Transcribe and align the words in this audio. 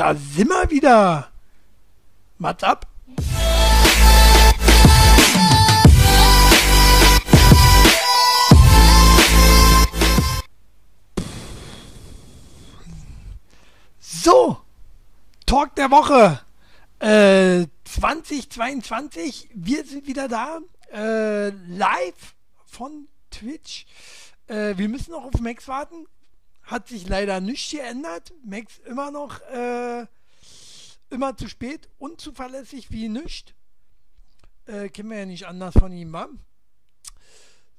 Da 0.00 0.14
sind 0.14 0.48
wir 0.48 0.70
wieder. 0.70 1.30
Mats 2.38 2.64
ab. 2.64 2.86
So, 14.00 14.56
Talk 15.44 15.74
der 15.74 15.90
Woche. 15.90 16.40
Äh, 17.00 17.66
2022, 17.84 19.50
wir 19.52 19.84
sind 19.84 20.06
wieder 20.06 20.28
da. 20.28 20.60
Äh, 20.94 21.50
live 21.50 22.34
von 22.64 23.06
Twitch. 23.30 23.84
Äh, 24.46 24.78
wir 24.78 24.88
müssen 24.88 25.10
noch 25.10 25.24
auf 25.24 25.38
Max 25.42 25.68
warten. 25.68 26.06
Hat 26.70 26.86
sich 26.86 27.08
leider 27.08 27.40
nichts 27.40 27.72
geändert. 27.72 28.32
Max 28.44 28.78
immer 28.86 29.10
noch 29.10 29.40
äh, 29.40 30.06
immer 31.10 31.36
zu 31.36 31.48
spät, 31.48 31.88
unzuverlässig 31.98 32.92
wie 32.92 33.08
nichts. 33.08 33.54
Äh, 34.66 34.88
kennen 34.88 35.10
wir 35.10 35.18
ja 35.18 35.26
nicht 35.26 35.48
anders 35.48 35.74
von 35.74 35.90
ihm, 35.90 36.12
wa? 36.12 36.28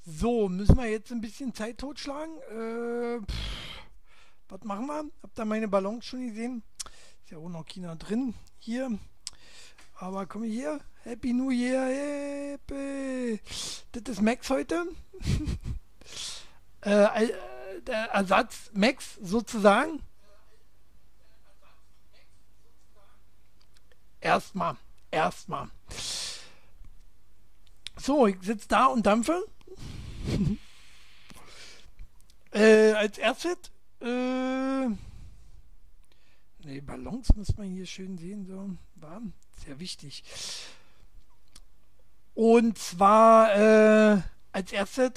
So, 0.05 0.49
müssen 0.49 0.75
wir 0.75 0.87
jetzt 0.87 1.09
ein 1.09 1.21
bisschen 1.21 1.53
Zeit 1.53 1.77
totschlagen. 1.77 2.35
Äh, 2.49 3.25
was 4.49 4.61
machen 4.65 4.87
wir? 4.87 5.05
Habt 5.23 5.39
ihr 5.39 5.45
meine 5.45 5.69
Ballons 5.69 6.03
schon 6.03 6.27
gesehen? 6.27 6.61
Ist 7.23 7.31
ja 7.31 7.37
auch 7.37 7.47
noch 7.47 7.65
China 7.65 7.95
drin. 7.95 8.33
Hier. 8.59 8.99
Aber 9.99 10.25
komm 10.25 10.43
hier. 10.43 10.81
Happy 11.03 11.31
New 11.31 11.49
Year. 11.49 12.57
Happy. 12.59 13.39
Das 13.93 14.03
ist 14.15 14.21
Max 14.21 14.49
heute. 14.49 14.83
äh, 16.81 17.29
der 17.81 18.05
Ersatz 18.11 18.69
Max 18.73 19.15
sozusagen. 19.21 20.01
Erstmal, 24.19 24.77
erstmal. 25.09 25.69
So, 27.97 28.27
ich 28.27 28.37
sitze 28.41 28.67
da 28.67 28.85
und 28.85 29.05
dampfe. 29.05 29.43
äh, 32.51 32.91
als 32.93 33.17
erstes, 33.17 33.57
äh, 33.99 34.87
ne, 34.87 34.97
Ballons 36.83 37.35
muss 37.35 37.57
man 37.57 37.67
hier 37.67 37.85
schön 37.85 38.17
sehen, 38.17 38.45
so, 38.45 38.69
warm, 38.95 39.33
sehr 39.65 39.79
wichtig. 39.79 40.23
Und 42.33 42.77
zwar, 42.77 43.55
äh, 43.55 44.21
als 44.51 44.71
erstes 44.71 45.13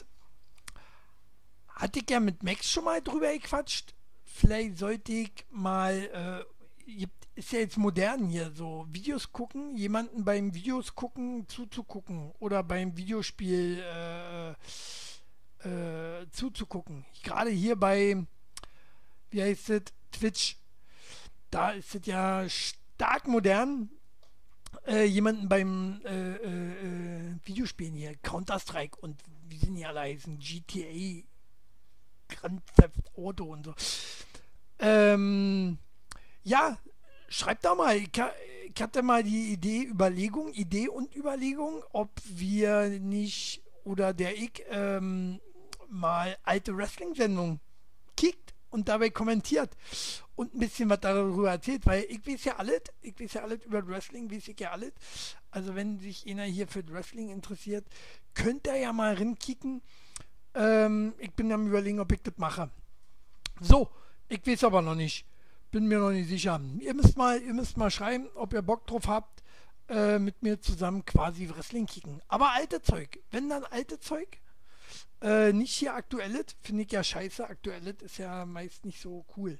hatte 1.74 2.00
ich 2.00 2.10
ja 2.10 2.20
mit 2.20 2.42
Max 2.42 2.70
schon 2.70 2.84
mal 2.84 3.02
drüber 3.02 3.32
gequatscht. 3.32 3.94
Vielleicht 4.24 4.78
sollte 4.78 5.12
ich 5.12 5.32
mal, 5.50 6.44
äh, 6.86 7.06
ist 7.34 7.52
ja 7.52 7.60
jetzt 7.60 7.76
modern 7.76 8.26
hier, 8.26 8.52
so 8.54 8.86
Videos 8.90 9.32
gucken, 9.32 9.76
jemanden 9.76 10.24
beim 10.24 10.54
Videos 10.54 10.94
gucken 10.94 11.48
zuzugucken 11.48 12.32
oder 12.38 12.62
beim 12.62 12.96
Videospiel 12.96 13.82
äh, 13.82 14.50
äh, 15.68 16.26
zuzugucken. 16.30 17.04
Gerade 17.22 17.50
hier 17.50 17.76
bei, 17.76 18.24
wie 19.30 19.42
heißt 19.42 19.70
es, 19.70 19.82
Twitch, 20.12 20.56
da 21.50 21.70
ist 21.72 21.94
es 21.94 22.06
ja 22.06 22.48
stark 22.48 23.26
modern, 23.26 23.90
äh, 24.86 25.04
jemanden 25.04 25.48
beim 25.48 26.00
äh, 26.04 26.34
äh, 26.34 27.28
äh, 27.30 27.36
Videospielen 27.44 27.94
hier, 27.94 28.16
Counter-Strike 28.16 28.98
und 29.00 29.20
wie 29.48 29.58
sind 29.58 29.74
die 29.74 29.86
alle 29.86 30.00
heißen, 30.00 30.38
GTA 30.38 31.24
Grand 32.34 32.62
Theft 32.76 33.16
Auto 33.16 33.44
und 33.44 33.64
so. 33.64 33.74
Ähm, 34.78 35.78
ja, 36.42 36.78
schreibt 37.28 37.64
da 37.64 37.74
mal. 37.74 37.96
Ich, 37.96 38.10
hatte 38.80 39.02
mal 39.02 39.22
die 39.22 39.52
Idee, 39.52 39.82
Überlegung, 39.82 40.52
Idee 40.52 40.88
und 40.88 41.14
Überlegung, 41.14 41.82
ob 41.92 42.10
wir 42.24 42.88
nicht 43.00 43.62
oder 43.84 44.12
der 44.12 44.36
ich 44.36 44.64
ähm, 44.70 45.40
mal 45.88 46.36
alte 46.42 46.76
Wrestling-Sendungen 46.76 47.60
kickt 48.16 48.54
und 48.70 48.88
dabei 48.88 49.10
kommentiert 49.10 49.70
und 50.34 50.54
ein 50.54 50.58
bisschen 50.58 50.90
was 50.90 51.00
darüber 51.00 51.50
erzählt, 51.50 51.86
weil 51.86 52.04
ich 52.08 52.26
weiß 52.26 52.44
ja 52.44 52.56
alles, 52.56 52.82
ich 53.02 53.18
weiß 53.18 53.34
ja 53.34 53.42
alles 53.42 53.64
über 53.64 53.86
Wrestling, 53.86 54.30
weiß 54.30 54.48
ich 54.48 54.58
ja 54.58 54.72
alles. 54.72 54.92
Also 55.50 55.76
wenn 55.76 56.00
sich 56.00 56.28
einer 56.28 56.44
hier 56.44 56.66
für 56.66 56.86
Wrestling 56.88 57.30
interessiert, 57.30 57.86
könnt 58.34 58.66
ihr 58.66 58.76
ja 58.76 58.92
mal 58.92 59.14
rinkicken. 59.14 59.82
Ähm, 60.54 61.14
ich 61.18 61.32
bin 61.32 61.52
am 61.52 61.66
überlegen, 61.66 62.00
ob 62.00 62.12
ich 62.12 62.22
das 62.22 62.34
mache. 62.36 62.70
So, 63.60 63.90
ich 64.28 64.46
weiß 64.46 64.64
aber 64.64 64.82
noch 64.82 64.94
nicht. 64.94 65.26
Bin 65.70 65.86
mir 65.86 65.98
noch 65.98 66.10
nicht 66.10 66.28
sicher. 66.28 66.60
Ihr 66.78 66.94
müsst 66.94 67.16
mal, 67.16 67.40
ihr 67.40 67.54
müsst 67.54 67.76
mal 67.76 67.90
schreiben, 67.90 68.28
ob 68.34 68.52
ihr 68.52 68.62
Bock 68.62 68.86
drauf 68.86 69.08
habt, 69.08 69.42
äh, 69.88 70.18
mit 70.18 70.42
mir 70.42 70.60
zusammen 70.60 71.04
quasi 71.04 71.48
Wrestling 71.48 71.86
kicken. 71.86 72.20
Aber 72.28 72.52
alte 72.52 72.80
Zeug. 72.80 73.18
Wenn 73.30 73.48
dann 73.48 73.64
alte 73.64 73.98
Zeug, 73.98 74.38
äh, 75.20 75.52
nicht 75.52 75.74
hier 75.74 75.94
aktuelles, 75.94 76.46
finde 76.60 76.82
ich 76.84 76.92
ja 76.92 77.02
scheiße. 77.02 77.48
Aktuelles 77.48 78.02
ist 78.02 78.18
ja 78.18 78.46
meist 78.46 78.84
nicht 78.84 79.00
so 79.00 79.24
cool. 79.36 79.58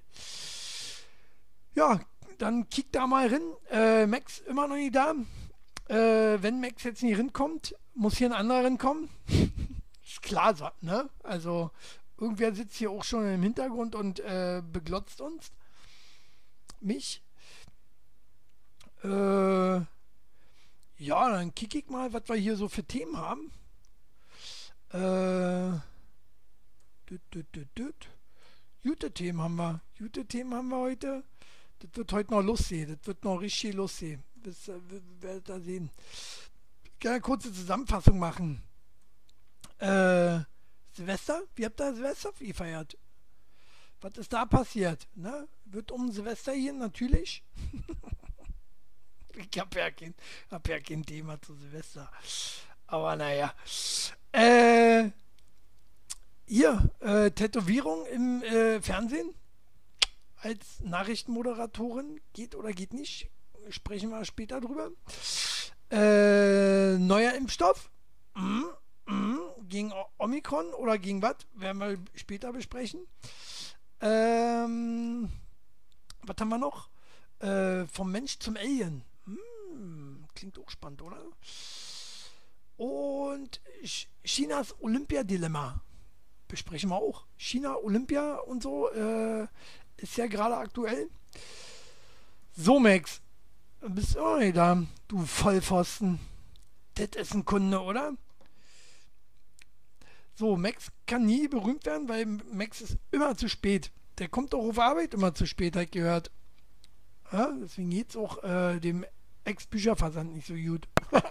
Ja, 1.75 2.01
dann 2.39 2.69
kick 2.69 2.93
da 2.93 3.07
mal 3.07 3.29
rein. 3.29 3.43
Äh, 3.71 4.07
Max 4.07 4.41
immer 4.41 4.69
noch 4.69 4.77
nicht 4.77 4.95
da. 4.95 5.15
Äh, 5.89 6.43
wenn 6.43 6.61
Max 6.61 6.85
jetzt 6.85 7.03
nicht 7.03 7.19
rinkommt, 7.19 7.75
muss 7.95 8.17
hier 8.17 8.29
ein 8.29 8.33
anderer 8.33 8.65
rinkommen. 8.65 9.09
ist 10.15 10.23
klar, 10.23 10.75
ne? 10.81 11.09
Also, 11.23 11.71
irgendwer 12.19 12.55
sitzt 12.55 12.77
hier 12.77 12.91
auch 12.91 13.05
schon 13.05 13.27
im 13.27 13.43
Hintergrund 13.43 13.95
und 13.95 14.21
äh, 14.21 14.63
beglotzt 14.65 15.21
uns. 15.21 15.51
Mich. 16.81 17.23
Äh, 19.03 19.77
ja, 19.77 19.87
dann 21.31 21.55
kicke 21.55 21.79
ich 21.79 21.89
mal, 21.89 22.13
was 22.13 22.29
wir 22.29 22.37
hier 22.37 22.57
so 22.57 22.69
für 22.69 22.85
Themen 22.85 23.17
haben. 23.17 23.51
Äh, 24.91 25.81
düt, 27.11 27.23
düt, 27.35 27.55
düt, 27.55 27.69
düt. 27.77 28.09
Gute 28.83 29.11
Themen 29.11 29.41
haben 29.41 29.57
wir. 29.57 29.81
Gute 29.99 30.25
Themen 30.27 30.55
haben 30.55 30.69
wir 30.69 30.79
heute. 30.79 31.25
Das 31.81 31.91
wird 31.95 32.13
heute 32.13 32.31
noch 32.31 32.43
lustig. 32.43 32.87
Das 32.89 33.07
wird 33.07 33.25
noch 33.25 33.39
richtig 33.39 33.75
lustig. 33.75 34.21
Das 34.37 34.69
äh, 34.69 34.79
werdet 35.21 35.49
ihr 35.49 35.61
sehen. 35.61 35.91
Ich 36.85 36.99
kann 37.01 37.13
eine 37.13 37.21
kurze 37.21 37.53
Zusammenfassung 37.53 38.19
machen. 38.19 38.63
Äh, 39.85 40.45
Silvester? 40.93 41.43
Wie 41.57 41.67
habt 41.67 41.81
ihr 41.81 41.95
Silvester 41.95 42.33
gefeiert? 42.39 42.97
Was 44.01 44.17
ist 44.17 44.33
da 44.33 44.47
passiert? 44.47 45.07
Ne? 45.15 45.47
Wird 45.67 45.91
um 45.91 46.11
Silvester 46.11 46.55
gehen, 46.55 46.79
natürlich. 46.79 47.43
ich 49.35 49.59
habe 49.59 49.79
ja, 49.79 49.91
kein, 49.91 50.15
hab 50.51 50.67
ja 50.69 50.81
kein 50.81 51.05
Thema 51.05 51.41
zu 51.43 51.55
Silvester. 51.55 52.11
Aber 52.87 53.17
naja. 53.17 53.53
Äh, 54.33 55.11
hier, 56.47 56.91
äh, 57.01 57.31
Tätowierung 57.31 58.07
im 58.07 58.43
äh, 58.43 58.81
Fernsehen 58.81 59.35
als 60.37 60.81
Nachrichtenmoderatorin 60.81 62.21
geht 62.33 62.55
oder 62.55 62.73
geht 62.73 62.93
nicht. 62.95 63.31
Sprechen 63.71 64.11
wir 64.11 64.25
später 64.25 64.61
drüber. 64.61 64.91
Äh, 65.91 66.99
neuer 66.99 67.35
Impfstoff. 67.35 67.91
Gegen 69.75 69.93
Omikron 70.19 70.73
oder 70.75 70.99
gegen 70.99 71.21
was? 71.21 71.35
Werden 71.55 71.81
wir 71.81 71.99
später 72.15 72.53
besprechen. 72.53 73.09
Ähm, 74.01 75.29
was 76.23 76.37
haben 76.39 76.49
wir 76.51 76.59
noch? 76.59 76.91
Äh, 77.41 77.85
vom 77.87 78.13
Mensch 78.13 78.39
zum 78.39 78.57
Alien. 78.57 79.03
Hm, 79.25 80.27
klingt 80.37 80.61
auch 80.61 80.71
spannend, 80.71 81.03
oder? 81.03 81.21
Und 82.77 83.61
Chinas 84.23 84.81
Olympiadilemma 84.81 85.81
besprechen 86.47 86.91
wir 86.91 86.97
auch. 86.97 87.27
China, 87.37 87.75
Olympia 87.75 88.37
und 88.37 88.63
so 88.63 88.93
äh, 88.93 89.49
ist 89.97 90.17
ja 90.17 90.29
gerade 90.29 90.57
aktuell. 90.57 91.11
So, 92.53 92.79
Max. 92.79 93.21
Bist 93.81 94.15
du 94.15 94.21
oh, 94.21 94.53
da, 94.53 94.81
du 95.09 95.27
Vollpfosten. 95.27 96.21
Das 96.95 97.09
ist 97.17 97.35
ein 97.35 97.45
Kunde, 97.45 97.81
oder? 97.81 98.13
So, 100.37 100.57
Max 100.57 100.91
kann 101.07 101.27
nie 101.27 101.47
berühmt 101.47 101.87
werden, 101.87 102.09
weil 102.09 102.27
Max 102.27 102.81
ist 102.81 102.99
immer 103.13 103.37
zu 103.37 103.49
spät. 103.49 103.93
Der 104.19 104.29
kommt 104.29 104.55
auch 104.55 104.69
auf 104.69 104.79
Arbeit 104.79 105.15
immer 105.15 105.35
zu 105.35 105.47
spät, 105.47 105.77
hat 105.77 105.93
gehört. 105.93 106.31
Ja, 107.33 107.53
deswegen 107.61 107.91
geht 107.91 108.11
es 108.11 108.17
auch 108.17 108.43
äh, 108.43 108.81
dem 108.81 109.05
Ex-Bücherversand 109.45 110.35
nicht 110.35 110.47
so 110.47 110.55
gut. 110.55 110.89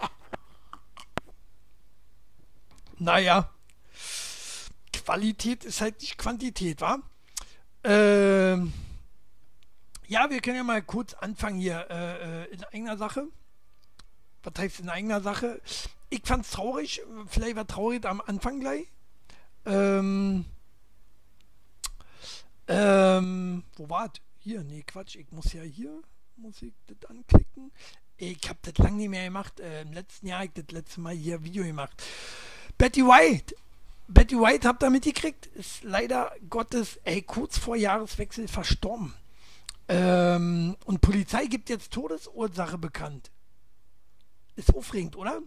naja. 2.98 3.50
Qualität 4.92 5.64
ist 5.64 5.80
halt 5.80 6.00
nicht 6.00 6.16
Quantität, 6.16 6.80
wa? 6.80 6.98
Ähm, 7.84 8.72
ja, 10.06 10.30
wir 10.30 10.40
können 10.40 10.56
ja 10.56 10.64
mal 10.64 10.82
kurz 10.82 11.12
anfangen 11.14 11.58
hier 11.58 11.86
äh, 11.90 12.44
äh 12.44 12.52
in 12.52 12.64
eigener 12.64 12.96
Sache. 12.96 13.26
Was 14.42 14.54
heißt 14.58 14.80
in 14.80 14.88
eigener 14.88 15.20
Sache? 15.20 15.60
Ich 16.10 16.22
fand's 16.24 16.50
traurig, 16.50 17.02
vielleicht 17.26 17.56
war 17.56 17.66
traurig 17.66 18.04
am 18.06 18.20
Anfang 18.20 18.60
gleich. 18.60 18.86
Ähm, 19.66 20.44
ähm, 22.68 23.64
wo 23.76 23.88
war's? 23.88 24.12
hier, 24.44 24.62
nee, 24.62 24.82
Quatsch, 24.82 25.16
ich 25.16 25.32
muss 25.32 25.54
ja 25.54 25.62
hier, 25.62 26.02
muss 26.36 26.60
ich 26.60 26.74
das 26.86 27.08
anklicken. 27.08 27.72
Ich 28.18 28.46
habe 28.46 28.58
das 28.60 28.76
lange 28.76 28.98
nicht 28.98 29.08
mehr 29.08 29.24
gemacht. 29.24 29.58
Äh, 29.58 29.82
Im 29.82 29.92
letzten 29.94 30.26
Jahr 30.26 30.40
habe 30.40 30.48
ich 30.48 30.52
das 30.52 30.70
letzte 30.70 31.00
Mal 31.00 31.14
hier 31.14 31.42
Video 31.42 31.64
gemacht. 31.64 32.02
Betty 32.76 33.02
White. 33.02 33.56
Betty 34.06 34.36
White 34.36 34.68
habt 34.68 34.82
ihr 34.82 34.90
mitgekriegt, 34.90 35.46
ist 35.46 35.82
leider 35.82 36.30
Gottes, 36.50 37.00
ey, 37.04 37.22
kurz 37.22 37.56
vor 37.56 37.74
Jahreswechsel 37.74 38.46
verstorben. 38.48 39.14
Ähm, 39.88 40.76
und 40.84 41.00
Polizei 41.00 41.46
gibt 41.46 41.70
jetzt 41.70 41.90
Todesursache 41.90 42.76
bekannt. 42.76 43.30
Ist 44.56 44.74
aufregend, 44.74 45.16
oder? 45.16 45.40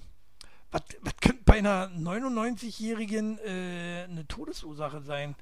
Was, 0.72 0.82
könnte 1.22 1.44
bei 1.46 1.58
einer 1.60 1.90
99-Jährigen 1.90 3.40
äh, 3.40 4.06
eine 4.10 4.28
Todesursache 4.28 5.02
sein? 5.02 5.36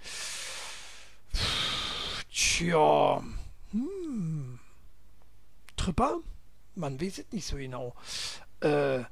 Tja, 2.31 3.23
hm. 3.71 4.59
Tripper? 5.75 6.19
Man 6.75 7.01
weiß 7.01 7.19
es 7.19 7.31
nicht 7.31 7.45
so 7.45 7.57
genau. 7.57 7.95
Äh, 8.59 9.03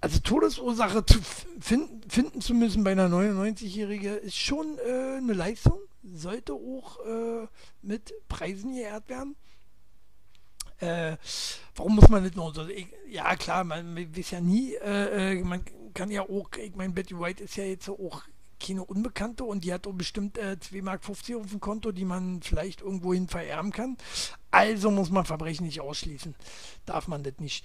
also 0.00 0.18
Todesursache 0.18 1.06
zu 1.06 1.20
finden, 1.60 2.08
finden 2.10 2.40
zu 2.40 2.54
müssen 2.54 2.82
bei 2.82 2.92
einer 2.92 3.08
99-Jährigen 3.08 4.18
ist 4.18 4.36
schon 4.36 4.78
äh, 4.78 5.18
eine 5.18 5.32
Leistung. 5.32 5.78
Sollte 6.02 6.54
auch 6.54 6.98
äh, 7.06 7.46
mit 7.82 8.12
Preisen 8.28 8.74
geehrt 8.74 9.08
werden. 9.08 9.36
Äh, 10.82 11.16
warum 11.76 11.94
muss 11.94 12.08
man 12.08 12.24
nicht 12.24 12.36
noch 12.36 12.52
so? 12.54 12.66
Ich, 12.66 12.88
ja, 13.08 13.36
klar, 13.36 13.62
man 13.62 13.96
weiß 13.96 14.32
ja 14.32 14.40
nie, 14.40 14.74
äh, 14.74 15.32
äh, 15.32 15.44
man 15.44 15.64
kann 15.94 16.10
ja 16.10 16.22
auch, 16.22 16.48
ich 16.56 16.74
meine, 16.74 16.92
Betty 16.92 17.18
White 17.18 17.44
ist 17.44 17.56
ja 17.56 17.64
jetzt 17.64 17.88
auch 17.88 18.22
keine 18.58 18.84
Unbekannte 18.84 19.44
und 19.44 19.64
die 19.64 19.72
hat 19.72 19.86
auch 19.86 19.92
bestimmt 19.92 20.38
äh, 20.38 20.56
2,50 20.60 20.82
Mark 20.82 21.00
auf 21.08 21.50
dem 21.50 21.60
Konto, 21.60 21.92
die 21.92 22.04
man 22.04 22.42
vielleicht 22.42 22.80
irgendwohin 22.80 23.28
vererben 23.28 23.72
kann. 23.72 23.96
Also 24.50 24.90
muss 24.90 25.10
man 25.10 25.24
Verbrechen 25.24 25.66
nicht 25.66 25.80
ausschließen. 25.80 26.34
Darf 26.84 27.08
man 27.08 27.22
das 27.22 27.34
nicht. 27.38 27.64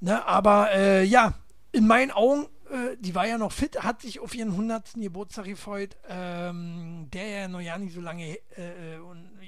Ne, 0.00 0.24
aber 0.26 0.72
äh, 0.72 1.04
ja, 1.04 1.34
in 1.70 1.86
meinen 1.86 2.10
Augen, 2.10 2.46
äh, 2.70 2.96
die 2.98 3.14
war 3.14 3.26
ja 3.26 3.38
noch 3.38 3.52
fit, 3.52 3.82
hat 3.82 4.02
sich 4.02 4.20
auf 4.20 4.34
ihren 4.34 4.50
100. 4.50 4.94
Geburtstag 4.96 5.44
gefreut, 5.44 5.96
ähm, 6.08 7.08
der 7.12 7.28
ja 7.28 7.48
noch 7.48 7.60
ja 7.60 7.78
nicht 7.78 7.94
so 7.94 8.00
lange, 8.00 8.36
äh, 8.56 8.96
äh 8.96 8.98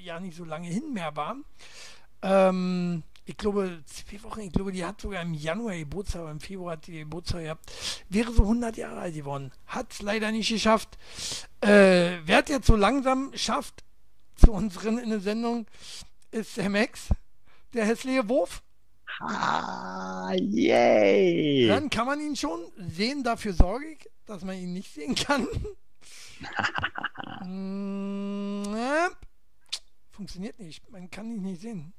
ja 0.01 0.19
nicht 0.19 0.37
so 0.37 0.45
lange 0.45 0.67
hin 0.67 0.93
mehr 0.93 1.15
war. 1.15 1.35
Ähm, 2.25 3.03
ich 3.27 3.37
glaube, 3.37 3.83
zwei 3.85 4.21
Wochen, 4.23 4.41
ich 4.41 4.51
glaube, 4.51 4.71
die 4.71 4.83
hat 4.83 5.01
sogar 5.01 5.21
im 5.21 5.33
Januar 5.33 5.75
Geburtstag, 5.75 6.21
aber 6.21 6.31
im 6.31 6.39
Februar 6.39 6.73
hat 6.73 6.87
die 6.87 6.99
Geburtstag 6.99 7.43
gehabt. 7.43 7.71
Wäre 8.09 8.31
so 8.31 8.43
100 8.43 8.77
Jahre 8.77 8.99
alt 8.99 9.15
geworden. 9.15 9.51
Hat 9.67 9.91
es 9.91 10.01
leider 10.01 10.31
nicht 10.31 10.49
geschafft. 10.49 10.97
Äh, 11.61 12.19
wer 12.25 12.43
es 12.43 12.49
jetzt 12.49 12.67
so 12.67 12.75
langsam 12.75 13.31
schafft, 13.35 13.83
zu 14.35 14.51
unseren 14.51 14.97
in 14.97 15.09
der 15.09 15.21
Sendung, 15.21 15.65
ist 16.31 16.57
der 16.57 16.69
Max, 16.69 17.07
der 17.73 17.85
hässliche 17.85 18.27
Wurf. 18.27 18.61
Ah, 19.19 20.33
yay! 20.33 21.67
Dann 21.67 21.89
kann 21.89 22.05
man 22.05 22.19
ihn 22.19 22.35
schon 22.35 22.59
sehen, 22.89 23.23
dafür 23.23 23.53
sorge 23.53 23.85
ich, 23.87 24.09
dass 24.25 24.43
man 24.43 24.57
ihn 24.57 24.73
nicht 24.73 24.93
sehen 24.93 25.15
kann. 25.15 25.47
mm, 27.47 28.75
äh, 28.75 29.09
funktioniert 30.11 30.59
nicht, 30.59 30.89
man 30.91 31.09
kann 31.09 31.31
ihn 31.31 31.43
nicht 31.43 31.61
sehen. 31.61 31.93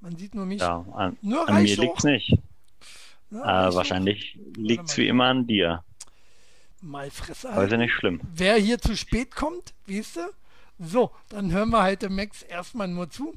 Man 0.00 0.16
sieht 0.16 0.34
nur 0.34 0.46
mich. 0.46 0.60
Ja, 0.60 0.84
an, 0.92 1.16
nur 1.22 1.48
an 1.48 1.62
mir 1.62 1.76
liegt 1.76 1.98
es 1.98 2.04
nicht. 2.04 2.38
Ja, 3.30 3.68
äh, 3.68 3.74
wahrscheinlich 3.74 4.38
liegt 4.56 4.88
es 4.88 4.96
wie 4.96 5.08
immer 5.08 5.26
an 5.26 5.46
dir. 5.46 5.84
Mal 6.80 7.10
Fresse 7.10 7.48
ist 7.48 7.70
ja 7.72 7.76
nicht 7.76 7.92
schlimm. 7.92 8.20
Wer 8.34 8.56
hier 8.56 8.78
zu 8.78 8.96
spät 8.96 9.34
kommt, 9.34 9.74
weißt 9.86 10.16
du? 10.16 10.20
So, 10.78 11.10
dann 11.28 11.50
hören 11.50 11.70
wir 11.70 11.82
halt 11.82 12.02
dem 12.02 12.14
Max 12.14 12.42
erstmal 12.42 12.86
nur 12.86 13.10
zu. 13.10 13.34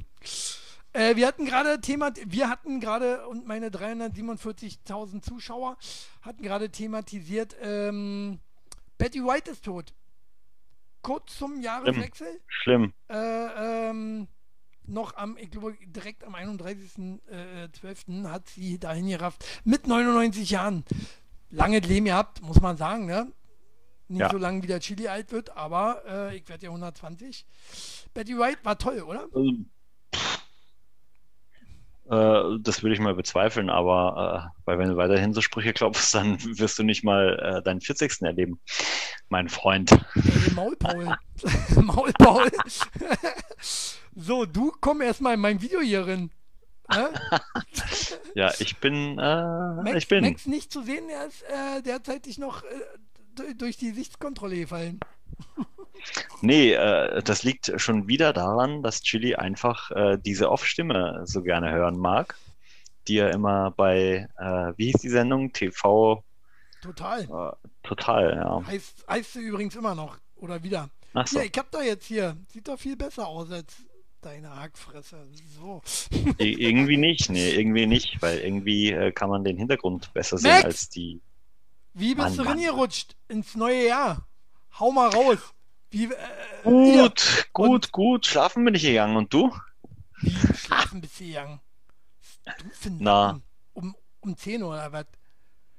Äh, 0.94 1.16
wir 1.16 1.25
hatten 1.25 1.46
gerade 1.46 1.81
Thema, 1.81 2.12
wir 2.25 2.50
hatten 2.50 2.80
gerade 2.80 3.28
und 3.28 3.48
meine 3.48 3.69
347.000 3.69 5.22
Zuschauer 5.22 5.78
hatten 6.22 6.44
gerade 6.44 6.69
thematisiert, 6.69 7.56
ähm, 7.62 8.40
Betty 8.98 9.24
White 9.24 9.52
ist 9.52 9.66
tot. 9.66 9.94
Kurz 11.02 11.38
zum 11.38 11.62
Jahreswechsel. 11.62 12.40
Schlimm. 12.48 12.94
Schlimm. 13.07 13.19
Äh, 13.19 13.90
ähm, 13.90 14.28
noch 14.92 15.16
am, 15.16 15.38
ich 15.38 15.50
glaube, 15.52 15.76
direkt 15.86 16.24
am 16.24 16.36
31.12. 16.36 18.26
Äh, 18.26 18.28
hat 18.28 18.50
sie 18.50 18.80
dahin 18.80 19.08
gerafft. 19.08 19.46
Mit 19.64 19.88
99 19.88 20.50
Jahren. 20.50 20.84
Lange 21.50 21.80
Leben 21.80 22.06
gehabt, 22.06 22.42
muss 22.42 22.62
man 22.62 22.78
sagen, 22.78 23.06
ne? 23.06 23.32
Nicht 24.08 24.22
ja. 24.22 24.30
so 24.30 24.38
lange 24.38 24.62
wie 24.64 24.68
der 24.68 24.80
Chili 24.80 25.08
alt 25.08 25.32
wird, 25.32 25.56
aber 25.56 26.02
äh, 26.08 26.38
ich 26.38 26.48
werde 26.50 26.66
ja 26.66 26.70
120. 26.70 27.46
Betty 28.14 28.38
White 28.38 28.60
war 28.64 28.78
toll, 28.78 29.02
oder? 29.02 29.28
Ähm, 29.36 29.70
äh, 32.10 32.60
das 32.60 32.84
würde 32.84 32.94
ich 32.94 33.00
mal 33.00 33.16
bezweifeln, 33.16 33.70
aber 33.70 34.52
äh, 34.54 34.62
weil 34.66 34.80
wenn 34.80 34.90
du 34.90 34.98
weiterhin 34.98 35.34
so 35.34 35.40
Sprüche 35.40 35.72
glaubst, 35.72 36.14
dann 36.14 36.38
wirst 36.58 36.78
du 36.78 36.84
nicht 36.84 37.06
mal 37.06 37.40
äh, 37.40 37.64
deinen 37.64 37.80
40. 37.80 38.22
erleben, 38.22 38.60
mein 39.30 39.48
Freund. 39.48 39.92
Maul 40.54 40.76
Paul. 40.76 41.18
So, 44.16 44.46
du 44.46 44.74
komm 44.81 45.02
erstmal 45.02 45.36
in 45.36 45.40
mein 45.40 45.62
Video 45.62 45.80
hier 45.80 46.08
rein. 46.08 46.31
Ja, 48.34 48.54
ich 48.60 48.78
bin, 48.78 49.19
äh, 49.19 49.74
Max, 49.75 49.96
ich 49.98 50.08
bin. 50.08 50.24
Max 50.24 50.46
nicht 50.46 50.72
zu 50.72 50.84
sehen, 50.84 51.10
er 51.10 51.25
ist 51.25 51.44
äh, 51.44 51.81
derzeitig 51.81 52.38
noch 52.38 52.63
äh, 52.63 53.54
durch 53.56 53.75
die 53.75 53.92
Sichtskontrolle 53.92 54.56
gefallen. 54.56 55.02
nee, 56.42 56.72
äh, 56.72 57.22
das 57.24 57.44
liegt 57.44 57.74
schon 57.75 58.08
wieder 58.08 58.31
daran, 58.31 58.84
dass 58.84 59.02
Chili 59.02 59.36
einfach 59.36 59.92
äh, 59.92 60.18
diese 60.18 60.50
Off-Stimme 60.50 61.24
so 61.25 61.42
gerne 61.42 61.72
hören 61.72 61.98
mag, 61.98 62.38
die 63.10 63.18
er 63.18 63.31
immer 63.31 63.72
bei, 63.72 64.30
äh, 64.38 64.74
wie 64.78 64.92
hieß 64.92 65.02
die 65.02 65.10
Sendung? 65.10 65.52
TV. 65.52 66.24
Total. 66.81 67.57
Total, 67.84 68.36
ja. 68.36 68.66
Heißt, 68.66 69.06
heißt 69.10 69.34
sie 69.34 69.42
übrigens 69.42 69.75
immer 69.75 69.94
noch. 69.94 70.18
Oder 70.38 70.64
wieder. 70.64 70.90
Ach 71.14 71.28
so. 71.28 71.40
Ja, 71.40 71.46
ich 71.46 71.57
hab 71.57 71.69
da 71.72 71.81
jetzt 71.81 72.06
hier. 72.06 72.38
Sieht 72.48 72.68
doch 72.68 72.80
viel 72.80 72.96
besser 72.96 73.28
aus 73.28 73.52
als 73.52 73.75
deine 74.21 74.56
Hackfresse. 74.56 75.27
So. 75.59 75.81
irgendwie 76.38 76.97
nicht, 76.97 77.29
nee, 77.29 77.51
irgendwie 77.51 77.88
nicht, 77.88 78.21
weil 78.21 78.39
irgendwie 78.39 78.91
äh, 78.91 79.12
kann 79.12 79.29
man 79.29 79.44
den 79.44 79.57
Hintergrund 79.57 80.13
besser 80.13 80.38
sehen 80.38 80.51
Max! 80.51 80.65
als 80.65 80.89
die. 80.89 81.21
Wie 81.94 82.16
bist 82.16 82.37
Mann, 82.37 82.37
du 82.37 82.44
reingerutscht 82.44 83.16
ins 83.28 83.56
neue 83.56 83.87
Jahr? 83.87 84.28
Hau 84.80 84.92
mal 84.92 85.09
raus. 85.09 85.40
Wie, 85.90 86.06
äh, 86.06 86.09
gut, 86.63 87.49
gut, 87.51 87.69
und, 87.69 87.92
gut. 87.92 88.25
Schlafen 88.25 88.63
bin 88.63 88.75
ich 88.75 88.83
gegangen. 88.83 89.18
Und 89.18 89.33
du? 89.33 89.54
Wie 90.21 90.31
schlafen 90.56 91.01
bist 91.01 91.19
du 91.19 91.25
gegangen? 91.25 91.59
Du 92.45 92.90
Na. 92.99 93.42
Um, 93.73 93.95
um 94.21 94.37
10 94.37 94.63
Uhr 94.63 94.69
oder 94.69 94.92
was? 94.92 95.06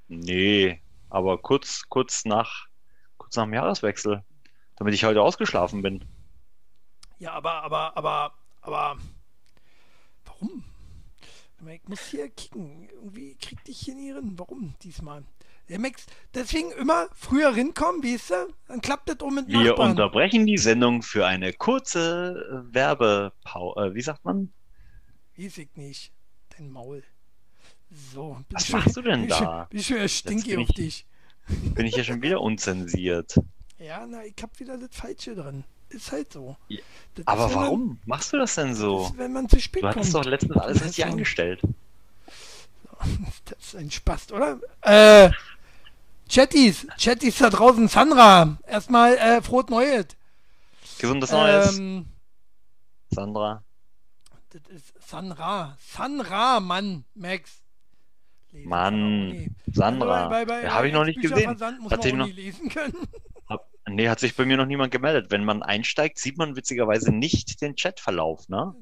Nee, 0.08 0.82
aber 1.08 1.38
kurz, 1.38 1.84
kurz 1.88 2.24
nach, 2.24 2.66
kurz 3.16 3.36
nach 3.36 3.44
dem 3.44 3.54
Jahreswechsel. 3.54 4.22
Damit 4.76 4.94
ich 4.94 5.04
heute 5.04 5.22
ausgeschlafen 5.22 5.80
bin. 5.80 6.04
Ja, 7.22 7.34
aber, 7.34 7.62
aber, 7.62 7.96
aber, 7.96 8.34
aber, 8.62 8.98
warum? 10.24 10.64
Ich 11.72 11.86
muss 11.86 12.00
hier 12.08 12.28
kicken. 12.28 12.88
Irgendwie 12.94 13.36
kriegt 13.36 13.68
dich 13.68 13.78
hier 13.78 13.94
nie 13.94 14.10
rein. 14.10 14.32
Warum 14.36 14.74
diesmal? 14.82 15.22
Der 15.68 15.78
Max, 15.78 16.06
deswegen 16.34 16.72
immer 16.72 17.06
früher 17.14 17.54
rinkommen, 17.54 18.02
wie 18.02 18.14
ist 18.14 18.28
du? 18.30 18.52
Dann 18.66 18.80
klappt 18.80 19.08
das 19.08 19.18
um 19.20 19.36
mit 19.36 19.46
Wir 19.46 19.66
Nachbarn. 19.66 19.92
unterbrechen 19.92 20.46
die 20.46 20.58
Sendung 20.58 21.02
für 21.02 21.24
eine 21.24 21.52
kurze 21.52 22.64
äh, 22.68 22.74
Werbepause. 22.74 23.80
Äh, 23.80 23.94
wie 23.94 24.02
sagt 24.02 24.24
man? 24.24 24.52
Weiß 25.36 25.58
ich 25.58 25.76
nicht. 25.76 26.12
Dein 26.58 26.72
Maul. 26.72 27.04
So. 28.12 28.36
Was 28.50 28.68
machst 28.70 28.96
du 28.96 29.02
denn 29.02 29.28
da? 29.28 29.68
Bin 29.70 29.78
ich 29.78 29.86
schon 29.86 30.08
stinke 30.08 30.58
auf 30.58 30.70
dich. 30.70 31.06
Bin 31.46 31.86
ich 31.86 31.94
ja 31.94 32.02
schon 32.02 32.20
wieder 32.20 32.40
unzensiert. 32.40 33.38
Ja, 33.78 34.06
na, 34.06 34.24
ich 34.24 34.36
hab 34.40 34.60
wieder 34.60 34.78
das 34.78 34.90
Falsche 34.92 35.34
drin 35.34 35.64
ist 35.92 36.12
halt 36.12 36.32
so. 36.32 36.56
Ja. 36.68 36.80
Aber 37.26 37.46
ist, 37.46 37.54
warum 37.54 37.86
man, 37.86 37.98
machst 38.06 38.32
du 38.32 38.38
das 38.38 38.54
denn 38.54 38.74
so? 38.74 39.08
Das 39.08 39.18
wenn 39.18 39.32
man 39.32 39.48
zu 39.48 39.60
spät 39.60 39.82
du 39.82 39.86
kommt. 39.86 39.96
Du 39.96 40.00
hast 40.00 40.14
doch 40.14 40.24
letztens 40.24 40.56
alles 40.56 40.84
richtig 40.84 41.04
eingestellt. 41.04 41.60
Das 43.46 43.58
ist 43.58 43.74
ein 43.74 43.90
Spaß, 43.90 44.30
oder? 44.30 44.60
Äh, 44.82 45.30
Chatties, 46.28 46.86
Chatties 46.96 47.38
da 47.38 47.50
draußen, 47.50 47.88
Sandra, 47.88 48.58
erstmal 48.64 49.16
äh, 49.16 49.42
frohes 49.42 49.68
Neues. 49.70 50.06
Gesundes 50.98 51.32
Neues. 51.32 51.76
Ähm, 51.78 52.06
Sandra. 53.10 53.64
Das 54.50 54.62
ist 54.68 54.94
Sandra. 55.04 55.76
Sandra, 55.80 56.60
Mann, 56.60 57.04
Max. 57.14 57.62
Lesen 58.52 58.68
Mann, 58.68 59.56
Sandra. 59.66 60.28
Also 60.28 60.68
Habe 60.68 60.88
ich 60.88 60.94
noch 60.94 61.04
nicht 61.04 61.20
gesehen. 61.20 61.58
Hat 61.90 62.04
ich 62.04 62.14
noch 62.14 62.28
lesen 62.28 62.68
können. 62.68 62.96
Nee, 63.88 64.08
hat 64.08 64.20
sich 64.20 64.36
bei 64.36 64.44
mir 64.44 64.56
noch 64.56 64.66
niemand 64.66 64.92
gemeldet. 64.92 65.30
Wenn 65.30 65.44
man 65.44 65.62
einsteigt, 65.62 66.18
sieht 66.18 66.38
man 66.38 66.56
witzigerweise 66.56 67.12
nicht 67.12 67.60
den 67.60 67.74
Chatverlauf, 67.74 68.48
ne? 68.48 68.74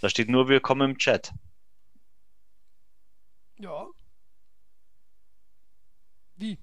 Da 0.00 0.08
steht 0.08 0.28
nur 0.28 0.48
Willkommen 0.48 0.90
im 0.90 0.98
Chat. 0.98 1.32
Ja. 3.58 3.86
Wie? 6.36 6.58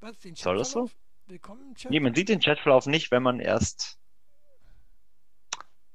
Was, 0.00 0.18
den 0.18 0.34
Soll 0.36 0.58
das 0.58 0.70
so? 0.70 0.90
Willkommen 1.26 1.68
im 1.68 1.74
Chat? 1.74 1.90
Nee, 1.90 2.00
man 2.00 2.14
sieht 2.14 2.28
den 2.28 2.40
Chatverlauf 2.40 2.86
nicht, 2.86 3.10
wenn 3.10 3.22
man 3.22 3.40
erst. 3.40 3.98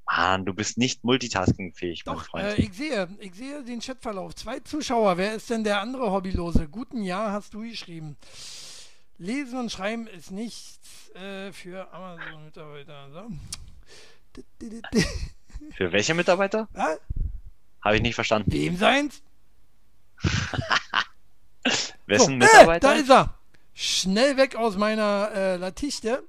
Mann, 0.05 0.45
du 0.45 0.53
bist 0.53 0.77
nicht 0.77 1.05
multitaskingfähig, 1.05 2.05
mein 2.05 2.15
Doch, 2.15 2.25
Freund. 2.25 2.43
äh, 2.43 2.55
ich 2.55 2.73
sehe, 2.73 3.07
ich 3.19 3.33
sehe 3.33 3.63
den 3.63 3.79
Chatverlauf. 3.79 4.35
Zwei 4.35 4.59
Zuschauer. 4.59 5.17
Wer 5.17 5.35
ist 5.35 5.49
denn 5.49 5.63
der 5.63 5.79
andere 5.79 6.11
Hobbylose? 6.11 6.67
Guten 6.67 7.03
Jahr 7.03 7.31
hast 7.31 7.53
du 7.53 7.61
geschrieben. 7.61 8.17
Lesen 9.21 9.59
und 9.59 9.71
Schreiben 9.71 10.07
ist 10.07 10.31
nichts 10.31 11.11
äh, 11.11 11.51
für 11.53 11.93
Amazon-Mitarbeiter. 11.93 13.11
So. 13.11 13.27
Für 15.75 15.91
welche 15.91 16.15
Mitarbeiter? 16.15 16.67
Ja? 16.75 16.97
Habe 17.81 17.97
ich 17.97 18.01
nicht 18.01 18.15
verstanden. 18.15 18.51
Wem 18.51 18.77
seins? 18.77 19.21
Wessen 22.07 22.33
äh, 22.33 22.45
Mitarbeiter? 22.45 22.87
da 22.87 22.93
ist 22.95 23.11
er. 23.11 23.37
Schnell 23.75 24.37
weg 24.37 24.55
aus 24.55 24.75
meiner 24.75 25.29
äh, 25.35 25.55
Latichte. 25.57 26.23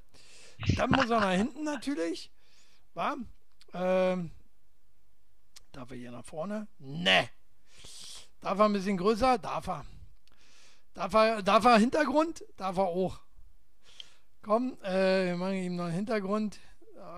Dann 0.77 0.91
muss 0.91 1.09
er 1.09 1.21
nach 1.21 1.33
hinten 1.33 1.65
natürlich. 1.65 2.31
War? 2.93 3.17
Ähm, 3.73 4.31
darf 5.73 5.91
er 5.91 5.97
hier 5.97 6.11
nach 6.11 6.27
vorne? 6.27 6.69
Ne. 6.79 7.31
Darf 8.43 8.59
er 8.59 8.67
ein 8.67 8.75
bisschen 8.75 8.99
größer? 8.99 9.39
Darf 9.39 9.67
er. 9.69 9.87
Darf 10.95 11.15
er, 11.15 11.43
darf 11.43 11.65
er 11.65 11.79
Hintergrund? 11.79 12.45
Darf 12.57 12.77
er 12.77 12.85
auch. 12.85 13.21
Komm, 14.43 14.77
äh, 14.83 15.27
wir 15.27 15.37
machen 15.37 15.55
ihm 15.55 15.77
noch 15.77 15.85
einen 15.85 15.95
Hintergrund. 15.95 16.59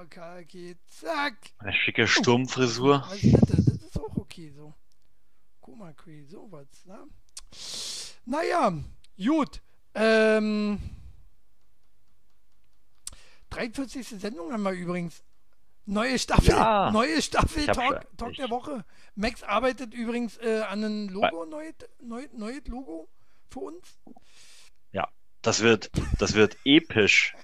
Okay, 0.02 0.76
zack. 0.86 1.36
Eine 1.58 1.72
schicke 1.72 2.06
Sturmfrisur. 2.06 3.06
Ist 3.12 3.34
das? 3.50 3.64
Das 3.64 3.82
ist 3.82 3.98
auch 3.98 4.16
okay 4.16 4.52
so. 4.54 4.74
Guck 5.60 5.78
mal, 5.78 5.94
sowas, 6.28 6.66
ne? 6.84 6.98
Naja, 8.26 8.72
gut. 9.16 9.60
Ähm, 9.94 10.78
43. 13.50 14.06
Sendung 14.20 14.52
haben 14.52 14.62
wir 14.62 14.72
übrigens. 14.72 15.22
Neue 15.86 16.18
Staffel, 16.18 16.48
Ja. 16.48 16.90
neue 16.90 17.20
Staffel 17.20 17.66
Talk, 17.66 18.06
Talk 18.16 18.34
der 18.34 18.48
Woche. 18.48 18.84
Max 19.16 19.42
arbeitet 19.42 19.92
übrigens 19.92 20.38
äh, 20.38 20.62
an 20.62 20.82
einem 20.82 21.08
Logo, 21.10 21.44
neues, 21.44 21.74
neues, 22.00 22.32
neues 22.32 22.66
Logo 22.68 23.08
für 23.54 23.60
uns. 23.60 23.98
Das 25.44 25.60
wird, 25.60 25.90
das 26.18 26.32
wird 26.32 26.56
episch. 26.64 27.36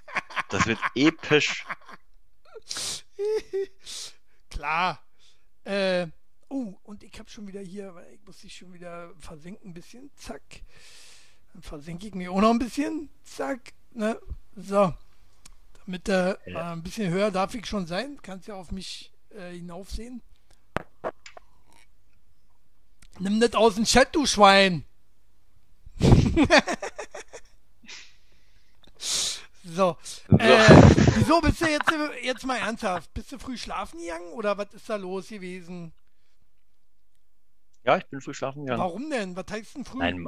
Das 0.49 0.65
wird 0.65 0.79
episch. 0.95 1.63
Klar. 4.49 4.99
Äh, 5.65 6.07
oh, 6.49 6.73
und 6.81 7.03
ich 7.03 7.19
habe 7.19 7.29
schon 7.29 7.47
wieder 7.47 7.61
hier, 7.61 7.93
weil 7.93 8.11
ich 8.11 8.25
muss 8.25 8.39
dich 8.39 8.55
schon 8.55 8.73
wieder 8.73 9.13
versenken 9.19 9.69
ein 9.69 9.73
bisschen. 9.75 10.09
Zack. 10.15 10.41
Dann 11.53 11.61
versenke 11.61 12.07
ich 12.07 12.15
mich 12.15 12.27
auch 12.27 12.41
noch 12.41 12.49
ein 12.49 12.57
bisschen. 12.57 13.11
Zack. 13.23 13.73
Ne? 13.91 14.19
So. 14.55 14.95
Damit 15.85 16.09
äh, 16.09 16.35
Ja. 16.47 16.71
ein 16.73 16.81
bisschen 16.81 17.11
höher 17.11 17.29
darf 17.29 17.53
ich 17.53 17.67
schon 17.67 17.85
sein. 17.85 18.17
Kannst 18.23 18.47
ja 18.47 18.55
auf 18.55 18.71
mich 18.71 19.13
äh, 19.29 19.51
hinaufsehen. 19.51 20.23
Nimm 23.19 23.39
das 23.39 23.53
aus 23.53 23.75
dem 23.75 23.83
Chat, 23.85 24.15
du 24.15 24.25
Schwein. 24.25 24.85
so. 29.63 29.63
So. 29.63 29.97
Äh, 30.37 30.67
wieso 31.15 31.39
bist 31.41 31.61
du 31.61 31.69
jetzt, 31.69 31.91
jetzt 32.23 32.45
mal 32.45 32.57
ernsthaft? 32.57 33.13
Bist 33.13 33.31
du 33.31 33.37
früh 33.37 33.57
schlafen 33.57 33.99
gegangen 33.99 34.33
oder 34.33 34.57
was 34.57 34.73
ist 34.73 34.89
da 34.89 34.95
los 34.95 35.27
gewesen? 35.27 35.93
Ja, 37.83 37.97
ich 37.97 38.05
bin 38.07 38.21
früh 38.21 38.33
schlafen 38.33 38.65
gegangen. 38.65 38.81
Warum 38.81 39.09
denn? 39.09 39.35
Was 39.35 39.45
heißt 39.51 39.75
denn 39.75 39.85
früh? 39.85 39.99
Nein, 39.99 40.25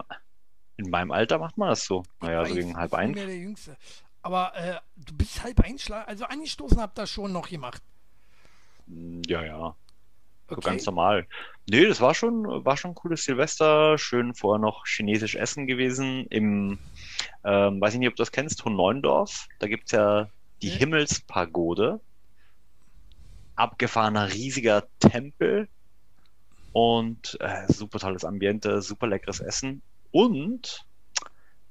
in 0.77 0.89
meinem 0.89 1.11
Alter 1.11 1.39
macht 1.39 1.57
man 1.57 1.69
das 1.69 1.83
so. 1.85 2.03
Ich 2.17 2.21
Naja, 2.27 2.45
so 2.45 2.53
gegen 2.53 2.77
halb 2.77 2.93
eins. 2.93 3.15
mehr 3.15 3.25
der 3.25 3.37
Jüngste. 3.37 3.75
Aber 4.21 4.55
äh, 4.55 4.79
du 4.97 5.13
bist 5.15 5.41
halb 5.43 5.59
einschlafen. 5.61 6.07
Also 6.07 6.25
angestoßen 6.25 6.79
habt 6.79 6.99
ihr 6.99 7.07
schon 7.07 7.31
noch 7.31 7.49
gemacht. 7.49 7.81
Hm, 8.87 9.21
Ja, 9.27 9.75
ja. 10.49 10.55
So 10.55 10.57
Okay. 10.57 10.69
ganz 10.69 10.85
normal. 10.85 11.27
Nee, 11.69 11.85
das 11.87 12.01
war 12.01 12.13
schon, 12.13 12.43
war 12.65 12.77
schon 12.77 12.91
ein 12.91 12.95
cooles 12.95 13.23
Silvester. 13.23 13.97
Schön 13.97 14.35
vorher 14.35 14.59
noch 14.59 14.85
chinesisch 14.85 15.35
essen 15.35 15.67
gewesen. 15.67 16.27
Im, 16.29 16.79
ähm, 17.43 17.79
weiß 17.81 17.93
ich 17.93 17.99
nicht, 17.99 18.09
ob 18.09 18.15
du 18.15 18.21
das 18.21 18.31
kennst, 18.31 18.63
Hohenneundorf. 18.65 19.47
Da 19.59 19.67
gibt's 19.67 19.91
ja 19.91 20.29
die 20.61 20.69
Nee. 20.69 20.77
Himmelspagode. 20.77 22.01
Abgefahrener 23.55 24.31
riesiger 24.33 24.87
Tempel. 24.99 25.69
Und 26.73 27.37
äh, 27.39 27.71
super 27.71 27.99
tolles 27.99 28.25
Ambiente, 28.25 28.81
super 28.81 29.07
leckeres 29.07 29.39
Essen. 29.39 29.81
Und 30.11 30.85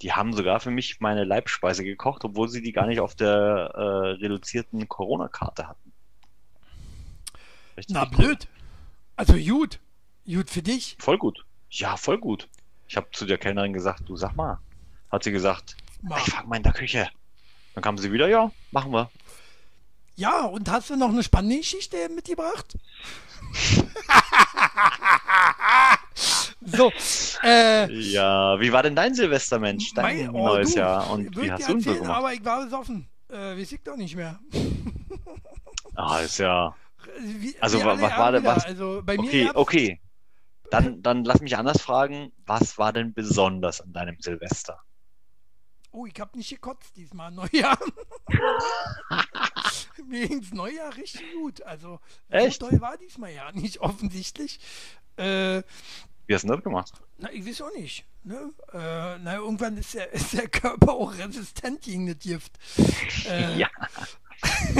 die 0.01 0.13
haben 0.13 0.33
sogar 0.33 0.61
für 0.61 0.71
mich 0.71 1.01
meine 1.01 1.25
Leibspeise 1.25 1.85
gekocht, 1.85 2.25
obwohl 2.25 2.49
sie 2.49 2.63
die 2.63 2.73
gar 2.73 2.87
nicht 2.87 3.01
auf 3.01 3.15
der 3.15 3.73
äh, 3.75 3.81
reduzierten 4.23 4.89
Corona-Karte 4.89 5.69
hatten. 5.69 5.93
Richtig 7.77 7.95
Na 7.95 8.05
blöd. 8.05 8.49
Also 9.17 9.35
gut. 9.35 9.79
Gut 10.27 10.51
für 10.51 10.63
dich. 10.63 10.97
Voll 11.01 11.19
gut. 11.19 11.45
Ja, 11.71 11.97
voll 11.97 12.19
gut. 12.19 12.49
Ich 12.89 12.97
habe 12.97 13.09
zu 13.13 13.25
der 13.27 13.39
Kellnerin 13.39 13.73
gesagt, 13.73 14.09
du 14.09 14.17
sag 14.17 14.35
mal. 14.37 14.59
Hat 15.11 15.25
sie 15.25 15.33
gesagt, 15.33 15.77
Mal. 16.03 16.19
ich 16.19 16.33
frag 16.33 16.47
mal 16.47 16.57
in 16.57 16.63
der 16.63 16.73
Küche. 16.73 17.09
Dann 17.75 17.83
kam 17.83 17.99
sie 17.99 18.13
wieder, 18.13 18.29
ja, 18.29 18.51
machen 18.71 18.93
wir. 18.93 19.11
Ja, 20.17 20.45
und 20.45 20.71
hast 20.71 20.91
du 20.91 20.97
noch 20.97 21.09
eine 21.09 21.23
spannende 21.23 21.57
Geschichte 21.59 21.97
mitgebracht? 22.15 22.77
so, 26.61 26.93
äh, 27.43 27.91
Ja, 27.93 28.61
wie 28.61 28.73
war 28.73 28.83
denn 28.83 28.95
dein 28.95 29.15
Silvester, 29.15 29.59
Mensch? 29.59 29.93
Dein 29.95 30.27
mein- 30.27 30.31
oh, 30.35 30.47
neues 30.49 30.73
du, 30.73 30.79
Jahr. 30.81 31.11
Und 31.11 31.35
wie 31.37 31.51
hast 31.51 31.69
du 31.69 31.73
ihn 31.73 31.81
so 31.81 31.91
erzählen, 31.91 32.05
gemacht? 32.05 32.19
Aber 32.19 32.33
ich 32.35 32.45
war 32.45 32.63
besoffen. 32.65 33.09
Äh, 33.29 33.57
weiß 33.59 33.73
ich 33.73 33.83
doch 33.83 33.97
nicht 33.97 34.17
mehr. 34.17 34.39
Ah, 35.95 36.21
ist 36.21 36.39
ja. 36.39 36.75
Wie, 37.21 37.55
Also, 37.61 37.79
was 37.85 38.01
war 38.01 38.33
denn- 38.33 38.45
was- 38.45 38.65
Also 38.65 39.03
Okay, 39.07 39.51
okay. 39.55 40.01
Dann, 40.71 41.03
dann 41.03 41.25
lass 41.25 41.41
mich 41.41 41.57
anders 41.57 41.83
fragen. 41.83 42.33
Was 42.47 42.79
war 42.79 42.93
denn 42.93 43.13
besonders 43.13 43.81
an 43.83 43.93
deinem 43.93 44.17
Silvester? 44.21 44.81
Oh, 45.91 46.07
ich 46.07 46.19
habe 46.19 46.39
nicht 46.39 46.49
gekotzt 46.49 46.97
diesmal. 46.97 47.31
Neujahr. 47.31 47.79
Mir 50.07 50.27
ging's 50.29 50.53
Neujahr 50.53 50.97
richtig 50.97 51.23
gut. 51.35 51.63
Also, 51.63 52.01
Echt? 52.31 52.61
so 52.61 52.69
toll 52.71 52.81
war 52.81 52.97
diesmal 52.97 53.33
ja 53.33 53.53
nicht 53.53 53.81
offensichtlich. 53.81 54.59
Äh, 55.17 55.63
Wie 56.27 56.35
hast 56.35 56.45
du 56.45 56.49
das 56.49 56.63
gemacht? 56.65 56.93
na, 57.19 57.31
ich 57.31 57.47
weiß 57.47 57.61
auch 57.63 57.75
nicht. 57.75 58.07
Ne? 58.25 58.51
Äh, 58.73 59.19
na, 59.19 59.37
irgendwann 59.37 59.77
ist 59.77 59.93
der, 59.95 60.11
ist 60.13 60.33
der 60.33 60.49
Körper 60.49 60.93
auch 60.95 61.13
resistent 61.19 61.83
gegen 61.83 62.07
das 62.07 62.19
Gift. 62.19 62.53
Äh, 63.29 63.57
Ja. 63.59 63.69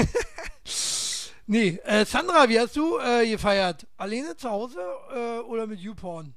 Nee, 1.45 1.79
äh, 1.83 2.05
Sandra, 2.05 2.47
wie 2.49 2.59
hast 2.59 2.75
du 2.75 2.97
äh, 2.99 3.29
gefeiert? 3.29 3.85
Alleine 3.97 4.35
zu 4.37 4.49
Hause 4.49 4.79
äh, 5.13 5.39
oder 5.39 5.67
mit 5.67 5.79
YouPorn? 5.79 6.33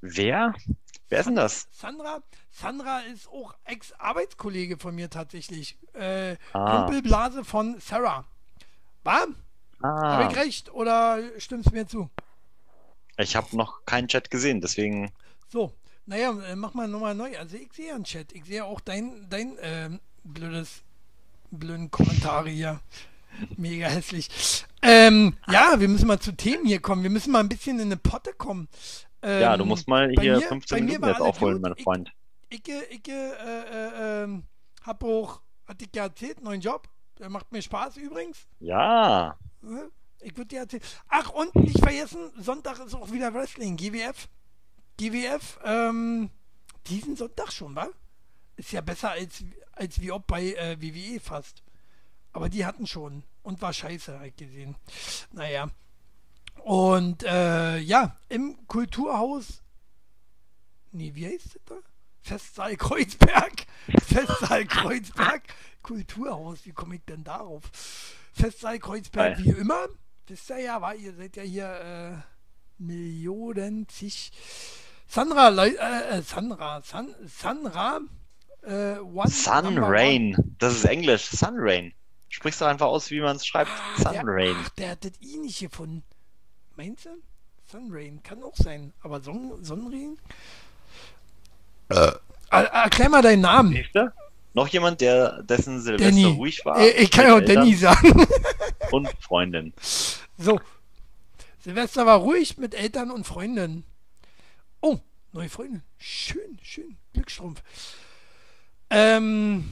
Wer? 0.00 0.54
Wer 1.08 1.18
ist 1.20 1.26
denn 1.26 1.36
das? 1.36 1.66
Sandra, 1.70 2.22
Sandra 2.50 3.00
ist 3.00 3.28
auch 3.28 3.54
Ex-Arbeitskollege 3.64 4.78
von 4.78 4.94
mir 4.94 5.10
tatsächlich. 5.10 5.78
Äh, 5.94 6.36
Ah. 6.52 6.84
Kumpelblase 6.84 7.44
von 7.44 7.78
Sarah. 7.80 8.24
War? 9.02 9.26
Ah, 9.82 10.18
Habe 10.18 10.32
ich 10.32 10.36
recht 10.38 10.72
oder 10.72 11.18
stimmst 11.38 11.72
mir 11.72 11.86
zu? 11.86 12.08
ich 13.16 13.36
habe 13.36 13.56
noch 13.56 13.84
keinen 13.86 14.08
Chat 14.08 14.30
gesehen, 14.30 14.60
deswegen. 14.60 15.12
So, 15.48 15.72
naja, 16.06 16.30
äh, 16.48 16.56
mach 16.56 16.74
mal 16.74 16.88
nochmal 16.88 17.14
neu. 17.14 17.36
Also 17.38 17.56
ich 17.56 17.72
sehe 17.72 17.88
ja 17.88 17.94
einen 17.94 18.04
Chat. 18.04 18.32
Ich 18.32 18.44
sehe 18.44 18.64
auch 18.64 18.80
dein, 18.80 19.26
dein 19.30 19.56
ähm, 19.60 20.00
blödes, 20.24 20.82
blöden 21.58 21.90
Kommentare 21.90 22.48
hier. 22.50 22.80
Mega 23.56 23.88
hässlich. 23.88 24.64
Ähm, 24.82 25.36
ja, 25.50 25.80
wir 25.80 25.88
müssen 25.88 26.06
mal 26.06 26.20
zu 26.20 26.32
Themen 26.32 26.66
hier 26.66 26.80
kommen. 26.80 27.02
Wir 27.02 27.10
müssen 27.10 27.32
mal 27.32 27.40
ein 27.40 27.48
bisschen 27.48 27.78
in 27.80 27.86
eine 27.86 27.96
Potte 27.96 28.32
kommen. 28.32 28.68
Ähm, 29.22 29.40
Ja, 29.40 29.56
du 29.56 29.64
musst 29.64 29.88
mal 29.88 30.10
hier 30.20 30.36
mir- 30.38 30.42
15 30.46 30.76
bei 30.78 30.82
mir 30.84 30.92
Minuten 30.92 31.08
jetzt 31.08 31.20
aufholen, 31.20 31.60
mein 31.60 31.74
Freund. 31.76 32.12
Ich, 32.50 32.62
ich 32.68 33.08
äh, 33.08 33.30
äh, 33.32 34.22
ähm, 34.24 34.44
hab 34.82 35.02
auch, 35.02 35.40
hatte 35.66 35.84
ich 35.84 35.96
ja 35.96 36.04
erzählt, 36.04 36.42
neuen 36.42 36.60
Job. 36.60 36.88
Der 37.18 37.28
macht 37.28 37.50
mir 37.50 37.62
Spaß 37.62 37.96
übrigens. 37.96 38.38
Ja. 38.60 39.36
Ich 40.20 40.36
würde 40.36 40.48
dir 40.48 40.60
erzählen. 40.60 40.82
Ach, 41.08 41.30
und 41.30 41.54
nicht 41.56 41.78
vergessen, 41.80 42.30
Sonntag 42.38 42.78
ist 42.84 42.94
auch 42.94 43.10
wieder 43.10 43.32
Wrestling, 43.34 43.76
GWF. 43.76 44.28
GWF, 44.96 45.58
ähm, 45.64 46.30
diesen 46.86 47.16
Sonntag 47.16 47.50
schon, 47.52 47.74
wa? 47.74 47.88
Ist 48.56 48.70
ja 48.72 48.80
besser 48.80 49.10
als, 49.10 49.42
als 49.76 50.00
wie 50.00 50.12
ob 50.12 50.26
bei 50.26 50.52
äh, 50.54 50.76
WWE 50.80 51.20
fast. 51.20 51.62
Aber 52.32 52.48
die 52.48 52.64
hatten 52.66 52.86
schon. 52.86 53.22
Und 53.42 53.60
war 53.62 53.72
scheiße, 53.72 54.18
halt 54.18 54.36
gesehen. 54.36 54.76
Naja. 55.32 55.68
Und 56.64 57.22
äh, 57.24 57.78
ja, 57.78 58.16
im 58.28 58.66
Kulturhaus. 58.66 59.62
Nee, 60.92 61.14
wie 61.14 61.26
heißt 61.26 61.54
das 61.56 61.62
da? 61.66 61.74
Festsaal 62.22 62.76
Kreuzberg. 62.76 63.66
Festsaal 64.06 64.64
Kreuzberg. 64.64 65.42
Kulturhaus, 65.82 66.64
wie 66.64 66.72
komme 66.72 66.94
ich 66.96 67.04
denn 67.04 67.22
darauf? 67.24 67.64
Festsaal 68.32 68.78
Kreuzberg, 68.78 69.38
wie 69.38 69.50
immer. 69.50 69.88
Wisst 70.26 70.48
ihr 70.48 70.60
ja, 70.60 70.80
war, 70.80 70.94
ihr 70.94 71.12
seid 71.14 71.36
ja 71.36 71.42
hier 71.42 71.68
äh, 71.68 72.82
Millionen 72.82 73.86
zig. 73.88 74.32
Sandra, 75.06 75.48
Leu- 75.50 75.76
äh, 75.78 76.18
äh, 76.18 76.22
Sandra, 76.22 76.80
San, 76.80 77.14
Sandra, 77.26 78.00
äh, 78.66 78.98
one, 78.98 79.28
Sun 79.28 79.64
number 79.64 79.82
one. 79.82 79.90
Rain. 79.92 80.56
Das 80.58 80.74
ist 80.74 80.84
Englisch. 80.84 81.28
Sun 81.30 81.54
Rain. 81.56 81.92
Sprichst 82.28 82.60
du 82.60 82.64
einfach 82.64 82.86
aus, 82.86 83.10
wie 83.10 83.20
man 83.20 83.36
es 83.36 83.46
schreibt. 83.46 83.70
Ah, 83.70 84.10
der, 84.10 84.20
Sunrain. 84.20 84.56
ach, 84.58 84.68
der 84.70 84.90
hat 84.90 85.04
das 85.04 85.12
I 85.22 85.36
nicht 85.38 85.60
gefunden. 85.60 86.02
Meinst 86.76 87.04
du? 87.04 87.10
Sunrain, 87.70 88.22
kann 88.22 88.42
auch 88.42 88.56
sein. 88.56 88.92
Aber 89.02 89.20
Son 89.20 89.62
Sonnenrain? 89.64 90.18
Äh. 91.90 92.12
Erklär 92.50 93.08
mal 93.08 93.22
deinen 93.22 93.42
Namen. 93.42 93.84
Noch 94.52 94.68
jemand, 94.68 95.00
der 95.00 95.42
dessen 95.42 95.80
Silvester 95.80 96.10
Danny. 96.10 96.24
ruhig 96.24 96.64
war. 96.64 96.78
Äh, 96.78 96.90
ich 97.02 97.10
kann 97.10 97.26
ja 97.26 97.34
auch 97.34 97.38
Eltern 97.38 97.56
Danny 97.56 97.74
sagen. 97.74 98.26
Und 98.92 99.08
Freundin. 99.20 99.72
So. 100.38 100.60
Silvester 101.60 102.06
war 102.06 102.18
ruhig 102.18 102.58
mit 102.58 102.74
Eltern 102.74 103.10
und 103.10 103.26
Freundinnen. 103.26 103.84
Oh, 104.80 104.98
neue 105.32 105.48
Freundin. 105.48 105.82
Schön, 105.98 106.58
schön. 106.62 106.96
Glücksstrumpf. 107.14 107.62
Ähm, 108.94 109.64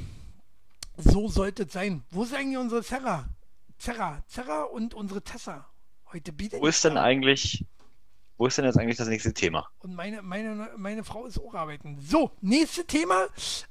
so 0.97 1.29
sollte 1.29 1.65
es 1.65 1.73
sein. 1.73 2.03
Wo 2.11 2.25
ist 2.25 2.35
eigentlich 2.35 2.59
unsere 2.59 2.83
Zerra? 2.83 3.27
Zerra, 3.79 4.23
Zerra 4.27 4.63
und 4.65 4.95
unsere 4.95 5.23
Tessa. 5.23 5.67
Heute 6.13 6.33
bietet 6.33 6.61
Wo 6.61 6.67
ist 6.67 6.85
denn 6.85 6.97
eigentlich, 6.97 7.65
wo 8.37 8.47
ist 8.47 8.59
denn 8.59 8.65
jetzt 8.65 8.79
eigentlich 8.79 8.97
das 8.99 9.09
nächste 9.09 9.33
Thema? 9.33 9.69
Und 9.81 9.95
meine, 9.95 10.23
meine, 10.23 10.71
meine 10.77 11.05
Frau 11.05 11.27
ist 11.27 11.39
auch 11.41 11.55
arbeiten. 11.55 11.99
So, 12.01 12.31
nächstes 12.41 12.87
Thema, 12.87 13.27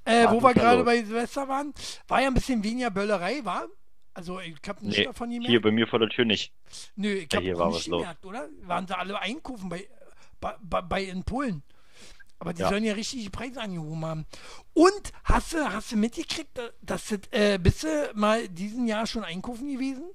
äh, 0.05 0.27
wo 0.29 0.41
wir 0.41 0.53
gerade 0.53 0.84
bei 0.84 1.03
Silvester 1.03 1.48
waren, 1.48 1.74
war 2.08 2.22
ja 2.22 2.27
ein 2.27 2.34
bisschen 2.34 2.63
weniger 2.63 2.89
Böllerei, 2.89 3.43
war? 3.46 3.67
Also 4.13 4.39
ich 4.41 4.55
habe 4.67 4.86
nicht 4.86 4.98
Nee, 4.98 5.05
davon 5.05 5.29
gemerkt. 5.29 5.50
hier 5.50 5.62
bei 5.62 5.72
mir 5.72 5.88
vor 5.88 6.00
der 6.00 6.10
Tür 6.10 6.25
nicht. 6.25 6.53
Nö, 6.96 7.10
ich 7.13 7.31
Ja, 7.31 7.39
habe 7.39 7.67
nicht 7.72 7.88
los. 7.88 8.00
gemerkt, 8.01 8.25
oder? 8.25 8.50
Waren 8.63 8.88
sie 8.88 8.98
alle 8.98 9.17
einkaufen 9.20 9.70
bei, 9.70 9.88
bei, 10.41 10.81
bei 10.81 11.03
in 11.03 11.24
Polen. 11.24 11.63
Aber 12.41 12.53
die 12.53 12.62
Ja. 12.63 12.69
sollen 12.69 12.83
ja 12.83 12.93
richtig 12.93 13.24
die 13.24 13.29
Preise 13.29 13.62
angehoben 13.62 14.03
haben. 14.03 14.25
Und 14.74 15.13
hast 15.25 15.53
du, 15.53 15.57
hast 15.63 15.91
du 15.91 15.95
mitgekriegt, 15.95 16.60
dass 16.81 17.07
das, 17.07 17.19
äh, 17.29 17.60
bist 17.60 17.83
du 17.83 18.12
mal 18.15 18.50
diesen 18.50 18.88
Jahr 18.88 19.05
schon 19.05 19.24
einkaufen 19.24 19.71
gewesen? 19.71 20.05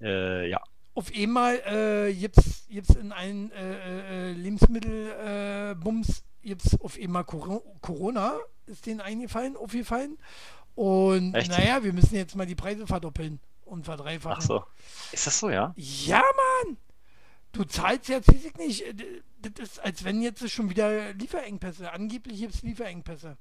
Äh, 0.00 0.48
ja. 0.48 0.62
Auf 0.94 1.10
einmal 1.14 1.56
äh, 1.66 2.14
gibt's, 2.14 2.64
gibt's 2.70 2.94
in 2.94 3.12
allen 3.12 3.52
äh, 3.52 4.30
äh, 4.30 4.32
Lebensmittelbums 4.32 6.08
äh, 6.08 6.22
gibt's 6.48 6.80
auf 6.80 6.98
einmal 6.98 7.24
Cor 7.24 7.62
Corona, 7.82 8.38
ist 8.64 8.86
denen 8.86 9.02
eingefallen, 9.02 9.56
aufgefallen. 9.58 10.16
Und 10.74 11.34
Echt? 11.34 11.50
naja, 11.50 11.84
wir 11.84 11.92
müssen 11.92 12.14
jetzt 12.16 12.34
mal 12.34 12.46
die 12.46 12.54
Preise 12.54 12.86
verdoppeln 12.86 13.40
und 13.66 13.84
verdreifachen. 13.84 14.38
Ach 14.38 14.46
so. 14.46 14.64
Ist 15.12 15.26
das 15.26 15.38
so, 15.38 15.50
ja? 15.50 15.74
Ja, 15.76 16.22
Mann! 16.64 16.78
Du 17.52 17.64
zahlst 17.64 18.08
jetzt, 18.08 18.28
weiß 18.32 18.42
ich 18.46 18.56
nicht, 18.56 18.82
äh, 18.86 18.94
das 19.42 19.52
ist, 19.68 19.78
als 19.84 20.04
wenn 20.04 20.22
jetzt 20.22 20.48
schon 20.50 20.70
wieder 20.70 21.12
Lieferengpässe, 21.14 21.92
angeblich 21.92 22.40
gibt 22.40 22.54
es 22.54 22.62
Lieferengpässe. 22.62 23.36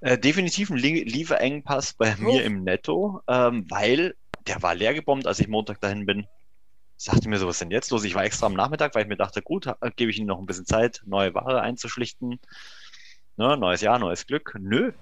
Äh, 0.00 0.18
definitiv 0.18 0.70
ein 0.70 0.76
Lie 0.76 1.04
Lieferengpass 1.04 1.94
bei 1.94 2.14
Oh. 2.18 2.22
mir 2.22 2.44
im 2.44 2.62
Netto, 2.64 3.20
ähm, 3.28 3.66
weil 3.70 4.14
der 4.46 4.62
war 4.62 4.74
leer 4.74 4.94
gebombt, 4.94 5.26
als 5.26 5.40
ich 5.40 5.48
Montag 5.48 5.80
dahin 5.80 6.06
bin. 6.06 6.26
Ich 6.98 7.06
dachte 7.06 7.28
mir 7.28 7.38
so, 7.38 7.46
was 7.46 7.56
ist 7.56 7.60
denn 7.62 7.70
jetzt 7.70 7.90
los? 7.90 8.04
Ich 8.04 8.14
war 8.14 8.24
extra 8.24 8.46
am 8.46 8.54
Nachmittag, 8.54 8.94
weil 8.94 9.02
ich 9.02 9.08
mir 9.08 9.16
dachte, 9.16 9.42
gut, 9.42 9.66
gebe 9.96 10.10
ich 10.10 10.18
ihnen 10.18 10.28
noch 10.28 10.38
ein 10.38 10.46
bisschen 10.46 10.66
Zeit, 10.66 11.02
neue 11.06 11.34
Ware 11.34 11.60
einzuschlichten. 11.60 12.38
Ne, 13.36 13.56
neues 13.56 13.80
Jahr, 13.80 13.98
neues 13.98 14.26
Glück. 14.26 14.54
Nö, 14.60 14.92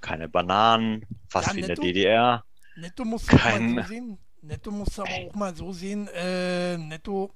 keine 0.00 0.28
Bananen, 0.28 1.04
fast 1.28 1.48
Ja, 1.48 1.54
wie 1.54 1.60
in 1.60 1.66
der 1.66 1.76
netto. 1.76 1.82
DDR. 1.82 2.44
Netto 2.76 3.04
musst 3.04 3.30
du 3.30 3.36
auch 3.36 3.40
Kein- 3.40 3.74
mal 3.74 3.82
so 3.82 3.88
sehen. 3.88 4.18
Netto 4.42 4.70
musst 4.70 4.98
du 4.98 5.02
aber 5.02 5.10
auch 5.14 5.34
mal 5.34 5.54
so 5.54 5.72
sehen, 5.72 6.08
äh, 6.14 6.76
Netto 6.78 7.30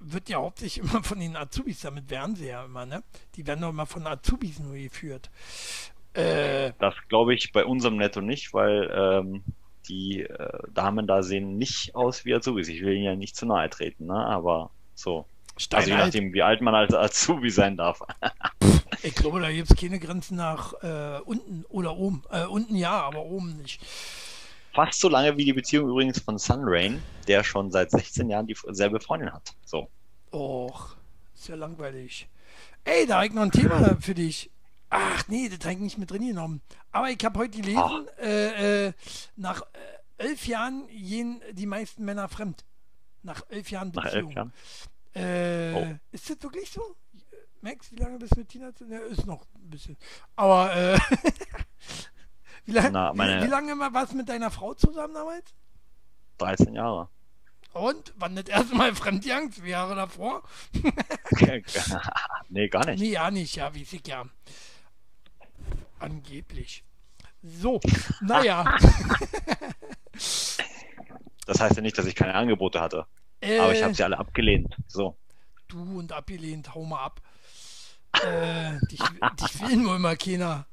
wird 0.00 0.28
ja 0.28 0.38
hauptsächlich 0.38 0.84
immer 0.92 1.02
von 1.02 1.20
den 1.20 1.36
Azubis, 1.36 1.80
damit 1.80 2.10
werden 2.10 2.36
sie 2.36 2.46
ja 2.48 2.64
immer, 2.64 2.86
ne? 2.86 3.02
Die 3.36 3.46
werden 3.46 3.60
doch 3.62 3.70
immer 3.70 3.86
von 3.86 4.06
Azubis 4.06 4.58
nur 4.60 4.74
geführt. 4.76 5.30
Äh, 6.14 6.72
Das 6.78 6.94
glaube 7.08 7.34
ich 7.34 7.52
bei 7.52 7.64
unserem 7.64 7.96
Netto 7.96 8.20
nicht, 8.20 8.52
weil 8.54 8.90
ähm, 8.94 9.44
die 9.88 10.22
äh, 10.22 10.58
Damen 10.72 11.06
da 11.06 11.22
sehen 11.22 11.56
nicht 11.58 11.94
aus 11.94 12.24
wie 12.24 12.34
Azubis. 12.34 12.68
Ich 12.68 12.82
will 12.82 12.94
ihnen 12.94 13.04
ja 13.04 13.16
nicht 13.16 13.36
zu 13.36 13.46
nahe 13.46 13.68
treten, 13.70 14.06
ne? 14.06 14.14
aber 14.26 14.70
so. 14.94 15.26
Also 15.72 15.90
je 15.90 15.96
Steinalt. 15.96 15.98
nachdem, 15.98 16.32
wie 16.32 16.42
alt 16.42 16.60
man 16.62 16.74
als 16.74 16.94
Azubi 16.94 17.50
sein 17.50 17.76
darf. 17.76 18.00
Ich 19.02 19.14
glaube, 19.14 19.40
da 19.40 19.50
gibt 19.52 19.70
es 19.70 19.76
keine 19.76 19.98
Grenzen 20.00 20.36
nach 20.36 20.72
äh, 20.82 21.20
unten 21.24 21.64
oder 21.68 21.96
oben. 21.96 22.22
Äh, 22.30 22.44
unten 22.46 22.74
ja, 22.76 23.02
aber 23.02 23.24
oben 23.24 23.56
nicht. 23.58 23.80
Fast 24.74 25.00
so 25.00 25.08
lange 25.08 25.36
wie 25.36 25.44
die 25.44 25.52
Beziehung 25.52 25.88
übrigens 25.88 26.18
von 26.18 26.36
Sunrain, 26.38 27.00
der 27.28 27.44
schon 27.44 27.70
seit 27.70 27.90
16 27.90 28.28
Jahren 28.28 28.46
dieselbe 28.46 29.00
Freundin 29.00 29.32
hat. 29.32 29.54
So. 29.64 29.88
Och, 30.32 30.96
ist 31.34 31.48
ja 31.48 31.54
langweilig. 31.54 32.28
Ey, 32.84 33.06
da 33.06 33.16
habe 33.16 33.26
ich 33.26 33.32
noch 33.32 33.42
ein 33.42 33.52
Thema 33.52 33.96
für 34.00 34.14
dich. 34.14 34.50
Ach 34.90 35.26
nee, 35.28 35.48
das 35.48 35.60
habe 35.60 35.74
ich 35.74 35.80
nicht 35.80 35.98
mit 35.98 36.10
drin 36.10 36.26
genommen. 36.26 36.60
Aber 36.92 37.08
ich 37.10 37.24
habe 37.24 37.38
heute 37.38 37.60
gelesen, 37.60 38.08
äh, 38.20 38.86
äh, 38.88 38.92
nach 39.36 39.62
äh, 39.62 40.24
elf 40.24 40.46
Jahren 40.46 40.86
gehen 40.88 41.40
die 41.52 41.66
meisten 41.66 42.04
Männer 42.04 42.28
fremd. 42.28 42.64
Nach 43.22 43.42
elf 43.48 43.70
Jahren 43.70 43.90
Nach 43.94 44.04
Beziehung. 44.04 44.26
elf 44.30 44.36
Jahren. 44.36 44.52
Äh, 45.14 45.72
Oh. 45.74 45.94
Ist 46.12 46.28
das 46.30 46.42
wirklich 46.42 46.70
so? 46.70 46.82
Max, 47.60 47.90
wie 47.92 47.96
lange 47.96 48.18
bist 48.18 48.34
du 48.34 48.40
mit 48.40 48.48
Tina? 48.48 48.70
Ja, 48.90 48.98
ist 48.98 49.24
noch 49.26 49.46
ein 49.54 49.70
bisschen. 49.70 49.96
Aber 50.36 50.74
äh, 50.76 50.98
wie, 52.66 52.72
lang, 52.72 52.92
Na, 52.92 53.12
meine- 53.14 53.40
wie, 53.40 53.46
wie 53.46 53.50
lange 53.50 53.78
warst 53.92 54.12
du 54.12 54.16
mit 54.16 54.28
deiner 54.28 54.50
Frau 54.50 54.74
zusammen 54.74 55.14
damals? 55.14 55.44
13 56.38 56.74
Jahre. 56.74 57.08
Und 57.72 58.12
wann 58.16 58.36
das 58.36 58.46
erste 58.46 58.74
Mal 58.76 58.94
fremdgegangen? 58.94 59.50
Zwei 59.52 59.68
Jahre 59.68 59.94
davor? 59.96 60.42
nee, 62.48 62.68
gar 62.68 62.86
nicht. 62.86 63.00
Nee, 63.00 63.10
ja 63.10 63.30
nicht, 63.30 63.56
ja, 63.56 63.74
wie 63.74 63.82
ich 63.82 64.06
ja. 64.06 64.24
Angeblich. 65.98 66.84
So, 67.42 67.80
naja. 68.20 68.76
Das 71.46 71.60
heißt 71.60 71.76
ja 71.76 71.82
nicht, 71.82 71.98
dass 71.98 72.06
ich 72.06 72.14
keine 72.14 72.34
Angebote 72.34 72.80
hatte. 72.80 73.04
äh, 73.40 73.58
Aber 73.58 73.74
ich 73.74 73.82
habe 73.82 73.92
sie 73.94 74.02
alle 74.02 74.18
abgelehnt. 74.18 74.74
So. 74.86 75.14
Du 75.68 75.98
und 75.98 76.10
abgelehnt, 76.12 76.74
hau 76.74 76.84
mal 76.84 77.04
ab. 77.04 77.20
Äh, 78.22 78.78
dich, 78.86 79.00
dich 79.00 79.60
will 79.60 79.76
nur 79.76 79.96
immer 79.96 80.16
keiner. 80.16 80.66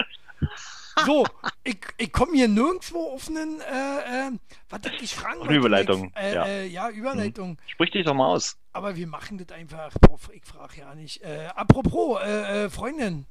So, 1.06 1.26
ich, 1.64 1.80
ich 1.98 2.12
komme 2.12 2.34
hier 2.34 2.48
nirgendwo 2.48 3.14
auf 3.14 3.28
einen, 3.30 3.62
äh, 3.62 4.28
äh, 4.28 4.32
was 4.70 4.82
ich 5.02 5.16
fragen 5.16 5.40
wollte. 5.40 5.54
Überleitung, 5.54 6.12
Äh, 6.16 6.34
ja. 6.34 6.46
Äh, 6.46 6.68
ja, 6.68 6.90
Überleitung. 6.90 7.58
Sprich 7.68 7.92
dich 7.92 8.06
doch 8.06 8.14
mal 8.14 8.28
aus. 8.28 8.58
Aber 8.74 8.96
wir 8.96 9.08
machen 9.08 9.38
das 9.38 9.56
einfach. 9.56 9.92
Ich 10.34 10.46
frage 10.46 10.80
ja 10.80 10.96
nicht. 10.96 11.22
Äh, 11.24 11.48
apropos, 11.56 12.22
äh, 12.22 12.66
äh, 12.66 12.70
Freundin. 12.70 13.26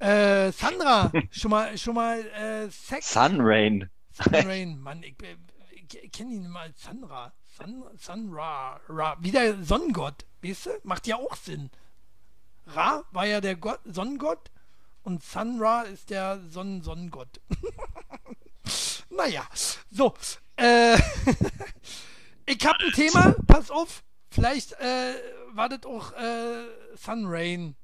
Sandra, 0.00 1.12
schon 1.30 1.50
mal, 1.52 1.78
schon 1.78 1.94
mal 1.94 2.70
Sex. 2.70 3.12
Sunrain. 3.12 3.88
Sunrain, 4.10 4.78
Mann, 4.82 5.02
ich, 5.04 5.14
ich, 5.70 6.02
ich 6.02 6.10
kenne 6.10 6.32
ihn 6.32 6.44
immer 6.46 6.60
als 6.60 6.82
Sandra. 6.82 7.32
Sun, 7.56 7.84
Sunra, 7.96 8.80
Ra, 8.88 9.16
wie 9.20 9.30
der 9.30 9.62
Sonnengott, 9.62 10.24
weißt 10.42 10.66
du? 10.66 10.70
Macht 10.84 11.06
ja 11.06 11.16
auch 11.16 11.36
Sinn. 11.36 11.70
Ra 12.66 13.04
war 13.12 13.26
ja 13.26 13.40
der 13.40 13.56
Gott, 13.56 13.80
Sonnengott 13.84 14.50
und 15.02 15.22
Sunra 15.22 15.82
ist 15.82 16.10
der 16.10 16.40
Sonnen-Sonnengott. 16.48 17.40
naja, 19.10 19.46
so. 19.90 20.14
Äh, 20.56 20.96
ich 22.46 22.64
habe 22.66 22.84
ein 22.84 22.92
Thema, 22.92 23.34
pass 23.46 23.70
auf. 23.70 24.02
Vielleicht 24.30 24.72
äh, 24.74 25.14
war 25.52 25.68
das 25.68 25.84
auch 25.84 26.12
äh, 26.12 26.64
Sunrain. 26.96 27.76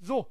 So. 0.00 0.30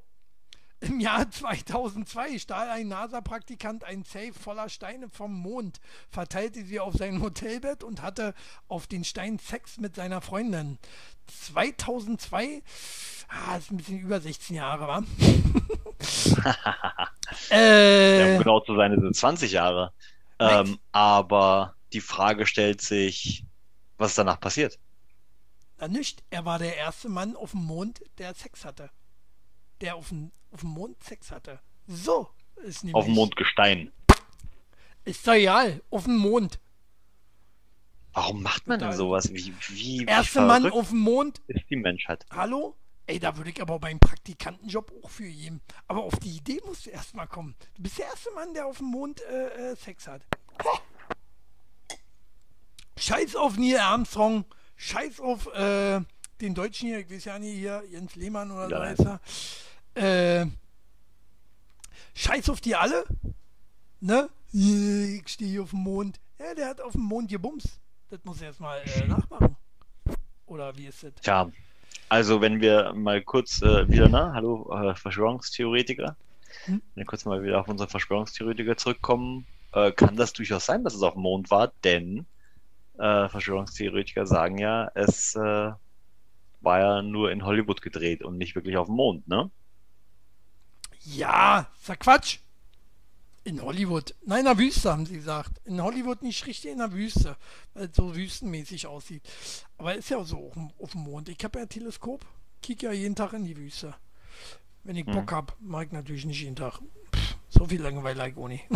Im 0.79 0.99
Jahr 0.99 1.31
2002 1.31 2.39
stahl 2.39 2.69
ein 2.69 2.89
NASA-Praktikant 2.89 3.85
ein 3.85 4.03
Safe 4.03 4.33
voller 4.33 4.67
Steine 4.67 5.07
vom 5.07 5.33
Mond, 5.33 5.79
verteilte 6.09 6.65
sie 6.65 6.81
auf 6.81 6.95
sein 6.95 7.21
Hotelbett 7.21 7.85
und 7.85 8.01
hatte 8.01 8.33
auf 8.67 8.85
den 8.85 9.05
Stein 9.05 9.39
Sex 9.39 9.77
mit 9.77 9.95
seiner 9.95 10.19
Freundin. 10.19 10.77
2002, 11.27 12.63
ah, 13.29 13.55
ist 13.55 13.71
ein 13.71 13.77
bisschen 13.77 13.99
über 13.99 14.19
16 14.19 14.57
Jahre, 14.57 15.05
wa? 16.03 16.55
Ja, 17.49 17.57
äh, 17.57 18.33
um 18.33 18.37
genau 18.39 18.59
zu 18.59 18.75
sein, 18.75 18.91
sind 18.91 19.11
es 19.11 19.17
20 19.19 19.51
Jahre. 19.51 19.91
Ähm, 20.39 20.77
aber 20.91 21.75
die 21.93 22.01
Frage 22.01 22.45
stellt 22.45 22.81
sich, 22.81 23.45
was 23.97 24.11
ist 24.11 24.17
danach 24.17 24.39
passiert? 24.39 24.77
na 25.83 25.89
nicht, 25.89 26.23
er 26.29 26.45
war 26.45 26.59
der 26.59 26.77
erste 26.77 27.09
Mann 27.09 27.35
auf 27.35 27.51
dem 27.51 27.65
Mond, 27.65 28.01
der 28.17 28.33
Sex 28.35 28.63
hatte. 28.63 28.89
Der 29.81 29.95
auf 29.95 30.09
dem, 30.09 30.31
auf 30.51 30.61
dem 30.61 30.69
Mond 30.69 31.03
Sex 31.03 31.29
hatte. 31.29 31.59
So 31.87 32.29
ist 32.63 32.85
nämlich. 32.85 32.95
Auf 32.95 33.05
dem 33.05 33.15
Mondgestein. 33.15 33.91
Ist 35.03 35.27
doch 35.27 35.33
egal, 35.33 35.81
auf 35.89 36.05
dem 36.05 36.15
Mond. 36.15 36.59
Warum 38.13 38.43
macht 38.43 38.65
man 38.65 38.79
denn 38.79 38.93
sowas? 38.93 39.29
Wie, 39.33 39.53
wie, 39.67 39.99
wie 39.99 40.05
Erste 40.05 40.39
Mann 40.39 40.71
auf 40.71 40.89
dem 40.89 40.99
Mond, 40.99 41.41
ist 41.47 41.69
die 41.69 41.75
Menschheit? 41.75 42.25
Hallo? 42.31 42.77
Ey, 43.05 43.19
da 43.19 43.35
würde 43.35 43.49
ich 43.49 43.61
aber 43.61 43.79
beim 43.79 43.99
Praktikantenjob 43.99 44.91
auch 45.03 45.09
für 45.09 45.29
geben. 45.29 45.61
Aber 45.87 46.03
auf 46.03 46.15
die 46.19 46.37
Idee 46.37 46.61
musst 46.65 46.85
du 46.85 46.89
erstmal 46.89 47.27
kommen. 47.27 47.55
Du 47.75 47.83
bist 47.83 47.97
der 47.97 48.05
erste 48.05 48.31
Mann, 48.31 48.53
der 48.53 48.65
auf 48.65 48.77
dem 48.77 48.87
Mond 48.87 49.21
äh, 49.23 49.71
äh, 49.71 49.75
Sex 49.75 50.07
hat. 50.07 50.21
Scheiß 52.97 53.35
auf 53.35 53.57
Neil 53.57 53.77
Armstrong. 53.79 54.45
Scheiß 54.77 55.19
auf 55.19 55.47
äh, 55.53 55.99
den 56.39 56.55
Deutschen 56.55 56.87
hier. 56.89 56.99
Ich 56.99 57.09
weiß 57.09 57.25
ja 57.25 57.39
nicht 57.39 57.55
hier, 57.57 57.83
Jens 57.89 58.15
Lehmann 58.15 58.51
oder 58.51 58.69
so 58.69 58.79
heißt 58.79 59.05
er. 59.95 60.41
Äh, 60.41 60.47
scheiß 62.15 62.49
auf 62.49 62.61
die 62.61 62.75
alle. 62.75 63.05
ne? 63.99 64.29
Ich 64.51 65.27
stehe 65.27 65.49
hier 65.51 65.63
auf 65.63 65.71
dem 65.71 65.79
Mond. 65.79 66.19
Ja, 66.39 66.53
der 66.53 66.67
hat 66.69 66.81
auf 66.81 66.93
dem 66.93 67.01
Mond 67.01 67.29
gebumst. 67.29 67.79
Das 68.09 68.23
muss 68.23 68.39
er 68.41 68.47
erstmal 68.47 68.81
äh, 68.81 69.07
nachmachen. 69.07 69.57
Oder 70.45 70.75
wie 70.77 70.85
ist 70.87 71.03
das? 71.03 71.13
Tja, 71.21 71.51
also 72.13 72.41
wenn 72.41 72.61
wir 72.61 72.93
mal 72.93 73.23
kurz 73.23 73.63
äh, 73.63 73.89
wieder, 73.89 74.07
ne? 74.07 74.33
Hallo, 74.35 74.71
äh, 74.71 74.93
Verschwörungstheoretiker. 74.93 76.15
Hm? 76.65 76.79
Wenn 76.93 77.01
wir 77.01 77.05
kurz 77.05 77.25
mal 77.25 77.41
wieder 77.41 77.59
auf 77.59 77.67
unsere 77.67 77.89
Verschwörungstheoretiker 77.89 78.77
zurückkommen, 78.77 79.47
äh, 79.71 79.91
kann 79.91 80.15
das 80.15 80.31
durchaus 80.31 80.67
sein, 80.67 80.83
dass 80.83 80.93
es 80.93 81.01
auf 81.01 81.13
dem 81.13 81.23
Mond 81.23 81.49
war, 81.49 81.71
denn 81.83 82.27
äh, 82.99 83.27
Verschwörungstheoretiker 83.29 84.27
sagen 84.27 84.59
ja, 84.59 84.91
es 84.93 85.33
äh, 85.35 85.71
war 86.61 86.79
ja 86.79 87.01
nur 87.01 87.31
in 87.31 87.45
Hollywood 87.45 87.81
gedreht 87.81 88.21
und 88.21 88.37
nicht 88.37 88.53
wirklich 88.53 88.77
auf 88.77 88.85
dem 88.85 88.95
Mond, 88.95 89.27
ne? 89.27 89.49
Ja, 91.05 91.65
sag 91.81 92.01
Quatsch. 92.01 92.37
In 93.45 93.61
Hollywood. 93.61 94.15
Nein, 94.25 94.39
in 94.39 94.45
der 94.45 94.57
Wüste, 94.57 94.91
haben 94.91 95.05
sie 95.05 95.15
gesagt. 95.15 95.59
In 95.65 95.81
Hollywood 95.81 96.21
nicht 96.21 96.45
richtig 96.47 96.71
in 96.71 96.77
der 96.77 96.93
Wüste, 96.93 97.35
weil 97.73 97.89
es 97.89 97.95
so 97.95 98.15
wüstenmäßig 98.15 98.87
aussieht. 98.87 99.21
Aber 99.77 99.95
ist 99.95 100.09
ja 100.09 100.23
so 100.23 100.47
auf 100.47 100.53
dem, 100.53 100.71
auf 100.79 100.91
dem 100.91 101.01
Mond. 101.01 101.27
Ich 101.27 101.43
habe 101.43 101.59
ja 101.59 101.65
ein 101.65 101.69
Teleskop, 101.69 102.25
kicke 102.61 102.85
ja 102.85 102.93
jeden 102.93 103.15
Tag 103.15 103.33
in 103.33 103.43
die 103.43 103.57
Wüste. 103.57 103.95
Wenn 104.85 104.95
ich 104.95 105.05
Bock 105.05 105.29
hm. 105.29 105.31
habe, 105.31 105.53
mag 105.59 105.87
ich 105.87 105.93
natürlich 105.93 106.25
nicht 106.25 106.41
jeden 106.41 106.55
Tag. 106.55 106.79
Pff, 107.13 107.35
so 107.49 107.65
viel 107.65 107.81
Langeweile 107.81 108.29
ich 108.29 108.37
auch 108.37 108.47
nicht. 108.47 108.63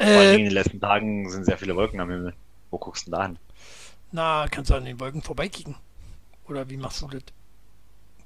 Vor 0.00 0.06
allem 0.06 0.38
in 0.38 0.44
den 0.44 0.52
letzten 0.52 0.80
Tagen 0.80 1.28
sind 1.30 1.44
sehr 1.44 1.58
viele 1.58 1.76
Wolken 1.76 2.00
am 2.00 2.10
Himmel. 2.10 2.34
Wo 2.70 2.78
guckst 2.78 3.06
du 3.06 3.10
denn 3.10 3.18
da 3.18 3.26
hin? 3.26 3.38
Na, 4.12 4.46
kannst 4.48 4.70
du 4.70 4.74
an 4.74 4.84
den 4.84 4.98
Wolken 4.98 5.22
vorbeikicken. 5.22 5.74
Oder 6.48 6.68
wie 6.70 6.76
machst 6.76 7.02
du 7.02 7.08
das? 7.08 7.22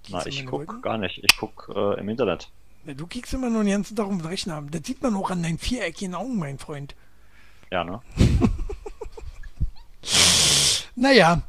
Na, 0.09 0.25
ich 0.27 0.47
guck 0.47 0.83
gar 0.83 0.99
nicht. 0.99 1.23
Ich 1.25 1.37
guck 1.37 1.71
äh, 1.75 1.99
im 1.99 2.09
Internet. 2.09 2.51
Du 2.87 3.07
kickst 3.07 3.33
immer 3.33 3.49
nur 3.49 3.65
den 3.65 3.73
ganzen 3.73 3.97
Tag 3.97 4.07
um 4.07 4.19
den 4.19 4.27
Rechner. 4.27 4.63
Das 4.71 4.83
sieht 4.85 5.03
man 5.03 5.17
auch 5.17 5.31
an 5.31 5.43
deinen 5.43 5.59
viereckigen 5.59 6.15
Augen, 6.15 6.39
mein 6.39 6.59
Freund. 6.59 6.95
Ja, 7.71 7.83
ne? 7.83 8.03
naja, 10.95 11.43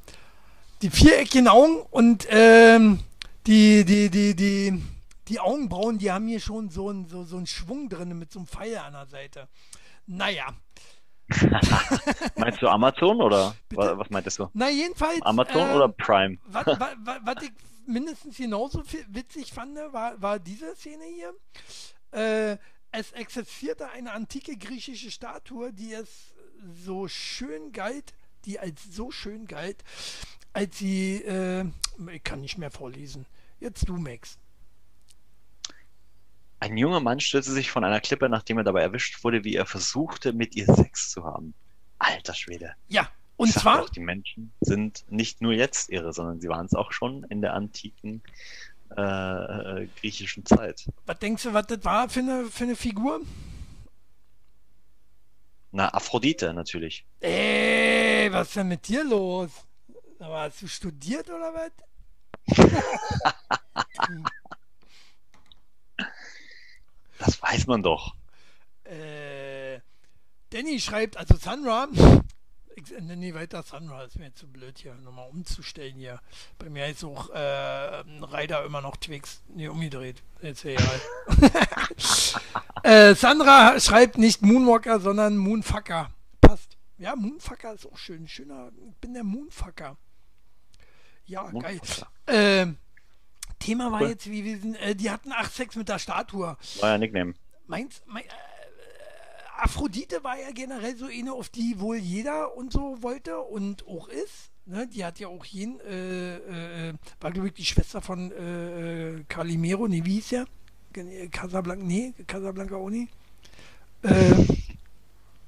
die 0.81 0.89
viereckigen 0.89 1.49
Augen 1.49 1.81
und 1.91 2.25
ähm, 2.29 2.99
die, 3.47 3.83
die, 3.83 4.09
die, 4.09 4.35
die, 4.35 4.81
die 5.27 5.39
Augenbrauen, 5.39 5.97
die 5.97 6.11
haben 6.11 6.27
hier 6.27 6.39
schon 6.39 6.69
so, 6.69 6.89
ein, 6.89 7.05
so, 7.07 7.25
so 7.25 7.37
einen 7.37 7.47
Schwung 7.47 7.89
drin 7.89 8.17
mit 8.17 8.31
so 8.31 8.39
einem 8.39 8.47
Pfeil 8.47 8.77
an 8.77 8.93
der 8.93 9.07
Seite. 9.07 9.47
Naja. 10.07 10.47
Meinst 12.37 12.61
du 12.61 12.67
Amazon 12.67 13.19
oder 13.19 13.55
Bitte? 13.69 13.97
was 13.97 14.09
meintest 14.09 14.39
du? 14.39 14.49
Na, 14.53 14.69
jedenfalls. 14.69 15.21
Amazon 15.23 15.69
äh, 15.69 15.73
oder 15.73 15.89
Prime? 15.89 16.37
Was, 16.45 16.67
ich 17.41 17.51
mindestens 17.87 18.37
genauso 18.37 18.83
witzig 19.09 19.53
fand, 19.53 19.77
war, 19.91 20.21
war 20.21 20.39
diese 20.39 20.75
Szene 20.75 21.03
hier. 21.05 21.33
Äh, 22.11 22.57
es 22.91 23.11
existierte 23.11 23.89
eine 23.89 24.13
antike 24.13 24.55
griechische 24.57 25.11
Statue, 25.11 25.73
die 25.73 25.93
es 25.93 26.33
so 26.85 27.07
schön 27.07 27.71
galt, 27.71 28.13
die 28.45 28.59
als 28.59 28.83
so 28.83 29.11
schön 29.11 29.47
galt, 29.47 29.83
als 30.53 30.77
sie, 30.77 31.15
äh, 31.23 31.65
ich 32.11 32.23
kann 32.23 32.41
nicht 32.41 32.57
mehr 32.57 32.71
vorlesen. 32.71 33.25
Jetzt 33.59 33.89
du, 33.89 33.97
Max. 33.97 34.37
Ein 36.59 36.77
junger 36.77 37.01
Mann 37.01 37.19
stürzte 37.19 37.51
sich 37.51 37.69
von 37.69 37.83
einer 37.83 37.99
Klippe, 37.99 38.29
nachdem 38.29 38.57
er 38.57 38.63
dabei 38.63 38.81
erwischt 38.81 39.23
wurde, 39.23 39.43
wie 39.43 39.55
er 39.55 39.65
versuchte, 39.65 40.31
mit 40.31 40.55
ihr 40.55 40.65
Sex 40.65 41.11
zu 41.11 41.25
haben. 41.25 41.53
Alter 41.99 42.33
Schwede. 42.33 42.75
Ja, 42.87 43.09
und 43.37 43.49
ich 43.49 43.55
zwar. 43.55 43.83
Auch, 43.83 43.89
die 43.89 43.99
Menschen 43.99 44.53
sind 44.61 45.05
nicht 45.09 45.41
nur 45.41 45.53
jetzt 45.53 45.89
irre, 45.89 46.13
sondern 46.13 46.39
sie 46.39 46.47
waren 46.47 46.65
es 46.65 46.73
auch 46.73 46.91
schon 46.91 47.23
in 47.25 47.41
der 47.41 47.53
antiken 47.53 48.23
äh, 48.95 49.01
äh, 49.01 49.87
griechischen 49.99 50.45
Zeit. 50.45 50.87
Was 51.05 51.19
denkst 51.19 51.43
du, 51.43 51.53
was 51.53 51.67
das 51.67 51.83
war 51.83 52.09
für 52.09 52.21
eine, 52.21 52.45
für 52.45 52.63
eine 52.63 52.75
Figur? 52.75 53.21
Na, 55.71 55.93
Aphrodite 55.93 56.53
natürlich. 56.53 57.05
Ey, 57.19 58.31
was 58.31 58.47
ist 58.47 58.55
denn 58.55 58.69
mit 58.69 58.87
dir 58.87 59.03
los? 59.03 59.51
Aber 60.19 60.41
hast 60.41 60.61
du 60.61 60.67
studiert 60.67 61.29
oder 61.29 61.53
was? 61.53 61.71
das 67.19 67.41
weiß 67.41 67.67
man 67.67 67.83
doch. 67.83 68.15
Äh, 68.85 69.81
Danny 70.51 70.79
schreibt, 70.79 71.17
also 71.17 71.35
Sandra, 71.35 71.89
ich 72.75 72.91
nenne 72.91 73.15
nie 73.15 73.33
weiter 73.33 73.63
Sandra, 73.63 74.03
ist 74.03 74.19
mir 74.19 74.33
zu 74.33 74.47
blöd 74.47 74.77
hier 74.77 74.95
nochmal 74.95 75.29
umzustellen 75.29 75.95
hier. 75.95 76.19
Bei 76.59 76.69
mir 76.69 76.87
ist 76.87 77.03
auch 77.03 77.29
äh, 77.29 78.03
Reiter 78.21 78.65
immer 78.65 78.81
noch 78.81 78.97
Twix. 78.97 79.41
Nee, 79.47 79.67
umgedreht. 79.67 80.21
Jetzt 80.41 80.65
egal. 80.65 81.01
äh, 82.83 83.15
Sandra 83.15 83.79
schreibt 83.79 84.17
nicht 84.17 84.41
Moonwalker, 84.41 84.99
sondern 84.99 85.37
Moonfucker. 85.37 86.11
Passt. 86.41 86.77
Ja, 86.97 87.15
Moonfucker 87.15 87.73
ist 87.73 87.85
auch 87.85 87.97
schön. 87.97 88.27
Schöner. 88.27 88.71
Ich 88.89 88.95
bin 88.97 89.13
der 89.13 89.23
Moonfucker. 89.23 89.97
Ja, 91.25 91.43
Moonfucker. 91.43 92.07
geil. 92.25 92.67
Äh, 92.67 92.73
Thema 93.59 93.91
war 93.91 94.01
cool. 94.01 94.09
jetzt, 94.09 94.29
wie 94.29 94.43
wir 94.43 94.59
sind, 94.59 94.75
äh, 94.75 94.95
die 94.95 95.09
hatten 95.09 95.31
8 95.31 95.53
Sex 95.53 95.75
mit 95.75 95.89
der 95.89 95.99
Statue. 95.99 96.57
War 96.81 96.89
ja 96.89 96.97
Nickname. 96.97 97.33
Meinst, 97.67 98.05
mein, 98.05 98.23
äh, 98.23 98.27
Aphrodite 99.65 100.23
war 100.23 100.37
ja 100.39 100.51
generell 100.51 100.95
so 100.95 101.07
eine, 101.07 101.33
auf 101.33 101.49
die 101.49 101.79
wohl 101.79 101.97
jeder 101.97 102.55
und 102.55 102.71
so 102.71 103.01
wollte 103.01 103.39
und 103.39 103.87
auch 103.87 104.07
ist. 104.09 104.51
Ne? 104.67 104.87
Die 104.87 105.03
hat 105.03 105.19
ja 105.19 105.27
auch 105.27 105.43
jeden, 105.43 105.79
äh, 105.79 106.89
äh, 106.89 106.93
war 107.19 107.31
glaube 107.31 107.47
ich 107.47 107.55
die 107.55 107.65
Schwester 107.65 107.99
von 107.99 108.31
äh, 108.31 109.23
Calimero, 109.27 109.87
nee, 109.87 110.05
wie 110.05 110.19
hieß 110.19 110.29
der? 110.29 110.45
Casablanca, 111.31 111.83
nee, 111.83 112.13
Casablanca 112.27 112.75
auch. 112.75 112.91
Äh, 112.91 113.07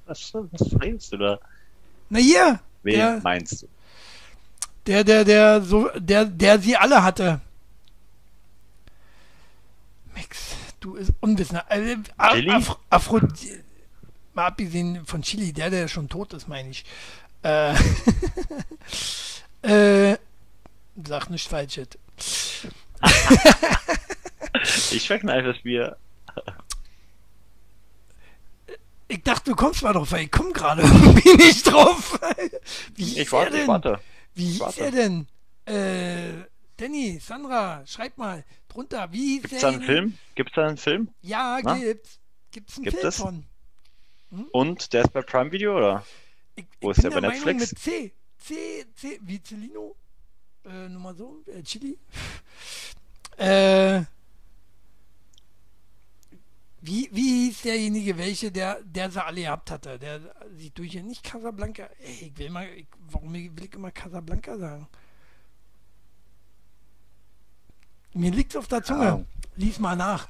was, 0.06 0.34
was 0.34 0.72
meinst 0.72 1.12
du 1.12 1.16
da? 1.18 1.38
Na 2.10 2.18
hier! 2.18 2.60
Wen 2.82 2.94
der, 2.94 3.20
meinst 3.22 3.62
du? 3.62 3.68
Der, 4.88 5.04
der, 5.04 5.24
der, 5.24 5.62
so, 5.62 5.90
der, 5.96 6.24
der 6.24 6.58
sie 6.58 6.76
alle 6.76 7.04
hatte. 7.04 7.40
Max, 10.12 10.56
du 10.80 10.96
ist 10.96 11.12
unwissend. 11.20 11.62
Also, 11.68 11.94
Af 12.16 12.78
Aphrodite 12.90 13.67
mal 14.38 14.46
abgesehen 14.46 15.04
von 15.04 15.22
Chili, 15.22 15.52
der, 15.52 15.68
der 15.68 15.88
schon 15.88 16.08
tot 16.08 16.32
ist, 16.32 16.46
meine 16.46 16.70
ich. 16.70 16.84
Äh, 17.42 17.74
äh, 20.12 20.16
sag 21.04 21.28
nicht 21.30 21.48
falsch. 21.48 21.80
ich 24.92 25.06
verkneife 25.08 25.52
das 25.52 25.60
Bier. 25.62 25.96
Ich 29.08 29.24
dachte, 29.24 29.50
du 29.50 29.56
kommst 29.56 29.82
mal 29.82 29.92
drauf, 29.92 30.12
weil 30.12 30.26
ich 30.26 30.30
komme 30.30 30.52
gerade 30.52 30.82
irgendwie 30.86 31.34
nicht 31.36 31.66
drauf. 31.66 32.20
Wie 32.94 33.18
ich 33.18 33.32
warte, 33.32 33.58
ich 33.58 33.66
warte. 33.66 33.98
Wie 34.34 34.52
hieß 34.52 34.78
er 34.78 34.92
denn? 34.92 35.26
Äh, 35.64 36.44
Danny, 36.76 37.18
Sandra, 37.18 37.84
schreib 37.86 38.16
mal 38.18 38.44
drunter. 38.68 39.10
Wie 39.10 39.40
Gibt's 39.40 39.62
da 39.62 39.68
einen 39.68 39.82
Film? 39.82 40.16
Gibt's 40.36 40.52
da 40.54 40.68
einen 40.68 40.76
Film? 40.76 41.08
Ja, 41.22 41.58
Na? 41.64 41.76
gibt's. 41.76 42.20
Gibt's 42.52 42.76
einen 42.76 42.84
Gibt 42.84 42.98
Film 42.98 43.08
es? 43.08 43.16
von. 43.16 43.47
Hm? 44.30 44.48
Und 44.52 44.92
der 44.92 45.04
ist 45.04 45.12
bei 45.12 45.22
Prime 45.22 45.50
Video, 45.52 45.76
oder? 45.76 46.04
Ich, 46.54 46.66
Wo 46.80 46.90
ist 46.90 47.02
der 47.02 47.10
bei 47.10 47.20
Netflix? 47.20 47.44
Meinung 47.44 47.60
mit 47.60 47.78
C. 47.78 48.12
C, 48.38 48.86
C, 48.94 49.18
wie 49.22 49.42
Celino. 49.42 49.96
Äh, 50.64 50.88
nur 50.88 51.00
mal 51.00 51.14
so, 51.14 51.42
äh, 51.46 51.62
Chili. 51.62 51.98
äh, 53.36 54.02
wie, 56.80 57.08
wie 57.12 57.46
hieß 57.46 57.62
derjenige, 57.62 58.16
welche, 58.18 58.52
der, 58.52 58.80
der 58.82 59.10
sie 59.10 59.24
alle 59.24 59.40
gehabt 59.40 59.70
hatte? 59.70 59.98
Der 59.98 60.20
sieht 60.56 60.78
durch 60.78 60.94
nicht 60.94 61.24
Casablanca. 61.24 61.88
Ey, 62.00 62.28
ich 62.32 62.38
will 62.38 62.50
mal, 62.50 62.68
ich, 62.68 62.86
warum 63.10 63.32
will 63.32 63.64
ich 63.64 63.74
immer 63.74 63.90
Casablanca 63.90 64.56
sagen? 64.56 64.88
Mir 68.14 68.30
liegt's 68.30 68.56
auf 68.56 68.68
der 68.68 68.82
Zunge. 68.82 69.04
Ja. 69.04 69.24
Lies 69.56 69.78
mal 69.78 69.96
nach. 69.96 70.28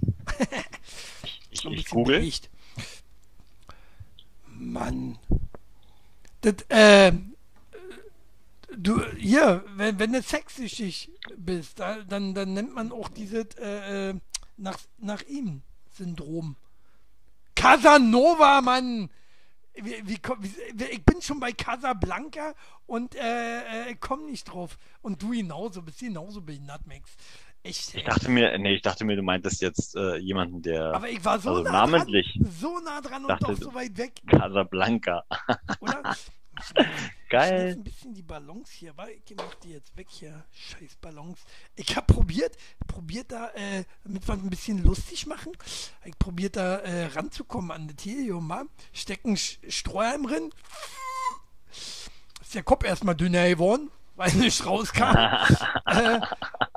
ich, 1.50 1.64
ich 1.64 1.88
google. 1.88 2.18
Bericht. 2.18 2.48
Mann. 4.58 5.18
Das, 6.40 6.54
äh, 6.68 7.12
du, 8.76 9.04
hier, 9.12 9.64
wenn, 9.76 9.98
wenn 9.98 10.12
du 10.12 10.22
sexsüchtig 10.22 11.10
bist, 11.36 11.80
dann, 11.80 12.34
dann 12.34 12.52
nennt 12.54 12.74
man 12.74 12.92
auch 12.92 13.08
dieses 13.08 13.46
äh, 13.58 14.10
äh, 14.10 14.14
nach, 14.56 14.78
nach 14.98 15.22
ihm 15.22 15.62
Syndrom. 15.92 16.56
Casanova, 17.54 18.60
Mann! 18.60 19.10
Wie, 19.74 19.94
wie, 20.04 20.18
wie, 20.74 20.84
ich 20.86 21.04
bin 21.04 21.22
schon 21.22 21.38
bei 21.38 21.52
Casablanca 21.52 22.54
und 22.86 23.14
äh, 23.14 23.90
äh, 23.90 23.96
komm 24.00 24.26
nicht 24.26 24.44
drauf. 24.44 24.76
Und 25.02 25.22
du 25.22 25.30
genauso, 25.30 25.82
bist 25.82 26.00
genauso 26.00 26.40
behindert, 26.40 26.84
Max. 26.86 27.10
Echt? 27.68 27.94
Ich 27.94 28.04
dachte 28.04 28.30
mir, 28.30 28.56
nee, 28.56 28.76
ich 28.76 28.82
dachte 28.82 29.04
mir, 29.04 29.14
du 29.14 29.22
meintest 29.22 29.60
jetzt 29.60 29.94
äh, 29.94 30.16
jemanden, 30.16 30.62
der. 30.62 30.94
Aber 30.94 31.10
ich 31.10 31.22
war 31.22 31.38
so 31.38 31.50
also 31.50 31.62
nah 31.64 31.72
namentlich. 31.72 32.38
Dran, 32.40 32.52
so 32.58 32.78
nah 32.78 33.00
dran 33.02 33.24
und 33.26 33.42
doch 33.42 33.56
so 33.58 33.74
weit 33.74 33.98
weg. 33.98 34.12
Casablanca. 34.26 35.24
Oder? 35.80 36.16
Geil. 37.28 37.74
ein 37.76 37.84
bisschen 37.84 38.14
die 38.14 38.22
Ballons 38.22 38.70
hier, 38.70 38.96
weil 38.96 39.10
ich 39.10 39.36
mach 39.36 39.54
die 39.56 39.72
jetzt 39.72 39.94
weg 39.98 40.06
hier. 40.08 40.46
Scheiß 40.50 40.96
Ballons. 40.96 41.40
Ich 41.76 41.94
habe 41.94 42.10
probiert, 42.10 42.56
probiert 42.86 43.30
da, 43.32 43.50
äh, 43.50 43.84
damit 44.02 44.26
wir 44.26 44.32
ein 44.32 44.48
bisschen 44.48 44.82
lustig 44.82 45.26
machen, 45.26 45.52
ich 46.06 46.18
probiert 46.18 46.56
da 46.56 46.76
äh, 46.78 47.06
ranzukommen 47.08 47.70
an 47.70 47.86
das 47.86 48.02
Helium, 48.04 48.46
mal. 48.46 48.64
Stecken 48.94 49.36
Strohhalm 49.36 50.26
drin. 50.26 50.50
Ist 52.40 52.54
der 52.54 52.62
Kopf 52.62 52.84
erstmal 52.84 53.14
dünner 53.14 53.46
geworden, 53.46 53.90
weil 54.18 54.34
nicht 54.34 54.66
rauskam. 54.66 55.16
äh, 55.86 56.20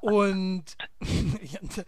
und 0.01 0.63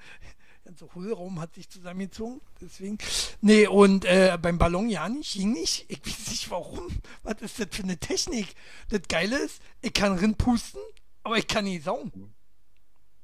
ganze 0.66 0.96
Hohlraum 0.96 1.40
hat 1.40 1.54
sich 1.54 1.70
zusammengezogen. 1.70 2.42
Deswegen. 2.60 2.98
Nee, 3.42 3.68
und 3.68 4.06
äh, 4.06 4.38
beim 4.42 4.58
Ballon 4.58 4.90
ja 4.90 5.08
nicht, 5.08 5.34
ging 5.34 5.54
nicht. 5.54 5.86
Ich 5.90 6.06
weiß 6.06 6.28
nicht 6.32 6.52
warum. 6.52 6.88
Was 7.22 7.42
ist 7.42 7.60
das 7.60 7.68
für 7.72 7.84
eine 7.84 7.98
Technik? 7.98 8.56
Das 8.90 9.02
Geile 9.08 9.38
ist, 9.38 9.62
ich 9.82 9.94
kann 9.94 10.18
rinpusten, 10.18 10.82
aber 11.24 11.38
ich 11.38 11.48
kann 11.48 11.66
nicht 11.66 11.84
saugen. 11.84 12.34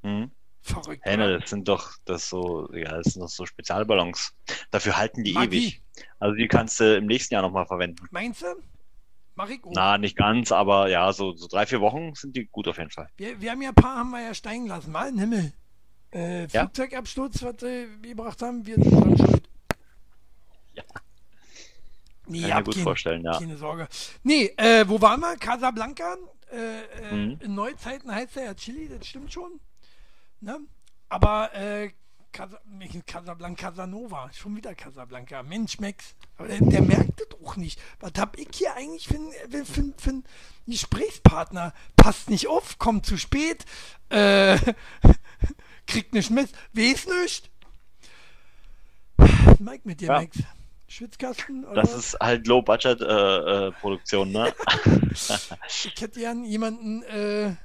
Mhm. 0.03 0.31
Verrückt. 0.61 1.01
Hey, 1.03 1.17
ne, 1.17 1.39
das 1.39 1.49
sind 1.49 1.67
doch 1.67 1.93
das 2.05 2.29
so, 2.29 2.71
ja, 2.73 2.97
das 2.97 3.13
sind 3.13 3.21
doch 3.21 3.29
so 3.29 3.45
Spezialballons. 3.45 4.35
Dafür 4.69 4.97
halten 4.97 5.23
die 5.23 5.33
Magie. 5.33 5.57
ewig. 5.57 5.81
Also 6.19 6.35
die 6.35 6.47
kannst 6.47 6.79
du 6.79 6.97
im 6.97 7.07
nächsten 7.07 7.33
Jahr 7.33 7.41
nochmal 7.41 7.65
verwenden. 7.65 8.05
Meinst 8.11 8.43
du? 8.43 8.47
Mach 9.39 9.47
ich 9.49 9.63
auch. 9.63 9.71
Na, 9.73 9.97
nicht 9.97 10.17
ganz, 10.17 10.51
aber 10.51 10.89
ja, 10.89 11.13
so, 11.13 11.31
so 11.33 11.47
drei, 11.47 11.65
vier 11.65 11.79
Wochen 11.79 12.13
sind 12.13 12.35
die 12.35 12.45
gut 12.47 12.67
auf 12.67 12.77
jeden 12.77 12.89
Fall. 12.91 13.07
Wir, 13.15 13.39
wir 13.39 13.51
haben 13.51 13.61
ja 13.61 13.69
ein 13.69 13.75
paar, 13.75 13.95
haben 13.99 14.09
wir 14.11 14.21
ja 14.21 14.33
steigen 14.33 14.67
lassen. 14.67 14.91
Mal 14.91 15.07
in 15.07 15.15
den 15.15 15.31
Himmel. 15.31 15.53
Äh, 16.11 16.41
Ja. 16.47 16.63
Flugzeugabsturz, 16.63 17.41
was 17.41 17.55
sie 17.61 17.87
gebracht 18.01 18.41
haben, 18.41 18.65
wir 18.65 18.75
sind 18.75 18.91
dran 18.91 19.17
schuld. 19.17 19.49
Ja. 20.73 20.83
Nee, 22.27 22.41
Kann 22.41 22.49
ich 22.49 22.55
mir 22.55 22.63
gut 22.63 22.73
kein- 22.75 22.83
vorstellen, 22.83 23.23
ja. 23.23 23.39
Keine 23.39 23.55
Sorge. 23.55 23.87
Nee, 24.23 24.53
äh, 24.57 24.83
wo 24.89 24.99
waren 25.01 25.21
wir? 25.21 25.37
Casablanca. 25.37 26.17
Äh, 26.51 26.81
äh, 26.81 27.13
Mhm. 27.15 27.37
In 27.41 27.55
Neuzeiten 27.55 28.13
heißt 28.13 28.35
er 28.35 28.43
ja 28.43 28.53
Chili, 28.55 28.89
das 28.89 29.07
stimmt 29.07 29.31
schon. 29.31 29.61
Ne? 30.41 30.59
Aber 31.07 31.53
äh, 31.55 31.91
Casa, 32.31 32.59
Casablanca, 33.05 33.69
Casanova, 33.69 34.29
schon 34.33 34.55
wieder 34.55 34.75
Casablanca. 34.75 35.43
Mensch, 35.43 35.79
Max. 35.79 36.15
Aber 36.37 36.47
der, 36.47 36.59
der 36.59 36.81
merkt 36.81 37.19
das 37.19 37.39
auch 37.43 37.55
nicht. 37.55 37.81
Was 37.99 38.13
hab 38.17 38.37
ich 38.37 38.47
hier 38.53 38.75
eigentlich 38.75 39.07
für 39.07 39.15
einen 39.15 39.31
für, 39.49 39.65
für, 39.65 39.93
für 39.97 40.09
einen 40.09 40.23
Gesprächspartner? 40.67 41.73
Passt 41.95 42.29
nicht 42.29 42.47
auf, 42.47 42.77
kommt 42.77 43.05
zu 43.05 43.17
spät, 43.17 43.65
äh, 44.09 44.57
kriegt 45.87 46.13
nicht 46.13 46.29
mit, 46.29 46.51
weiß 46.73 47.07
nicht. 47.23 47.49
Mike 49.59 49.81
mit 49.83 50.01
dir, 50.01 50.07
Ja. 50.07 50.21
Max. 50.21 50.37
Schwitzkasten? 50.87 51.65
Oder? 51.65 51.81
Das 51.81 51.93
ist 51.93 52.17
halt 52.19 52.47
Low-Budget-Produktion, 52.47 54.31
ne? 54.31 54.53
Ich 55.11 55.29
hätte 56.01 56.19
gern 56.19 56.43
jemanden, 56.45 57.03
äh, 57.03 57.55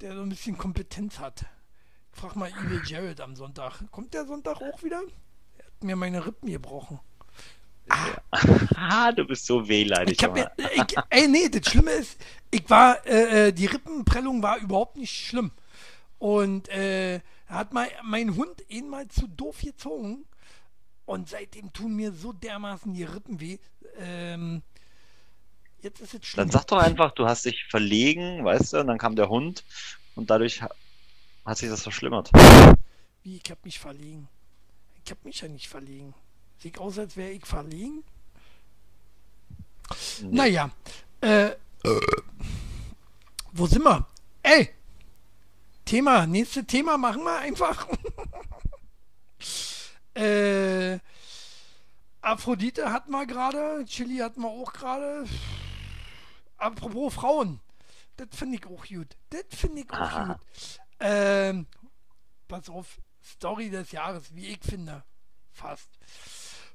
der 0.00 0.14
so 0.14 0.22
ein 0.22 0.28
bisschen 0.28 0.56
Kompetenz 0.56 1.18
hat. 1.18 1.44
Frag 2.20 2.36
mal 2.36 2.50
Evil 2.50 2.82
Jared 2.84 3.18
am 3.22 3.34
Sonntag. 3.34 3.80
Kommt 3.90 4.12
der 4.12 4.26
Sonntag 4.26 4.60
auch 4.60 4.82
wieder? 4.82 5.00
Er 5.56 5.64
hat 5.64 5.82
mir 5.82 5.96
meine 5.96 6.26
Rippen 6.26 6.50
gebrochen. 6.50 7.00
ah, 8.76 9.10
du 9.10 9.24
bist 9.24 9.46
so 9.46 9.66
wehleidig. 9.66 10.18
Ich 10.18 10.24
hab 10.24 10.34
mir, 10.34 10.50
ich, 10.58 10.96
ey, 11.08 11.28
nee, 11.28 11.48
das 11.48 11.66
Schlimme 11.66 11.92
ist, 11.92 12.20
ich 12.50 12.68
war, 12.68 13.06
äh, 13.06 13.48
äh, 13.48 13.52
die 13.52 13.64
Rippenprellung 13.64 14.42
war 14.42 14.58
überhaupt 14.58 14.98
nicht 14.98 15.10
schlimm. 15.10 15.50
Und 16.18 16.68
äh, 16.68 17.20
hat 17.46 17.72
mal 17.72 17.88
mein 18.04 18.36
Hund 18.36 18.64
ihn 18.68 18.90
mal 18.90 19.08
zu 19.08 19.26
doof 19.26 19.62
gezogen. 19.62 20.26
Und 21.06 21.30
seitdem 21.30 21.72
tun 21.72 21.96
mir 21.96 22.12
so 22.12 22.34
dermaßen 22.34 22.92
die 22.92 23.04
Rippen 23.04 23.40
weh. 23.40 23.56
Ähm, 23.98 24.60
jetzt 25.80 26.02
ist 26.02 26.12
es 26.12 26.26
schlimm. 26.26 26.48
Dann 26.48 26.50
sag 26.50 26.66
doch 26.66 26.80
einfach, 26.80 27.12
du 27.12 27.26
hast 27.26 27.46
dich 27.46 27.64
verlegen, 27.64 28.44
weißt 28.44 28.74
du, 28.74 28.80
und 28.80 28.88
dann 28.88 28.98
kam 28.98 29.16
der 29.16 29.30
Hund 29.30 29.64
und 30.16 30.28
dadurch 30.28 30.62
hat 31.50 31.58
sich 31.58 31.68
das 31.68 31.82
verschlimmert. 31.82 32.30
Wie, 33.24 33.40
ich 33.44 33.50
hab 33.50 33.64
mich 33.64 33.80
verlegen. 33.80 34.28
Ich 35.04 35.10
hab 35.10 35.24
mich 35.24 35.40
ja 35.40 35.48
nicht 35.48 35.68
verlegen. 35.68 36.14
Sieht 36.58 36.78
aus, 36.78 36.96
als 36.98 37.16
wäre 37.16 37.32
ich 37.32 37.44
verlegen. 37.44 38.04
Nee. 40.22 40.36
Naja, 40.36 40.70
äh, 41.20 41.50
wo 43.52 43.66
sind 43.66 43.82
wir? 43.82 44.06
Ey, 44.44 44.70
Thema, 45.84 46.24
nächste 46.26 46.64
Thema 46.64 46.96
machen 46.96 47.24
wir 47.24 47.38
einfach. 47.38 47.88
äh, 50.14 51.00
Aphrodite 52.20 52.92
hatten 52.92 53.10
wir 53.10 53.26
gerade, 53.26 53.84
Chili 53.86 54.18
hatten 54.18 54.42
wir 54.42 54.48
auch 54.48 54.72
gerade. 54.72 55.26
Apropos 56.58 57.14
Frauen, 57.14 57.58
das 58.16 58.28
finde 58.32 58.58
ich 58.58 58.66
auch 58.66 58.86
gut. 58.86 59.16
Das 59.30 59.42
finde 59.50 59.80
ich 59.80 59.90
auch 59.90 59.98
Aha. 59.98 60.34
gut. 60.34 60.80
Ähm, 61.00 61.66
pass 62.48 62.68
auf, 62.68 63.00
Story 63.22 63.70
des 63.70 63.92
Jahres, 63.92 64.34
wie 64.34 64.48
ich 64.48 64.60
finde. 64.62 65.04
Fast. 65.52 65.88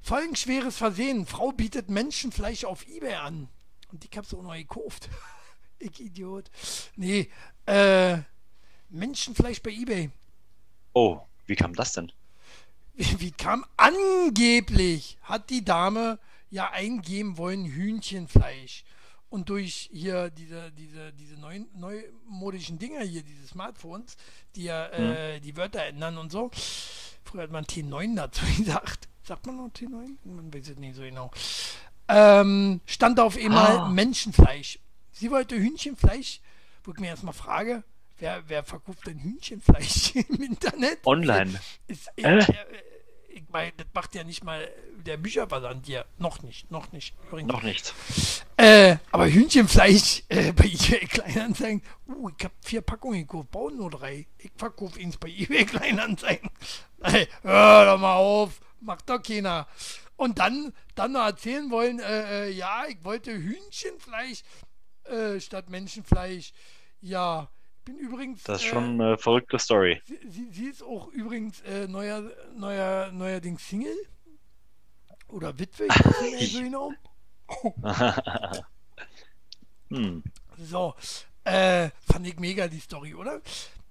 Folgenschweres 0.01 0.77
Versehen. 0.77 1.25
Frau 1.25 1.51
bietet 1.51 1.89
Menschenfleisch 1.89 2.65
auf 2.65 2.88
Ebay 2.88 3.15
an. 3.15 3.49
Und 3.91 4.05
ich 4.05 4.17
hab's 4.17 4.33
auch 4.33 4.43
noch 4.43 4.53
gekauft. 4.53 5.09
ich 5.79 5.99
Idiot. 5.99 6.49
Nee, 6.95 7.29
äh, 7.65 8.19
Menschenfleisch 8.89 9.61
bei 9.61 9.71
Ebay. 9.71 10.11
Oh, 10.93 11.21
wie 11.45 11.55
kam 11.55 11.73
das 11.73 11.93
denn? 11.93 12.11
Wie, 12.93 13.19
wie 13.19 13.31
kam 13.31 13.65
angeblich, 13.77 15.17
hat 15.21 15.49
die 15.49 15.65
Dame 15.65 16.19
ja 16.49 16.71
eingeben 16.71 17.38
wollen 17.38 17.65
Hühnchenfleisch. 17.65 18.85
Und 19.36 19.50
durch 19.50 19.89
hier 19.91 20.30
diese, 20.30 20.71
diese, 20.71 21.12
diese 21.12 21.36
neuen, 21.36 21.67
neumodischen 21.76 22.80
Dinger 22.80 23.02
hier, 23.02 23.21
diese 23.21 23.45
Smartphones, 23.48 24.15
die 24.56 24.63
ja 24.63 24.86
äh, 24.88 25.41
die 25.41 25.58
Wörter 25.58 25.84
ändern 25.84 26.17
und 26.17 26.32
so. 26.32 26.52
Früher 27.26 27.43
hat 27.43 27.52
man 27.52 27.65
T9 27.65 28.15
dazu 28.15 28.45
gesagt. 28.58 29.10
Sagt 29.24 29.45
man 29.45 29.58
noch 29.58 29.67
T9? 29.67 30.15
Man 30.24 30.54
weiß 30.54 30.69
es 30.69 30.78
nicht 30.78 30.95
so 30.95 31.02
genau. 31.02 31.32
Ähm, 32.08 32.80
stand 32.86 33.19
auf 33.19 33.36
einmal 33.36 33.78
Ah. 33.80 33.89
Menschenfleisch. 33.89 34.80
Sie 35.12 35.30
wollte 35.32 35.58
Hühnchenfleisch, 35.58 36.39
wo 36.86 36.91
ich 36.93 37.00
mir 37.00 37.08
erstmal 37.08 37.34
frage, 37.34 37.84
wer, 38.19 38.41
wer 38.48 38.63
verkauft 38.63 39.06
denn 39.06 39.19
Hühnchenfleisch 39.19 40.15
im 40.30 40.43
Internet? 40.43 41.00
Online. 41.06 41.60
Ist, 41.88 42.08
Äh? 42.15 42.38
äh, 42.39 42.45
ich 43.36 43.50
meine, 43.50 43.74
das 43.76 43.88
macht 43.93 44.15
ja 44.15 44.24
nicht 44.24 44.43
mal 44.45 44.67
der 45.06 45.17
Bücherversand 45.17 45.86
hier. 45.86 46.06
Noch 46.17 46.41
nicht, 46.41 46.71
noch 46.71 46.91
nicht. 46.93 47.13
Übrigens. 47.28 47.52
Noch 47.52 47.63
nicht. 47.63 47.93
Äh, 48.56 48.95
aber 49.12 49.28
Hühnchenfleisch 49.28 50.24
äh, 50.30 50.54
bei 50.54 50.63
eBay 50.63 51.06
Kleinanzeigen. 51.06 51.84
Uh, 52.08 52.30
ich 52.30 52.45
habe 52.45 52.54
vier 52.62 52.82
Packungen 52.82 53.21
gekauft, 53.21 53.52
bauen 53.52 53.76
nur 53.76 53.89
drei. 53.91 54.26
Ich 54.38 54.52
verkaufe 54.56 55.00
eins 55.00 55.17
bei 55.17 55.28
eBay 55.28 55.65
Kleinanzeigen. 55.65 56.50
Ey, 57.02 57.28
hör 57.41 57.86
doch 57.86 58.00
mal 58.00 58.15
auf, 58.15 58.62
macht 58.80 59.10
doch 59.10 59.21
keiner. 59.21 59.67
Und 60.15 60.39
dann, 60.39 60.71
dann 60.95 61.12
noch 61.12 61.26
erzählen 61.26 61.69
wollen, 61.69 62.00
äh, 62.00 62.45
äh, 62.45 62.52
ja, 62.52 62.86
ich 62.88 63.04
wollte 63.04 63.34
Hühnchenfleisch 63.34 64.43
äh, 65.04 65.41
statt 65.41 65.69
Menschenfleisch. 65.69 66.54
Ja, 67.02 67.50
bin 67.86 67.98
übrigens. 67.98 68.43
Das 68.43 68.62
ist 68.62 68.67
äh, 68.67 68.69
schon 68.71 69.00
eine 69.00 69.17
verrückte 69.17 69.58
Story. 69.60 70.02
Sie, 70.06 70.19
sie, 70.30 70.50
sie 70.52 70.65
ist 70.65 70.84
auch 70.84 71.08
übrigens 71.10 71.62
äh, 71.62 71.88
neuer, 71.88 72.30
neuer, 72.56 73.12
neuerdings 73.12 73.67
Single. 73.67 73.95
Oder 75.28 75.58
Witwe, 75.58 75.86
ich 75.86 76.06
weiß 76.06 76.21
nicht 76.21 76.54
so 76.54 76.60
genau. 76.62 76.91
Hm. 79.89 80.24
So, 80.58 80.95
äh, 81.43 81.89
fand 82.12 82.28
ich 82.28 82.39
mega 82.39 82.67
die 82.67 82.80
Story, 82.80 83.13
oder? 83.13 83.41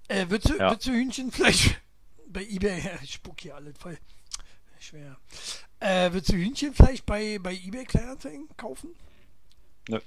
Äh, 0.07 0.29
würdest, 0.29 0.53
du, 0.53 0.57
Ja. 0.57 0.71
würdest 0.71 0.87
du 0.87 0.91
Hühnchenfleisch 0.91 1.75
bei 2.27 2.43
Ebay, 2.43 2.81
ich 3.01 3.13
spuck 3.13 3.39
hier 3.39 3.55
alles 3.55 3.77
voll. 3.77 3.97
Schwer. 4.79 5.17
Äh, 5.79 6.11
würdest 6.11 6.31
du 6.31 6.35
Hühnchenfleisch 6.35 7.01
bei, 7.03 7.39
bei 7.39 7.53
Ebay 7.53 7.85
Kleinanzeigen 7.85 8.47
kaufen? 8.57 8.93
Nö. 9.87 9.99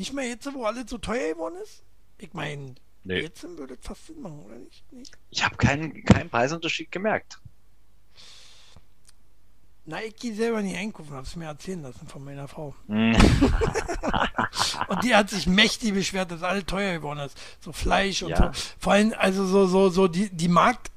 Nicht 0.00 0.14
mehr 0.14 0.26
jetzt, 0.26 0.48
wo 0.54 0.64
alles 0.64 0.88
so 0.88 0.96
teuer 0.96 1.34
geworden 1.34 1.56
ist? 1.62 1.82
Ich 2.16 2.32
meine, 2.32 2.74
Nee. 3.04 3.20
jetzt 3.20 3.42
würde 3.42 3.74
es 3.74 3.86
fast 3.86 4.06
Sinn 4.06 4.22
machen, 4.22 4.40
oder 4.46 4.54
nicht? 4.56 4.90
nicht? 4.94 5.12
Ich 5.28 5.44
habe 5.44 5.56
keinen, 5.56 6.02
keinen 6.06 6.30
Preisunterschied 6.30 6.90
gemerkt. 6.90 7.38
Na, 9.84 10.02
ich 10.02 10.16
gehe 10.16 10.34
selber 10.34 10.62
nicht 10.62 10.74
einkaufen, 10.78 11.12
hab's 11.12 11.36
mir 11.36 11.44
erzählen 11.44 11.82
lassen 11.82 12.08
von 12.08 12.24
meiner 12.24 12.48
Frau. 12.48 12.74
Hm. 12.88 13.14
Und 14.88 15.04
die 15.04 15.14
hat 15.14 15.28
sich 15.28 15.46
mächtig 15.46 15.92
beschwert, 15.92 16.30
dass 16.30 16.42
alles 16.42 16.64
teuer 16.64 16.94
geworden 16.94 17.18
ist. 17.20 17.36
So 17.60 17.70
Fleisch 17.72 18.22
und 18.22 18.30
Ja. 18.30 18.54
so. 18.54 18.60
Vor 18.78 18.94
allem, 18.94 19.14
also 19.18 19.44
so, 19.46 19.66
so, 19.66 19.90
so 19.90 20.08
die, 20.08 20.30
die 20.30 20.48
Markt, 20.48 20.90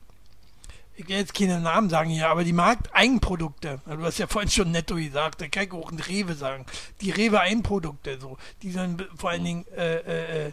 ich 0.95 1.08
will 1.08 1.17
jetzt 1.17 1.34
keine 1.34 1.60
Namen 1.60 1.89
sagen 1.89 2.10
hier, 2.10 2.29
aber 2.29 2.43
die 2.43 2.53
Markteigenprodukte, 2.53 3.82
du 3.86 4.03
hast 4.03 4.19
ja 4.19 4.27
vorhin 4.27 4.49
schon 4.49 4.71
netto 4.71 4.95
gesagt, 4.95 5.41
da 5.41 5.47
kann 5.47 5.63
ich 5.63 5.71
auch 5.71 5.91
ein 5.91 5.99
Rewe 5.99 6.34
sagen. 6.36 6.65
Die 7.01 7.12
Rewe-Eigenprodukte, 7.12 8.19
so, 8.19 8.38
die 8.62 8.71
sollen 8.71 9.03
vor 9.15 9.32
allen 9.32 9.43
Dingen 9.43 9.65
äh, 9.75 9.97
äh, 9.97 10.47
äh, 10.47 10.51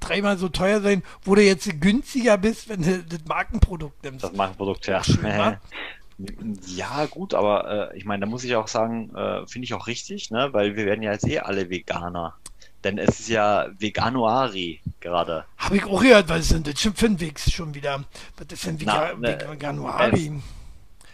dreimal 0.00 0.38
so 0.38 0.48
teuer 0.48 0.80
sein, 0.80 1.02
wo 1.24 1.34
du 1.34 1.42
jetzt 1.42 1.80
günstiger 1.80 2.38
bist, 2.38 2.68
wenn 2.68 2.82
du 2.82 3.02
das 3.02 3.24
Markenprodukt 3.26 4.02
nimmst. 4.04 4.24
Das 4.24 4.32
Markenprodukt, 4.32 4.86
ja. 4.86 5.02
Schön? 5.02 5.58
Ja, 6.66 7.04
gut, 7.04 7.34
aber 7.34 7.92
äh, 7.92 7.98
ich 7.98 8.06
meine, 8.06 8.24
da 8.24 8.26
muss 8.26 8.42
ich 8.42 8.56
auch 8.56 8.68
sagen, 8.68 9.14
äh, 9.14 9.46
finde 9.46 9.66
ich 9.66 9.74
auch 9.74 9.86
richtig, 9.86 10.30
ne? 10.30 10.48
Weil 10.52 10.74
wir 10.74 10.86
werden 10.86 11.02
ja 11.02 11.12
jetzt 11.12 11.26
eh 11.28 11.40
alle 11.40 11.68
Veganer. 11.68 12.34
Denn 12.84 12.98
es 12.98 13.20
ist 13.20 13.28
ja 13.28 13.66
Veganuari 13.78 14.80
gerade. 15.00 15.44
Habe 15.56 15.76
ich 15.76 15.84
auch 15.84 16.00
gehört, 16.00 16.28
was 16.28 16.48
sind 16.48 16.66
das 16.66 16.80
schon 16.80 16.94
für 16.94 17.06
ein 17.06 17.18
Weg 17.20 17.40
schon 17.40 17.74
wieder? 17.74 18.04
Was 18.36 18.46
ist 18.52 18.66
denn 18.66 18.78
Na, 18.84 19.10
Vega 19.10 19.16
ne, 19.16 19.50
Veganuari? 19.50 20.32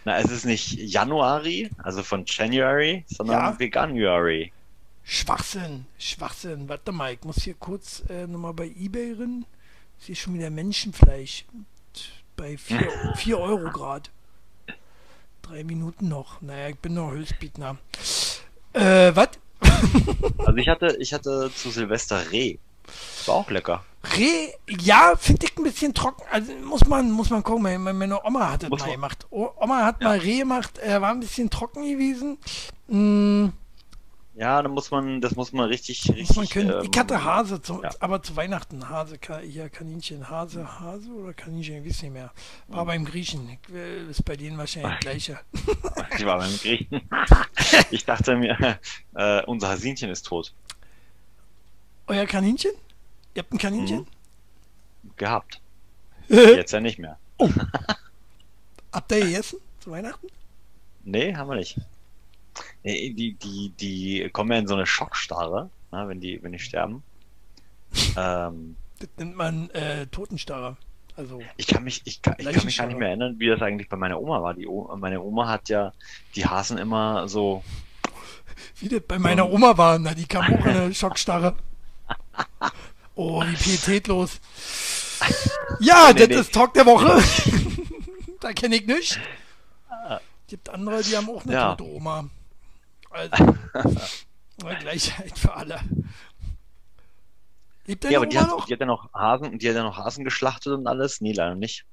Na, 0.05 0.17
es 0.19 0.29
ist 0.29 0.45
nicht 0.45 0.73
Januari, 0.73 1.69
also 1.77 2.03
von 2.03 2.25
January, 2.27 3.05
sondern 3.07 3.39
Ja. 3.39 3.59
Veganuary. 3.59 4.51
Schwachsinn, 5.03 5.85
Schwachsinn. 5.97 6.69
Warte 6.69 6.91
mal, 6.91 7.13
ich 7.13 7.23
muss 7.23 7.43
hier 7.43 7.55
kurz 7.55 8.03
äh, 8.09 8.27
nochmal 8.27 8.53
bei 8.53 8.67
Ebay 8.67 9.15
rein. 9.17 9.45
Ich 9.99 10.05
sehe 10.05 10.15
schon 10.15 10.33
wieder 10.33 10.49
Menschenfleisch. 10.49 11.45
Bei 12.35 12.57
4 12.57 13.37
Euro 13.39 13.69
Grad. 13.71 14.09
Drei 15.41 15.63
Minuten 15.63 16.07
noch. 16.07 16.41
Naja, 16.41 16.69
ich 16.69 16.79
bin 16.79 16.93
noch 16.95 17.11
Höchstbietner. 17.11 17.77
Äh, 18.73 19.15
was? 19.15 19.29
Also 20.45 20.57
ich 20.57 20.67
hatte, 20.67 20.97
ich 20.99 21.13
hatte 21.13 21.51
zu 21.55 21.69
Silvester 21.71 22.31
Reh. 22.31 22.57
War 23.25 23.35
auch 23.35 23.49
lecker. 23.49 23.83
Reh, 24.17 24.49
ja, 24.81 25.13
finde 25.17 25.45
ich 25.45 25.57
ein 25.57 25.63
bisschen 25.63 25.93
trocken. 25.93 26.23
Also 26.31 26.51
muss 26.65 26.85
man, 26.85 27.09
muss 27.11 27.29
man 27.29 27.41
gucken. 27.43 27.63
Meine, 27.63 27.79
meine 27.93 28.21
Oma 28.25 28.51
hat 28.51 28.63
das 28.63 28.69
Muss 28.69 28.81
mal 28.81 28.87
man- 28.87 28.95
gemacht. 28.95 29.27
Oma 29.29 29.85
hat 29.85 30.01
Ja. 30.01 30.09
mal 30.09 30.17
Reh 30.19 30.39
gemacht, 30.39 30.77
äh, 30.79 30.99
war 30.99 31.11
ein 31.11 31.21
bisschen 31.21 31.49
trocken 31.49 31.83
gewesen. 31.89 32.37
Mm, 32.87 33.47
Ja, 34.35 34.61
da 34.63 34.67
muss 34.67 34.89
man, 34.89 35.21
das 35.21 35.35
muss 35.35 35.53
man 35.53 35.65
richtig, 35.65 36.07
muss 36.07 36.17
richtig. 36.17 36.35
man 36.35 36.49
können. 36.49 36.69
ähm, 36.71 36.89
ich 36.91 36.97
hatte 36.97 37.23
Hase, 37.23 37.61
zu, 37.61 37.83
ja. 37.83 37.91
aber 37.99 38.23
zu 38.23 38.35
Weihnachten 38.35 38.89
Hase, 38.89 39.19
hier 39.43 39.69
Kaninchen, 39.69 40.27
Hase, 40.27 40.79
Hase 40.79 41.11
oder 41.11 41.33
Kaninchen, 41.33 41.77
ich 41.77 41.85
weiß 41.89 42.01
nicht 42.03 42.13
mehr. 42.13 42.31
War 42.67 42.85
beim 42.85 43.05
Griechen. 43.05 43.47
Ich, 43.49 43.75
ist 44.09 44.25
bei 44.25 44.35
denen 44.35 44.57
wahrscheinlich 44.57 44.91
das 44.93 44.99
gleiche. 45.01 45.39
Ich 46.17 46.25
war 46.25 46.39
beim 46.39 46.55
Griechen. 46.57 47.01
Ich 47.91 48.05
dachte 48.05 48.35
mir, 48.35 48.79
äh, 49.15 49.43
unser 49.45 49.69
Hasinchen 49.69 50.09
ist 50.09 50.25
tot. 50.25 50.53
Euer 52.07 52.25
Kaninchen? 52.25 52.71
Ihr 53.35 53.43
habt 53.43 53.53
ein 53.53 53.57
Kaninchen? 53.59 53.99
Mhm. 53.99 55.11
Gehabt. 55.15 55.61
Jetzt 56.27 56.71
ja 56.71 56.79
nicht 56.79 56.97
mehr. 56.99 57.17
Habt 58.91 59.11
ihr 59.11 59.21
gegessen 59.21 59.59
zu 59.79 59.91
Weihnachten? 59.91 60.27
Nee, 61.03 61.35
haben 61.35 61.49
wir 61.49 61.55
nicht. 61.55 61.77
Die, 62.83 63.33
die, 63.41 63.69
die 63.79 64.29
kommen 64.31 64.51
ja 64.51 64.57
in 64.59 64.67
so 64.67 64.73
eine 64.75 64.85
Schockstarre, 64.85 65.69
ne, 65.91 66.07
wenn 66.07 66.19
die, 66.21 66.41
wenn 66.43 66.51
die 66.51 66.59
sterben. 66.59 67.03
Ähm, 68.17 68.75
Das 68.99 69.09
nennt 69.17 69.35
man 69.35 69.69
äh, 69.71 70.07
Totenstarre. 70.07 70.77
Also, 71.15 71.41
ich 71.57 71.67
kann 71.67 71.83
mich, 71.83 72.01
ich 72.05 72.23
kann, 72.23 72.35
ich 72.39 72.51
kann 72.51 72.65
mich 72.65 72.77
gar 72.77 72.87
nicht 72.87 72.97
mehr 72.97 73.09
erinnern, 73.09 73.35
wie 73.37 73.47
das 73.47 73.61
eigentlich 73.61 73.87
bei 73.87 73.97
meiner 73.97 74.19
Oma 74.19 74.41
war. 74.41 74.55
Die 74.55 74.65
o 74.67 74.95
meine 74.97 75.21
Oma 75.21 75.47
hat 75.47 75.69
ja 75.69 75.93
die 76.35 76.43
Hasen 76.47 76.79
immer 76.79 77.27
so, 77.27 77.63
wie 78.79 78.89
das 78.89 79.01
bei 79.07 79.19
meiner 79.19 79.47
Oma 79.47 79.77
war, 79.77 79.99
na, 79.99 80.15
die 80.15 80.25
kam 80.25 80.45
auch 80.45 80.65
in 80.65 80.71
eine 80.71 80.93
Schockstarre. 80.95 81.55
Oh, 83.15 83.43
wie 83.45 83.55
pietätlos. 83.55 84.39
Ja, 85.79 86.11
Nee, 86.13 86.19
das 86.21 86.27
nee. 86.29 86.35
ist 86.35 86.51
Talk 86.53 86.73
der 86.73 86.87
Woche. 86.87 87.21
da 88.41 88.51
kenne 88.53 88.77
ich 88.77 88.87
nicht. 88.87 89.19
Gibt 90.47 90.67
andere, 90.69 91.03
die 91.03 91.15
haben 91.15 91.29
auch 91.29 91.43
eine 91.45 91.53
Ja. 91.53 91.75
tote 91.75 91.91
Oma. 91.91 92.27
Also, 93.13 93.55
Gleichheit 94.81 95.37
für 95.37 95.53
alle. 95.53 95.79
Lebt 97.85 98.05
ja, 98.05 98.17
aber 98.17 98.27
die 98.27 98.39
hat, 98.39 98.47
noch? 98.49 98.65
die 98.65 98.73
hat 98.73 98.79
ja 98.79 98.85
noch 98.85 99.11
Hasen, 99.13 99.59
die 99.59 99.67
hat 99.69 99.75
ja 99.75 99.83
noch 99.83 99.97
Hasen 99.97 100.23
geschlachtet 100.23 100.73
und 100.73 100.87
alles. 100.87 101.19
Nee, 101.21 101.33
leider 101.33 101.55
nicht. 101.55 101.85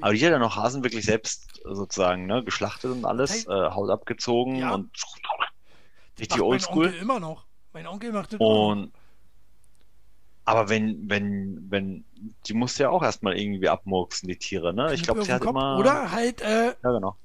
Aber 0.00 0.12
die 0.12 0.24
hat 0.24 0.30
ja 0.32 0.38
noch 0.38 0.56
Hasen 0.56 0.84
wirklich 0.84 1.04
selbst 1.04 1.60
sozusagen, 1.64 2.26
ne, 2.26 2.44
geschlachtet 2.44 2.92
und 2.92 3.04
alles, 3.04 3.46
Hey. 3.46 3.52
äh, 3.66 3.70
Haut 3.70 3.90
abgezogen 3.90 4.56
Ja. 4.56 4.72
und 4.74 4.90
richtig 6.18 6.30
macht 6.30 6.40
mein 6.40 6.48
oldschool. 6.48 6.86
Onkel 6.86 7.00
immer 7.00 7.20
noch. 7.20 7.44
Mein 7.72 7.86
Onkel 7.86 8.12
macht 8.12 8.32
das 8.32 8.40
immer 8.40 8.48
noch. 8.48 8.68
Und 8.70 8.92
aber 10.44 10.68
wenn, 10.68 11.08
wenn, 11.08 11.70
wenn, 11.70 12.04
die 12.46 12.54
musste 12.54 12.82
ja 12.84 12.90
auch 12.90 13.02
erstmal 13.02 13.38
irgendwie 13.38 13.68
abmurksen, 13.68 14.28
die 14.28 14.36
Tiere, 14.36 14.74
ne? 14.74 14.92
Ich 14.92 15.02
glaube, 15.04 15.24
sie 15.24 15.32
hat 15.32 15.40
Kopf. 15.42 15.50
immer. 15.50 15.78
Oder 15.78 16.10
halt, 16.10 16.40
äh, 16.40 16.74
Ja, 16.82 16.90
genau. 16.92 17.16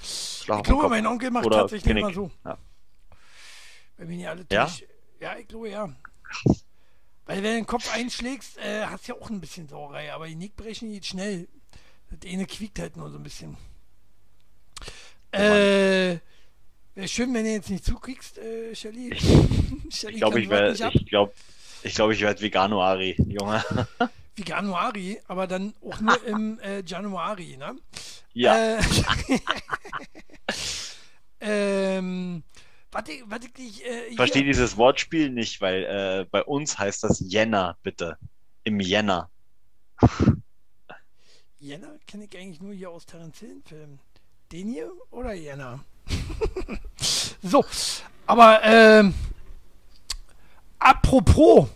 Ich 0.00 0.46
glaube, 0.46 0.88
mein 0.88 1.06
Onkel 1.06 1.30
macht 1.30 1.44
tatsächlich 1.50 1.84
Genick. 1.84 2.04
immer 2.04 2.14
so. 2.14 2.30
Ja. 2.44 2.56
Wenn 3.96 4.08
wir 4.08 4.16
nicht 4.16 4.28
alle 4.28 4.46
Ja? 4.50 4.64
durch. 4.66 4.86
Ja, 5.20 5.36
ich 5.36 5.48
glaube 5.48 5.70
ja. 5.70 5.94
Weil 7.26 7.36
wenn 7.36 7.44
du 7.44 7.54
den 7.54 7.66
Kopf 7.66 7.90
einschlägst, 7.92 8.58
äh, 8.58 8.84
hast 8.84 9.08
du 9.08 9.14
ja 9.14 9.20
auch 9.20 9.30
ein 9.30 9.40
bisschen 9.40 9.68
Sauerei, 9.68 10.12
aber 10.12 10.26
die 10.26 10.34
Nickbrechen 10.34 10.90
geht 10.90 11.06
schnell. 11.06 11.48
Das 12.10 12.30
eine 12.30 12.46
quiekt 12.46 12.78
halt 12.78 12.96
nur 12.96 13.10
so 13.10 13.16
ein 13.16 13.22
bisschen. 13.22 13.56
Äh, 15.32 16.18
wäre 16.94 17.08
schön, 17.08 17.32
wenn 17.34 17.44
du 17.44 17.50
jetzt 17.50 17.70
nicht 17.70 17.84
zukriegst, 17.84 18.38
äh, 18.38 18.74
Shelly. 18.74 19.12
Ich 19.12 20.00
glaube, 20.16 20.40
ich 20.40 20.84
ab. 20.84 20.92
ich 20.94 21.06
glaube, 21.06 21.32
ich 21.82 21.94
glaube, 21.94 22.14
ich 22.14 22.20
werde 22.20 22.40
Veganuari, 22.40 23.16
Junge. 23.26 23.64
Wie 24.36 24.42
Januari, 24.42 25.20
aber 25.28 25.46
dann 25.46 25.74
auch 25.80 26.00
nur 26.00 26.24
im 26.24 26.58
äh, 26.58 26.82
Januari, 26.84 27.56
ne? 27.56 27.76
Ja. 28.32 28.78
Äh, 28.78 28.82
ähm, 31.40 32.42
warte, 32.94 33.12
warte, 33.26 33.48
ich, 33.58 33.84
äh, 33.84 34.06
Ich 34.06 34.16
verstehe 34.16 34.44
dieses 34.44 34.76
Wortspiel 34.76 35.30
nicht, 35.30 35.60
weil 35.60 35.84
äh, 35.84 36.26
bei 36.30 36.42
uns 36.42 36.78
heißt 36.78 37.04
das 37.04 37.20
Jänner, 37.20 37.76
bitte. 37.82 38.16
Im 38.62 38.80
Jänner. 38.80 39.30
Jänner 41.58 41.98
kenne 42.06 42.24
ich 42.24 42.38
eigentlich 42.38 42.60
nur 42.60 42.72
hier 42.72 42.90
aus 42.90 43.04
Terence 43.04 43.38
Hill 43.38 43.60
Filmen. 43.66 43.98
Den 44.52 44.68
hier 44.68 44.90
oder 45.10 45.34
Jänner? 45.34 45.80
so, 47.42 47.64
aber 48.26 48.60
ähm, 48.62 49.14
apropos 50.78 51.68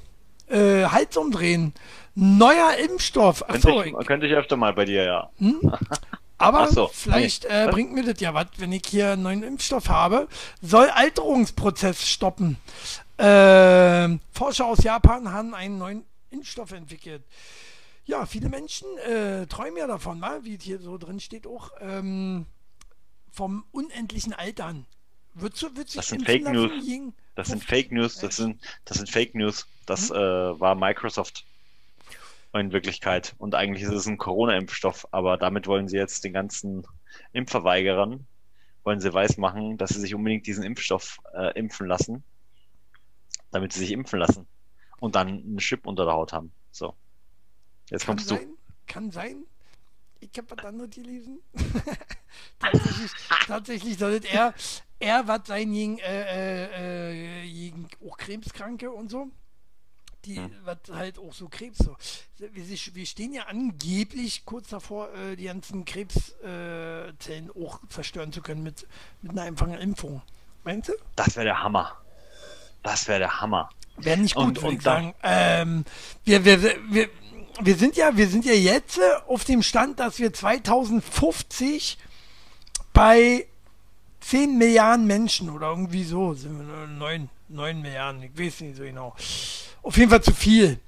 äh, 0.48 0.84
Hals 0.84 1.16
umdrehen. 1.16 1.72
Neuer 2.14 2.76
Impfstoff. 2.76 3.44
Könnte 3.46 3.68
Achso, 3.68 3.82
ich, 3.82 4.06
könnte 4.06 4.26
ich 4.26 4.32
öfter 4.32 4.56
mal 4.56 4.72
bei 4.72 4.84
dir, 4.84 5.04
ja. 5.04 5.30
aber 6.38 6.68
so, 6.68 6.88
vielleicht 6.92 7.44
nee. 7.44 7.64
äh, 7.64 7.68
bringt 7.70 7.92
mir 7.92 8.04
das 8.04 8.20
ja 8.20 8.32
was, 8.34 8.46
wenn 8.58 8.72
ich 8.72 8.82
hier 8.86 9.12
einen 9.12 9.22
neuen 9.22 9.42
Impfstoff 9.42 9.88
habe. 9.88 10.28
Soll 10.62 10.88
Alterungsprozess 10.88 12.06
stoppen. 12.06 12.56
Ähm, 13.18 14.20
Forscher 14.32 14.66
aus 14.66 14.82
Japan 14.84 15.32
haben 15.32 15.54
einen 15.54 15.78
neuen 15.78 16.04
Impfstoff 16.30 16.72
entwickelt. 16.72 17.24
Ja, 18.04 18.24
viele 18.24 18.48
Menschen 18.48 18.86
äh, 18.98 19.46
träumen 19.46 19.76
ja 19.76 19.86
davon, 19.86 20.20
wa? 20.20 20.38
wie 20.42 20.54
es 20.54 20.62
hier 20.62 20.78
so 20.78 20.96
drin 20.96 21.20
steht 21.20 21.46
auch, 21.46 21.72
ähm, 21.80 22.46
vom 23.32 23.64
unendlichen 23.72 24.32
Altern. 24.32 24.86
Würdest 25.34 25.62
du, 25.62 25.76
würdest 25.76 25.96
Das 25.96 26.08
sind 26.08 26.24
Fake 26.24 26.42
lassen 26.42 26.54
News. 26.56 26.84
gegen 26.86 27.14
Das 27.34 27.48
sind 27.48 27.58
50? 27.62 27.68
Fake 27.68 27.92
News, 27.92 28.16
das 28.18 28.36
sind, 28.36 28.60
das 28.84 28.96
sind 28.98 29.10
Fake 29.10 29.34
News. 29.34 29.66
Das 29.86 30.10
Hm? 30.10 30.16
äh, 30.16 30.60
war 30.60 30.74
Microsoft 30.74 31.44
in 32.52 32.72
Wirklichkeit. 32.72 33.34
Und 33.38 33.54
eigentlich 33.54 33.82
ist 33.84 33.92
es 33.92 34.06
ein 34.06 34.18
Corona-Impfstoff, 34.18 35.08
aber 35.10 35.36
damit 35.36 35.66
wollen 35.66 35.88
sie 35.88 35.96
jetzt 35.96 36.24
den 36.24 36.32
ganzen 36.32 36.86
Impfverweigerern, 37.32 38.26
wollen 38.84 39.00
sie 39.00 39.12
weismachen, 39.12 39.76
dass 39.76 39.90
sie 39.90 40.00
sich 40.00 40.14
unbedingt 40.14 40.46
diesen 40.46 40.64
Impfstoff 40.64 41.18
äh, 41.34 41.58
impfen 41.58 41.86
lassen, 41.86 42.22
damit 43.50 43.72
sie 43.72 43.80
sich 43.80 43.92
impfen 43.92 44.18
lassen 44.18 44.46
und 45.00 45.14
dann 45.14 45.28
einen 45.28 45.58
Chip 45.58 45.86
unter 45.86 46.04
der 46.04 46.14
Haut 46.14 46.32
haben. 46.32 46.52
So. 46.70 46.94
Jetzt 47.90 48.06
Kann 48.06 48.16
kommst 48.16 48.30
du. 48.30 48.36
sein, 48.36 48.48
kann 48.86 49.10
sein. 49.10 49.44
Ich 50.20 50.30
habe 50.36 50.50
was 50.50 50.64
anderes 50.64 50.90
gelesen. 50.90 51.40
tatsächlich, 52.58 53.10
tatsächlich 53.46 53.98
sollte 53.98 54.28
er, 54.28 54.52
er 54.98 55.28
was 55.28 55.46
sein 55.46 55.72
gegen, 55.72 55.98
äh, 55.98 56.22
äh, 56.22 57.44
äh, 57.44 57.50
gegen 57.50 57.88
auch 58.04 58.16
Krebskranke 58.16 58.90
und 58.90 59.10
so. 59.10 59.30
Die, 60.28 60.36
Hm. 60.36 60.50
was 60.64 60.76
halt 60.92 61.18
auch 61.18 61.32
so 61.32 61.48
Krebs 61.48 61.78
so. 61.78 61.96
Wir, 62.38 62.50
wir 62.94 63.06
stehen 63.06 63.32
ja 63.32 63.44
angeblich 63.44 64.44
kurz 64.44 64.68
davor, 64.68 65.08
äh, 65.14 65.36
die 65.36 65.44
ganzen 65.44 65.86
Krebszellen 65.86 67.48
äh, 67.48 67.64
auch 67.64 67.80
zerstören 67.88 68.30
zu 68.30 68.42
können 68.42 68.62
mit, 68.62 68.86
mit 69.22 69.32
einer 69.32 69.42
einfachen 69.42 69.72
Impfung. 69.74 70.20
Meinst 70.64 70.90
du? 70.90 70.92
Das 71.16 71.34
wäre 71.36 71.46
der 71.46 71.62
Hammer. 71.62 71.96
Das 72.82 73.08
wäre 73.08 73.20
der 73.20 73.40
Hammer. 73.40 73.70
Wäre 73.96 74.18
nicht 74.18 74.34
gut, 74.34 74.44
Und- 74.44 74.56
würde 74.62 74.68
und 74.76 74.82
sagen. 74.82 75.14
Ähm, 75.22 75.84
wir, 76.24 76.44
wir, 76.44 76.62
wir, 76.90 77.08
wir, 77.62 77.76
sind 77.76 77.96
ja, 77.96 78.14
wir 78.16 78.28
sind 78.28 78.44
ja 78.44 78.52
jetzt 78.52 78.98
äh, 78.98 79.00
auf 79.28 79.44
dem 79.44 79.62
Stand, 79.62 79.98
dass 79.98 80.18
wir 80.18 80.32
2050 80.32 81.96
bei 82.92 83.46
10 84.20 84.58
Milliarden 84.58 85.06
Menschen 85.06 85.48
oder 85.48 85.68
irgendwie 85.70 86.04
so 86.04 86.34
sind 86.34 86.58
wir 86.68 86.86
9, 86.86 87.30
9 87.48 87.80
Milliarden, 87.80 88.22
ich 88.22 88.38
weiß 88.38 88.60
nicht 88.60 88.76
so 88.76 88.82
genau. 88.82 89.16
Auf 89.88 89.96
jeden 89.96 90.10
Fall 90.10 90.22
zu 90.22 90.32
viel. 90.34 90.78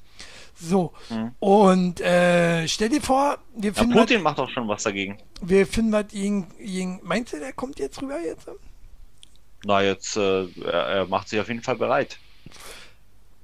So. 0.55 0.93
Mhm. 1.09 1.35
Und 1.41 2.01
äh, 2.03 2.69
stell 2.69 2.91
dir 2.91 3.01
vor, 3.01 3.39
wir 3.57 3.71
Ja, 3.73 3.79
finden 3.79 3.95
was, 3.95 4.01
Putin 4.03 4.23
macht 4.23 4.39
doch 4.39 4.51
schon 4.51 4.69
was 4.69 4.83
dagegen. 4.83 5.17
wir 5.41 5.67
finden 5.67 5.93
was 5.93 6.09
gegen, 6.09 6.49
gegen, 6.59 7.01
meinst 7.03 7.33
du, 7.33 7.39
der 7.39 7.55
kommt 7.55 7.79
jetzt 7.79 8.03
rüber 8.03 8.21
jetzt? 8.21 8.47
Na, 9.65 9.81
jetzt, 9.83 10.17
äh, 10.19 10.45
er, 10.65 10.73
er 10.87 11.07
macht 11.07 11.31
sich 11.31 11.41
auf 11.41 11.49
jeden 11.49 11.63
Fall 11.63 11.77
bereit. 11.77 12.19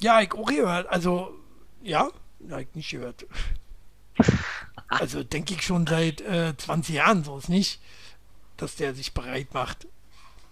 Ja, 0.02 0.20
ich 0.20 0.32
auch 0.34 0.44
gehört. 0.46 0.88
Also, 0.88 1.32
ja, 1.82 2.08
ja, 2.40 2.58
ich 2.58 2.68
nicht 2.74 2.90
gehört. 2.90 3.24
Also 4.88 5.24
denke 5.24 5.54
ich 5.54 5.62
schon 5.62 5.84
seit 5.84 6.20
äh, 6.20 6.54
20 6.56 6.94
Jahren, 6.94 7.24
so 7.24 7.36
ist 7.38 7.48
nicht. 7.48 7.80
dass 8.56 8.76
der 8.76 8.94
sich 8.94 9.14
bereit 9.14 9.52
macht. 9.52 9.88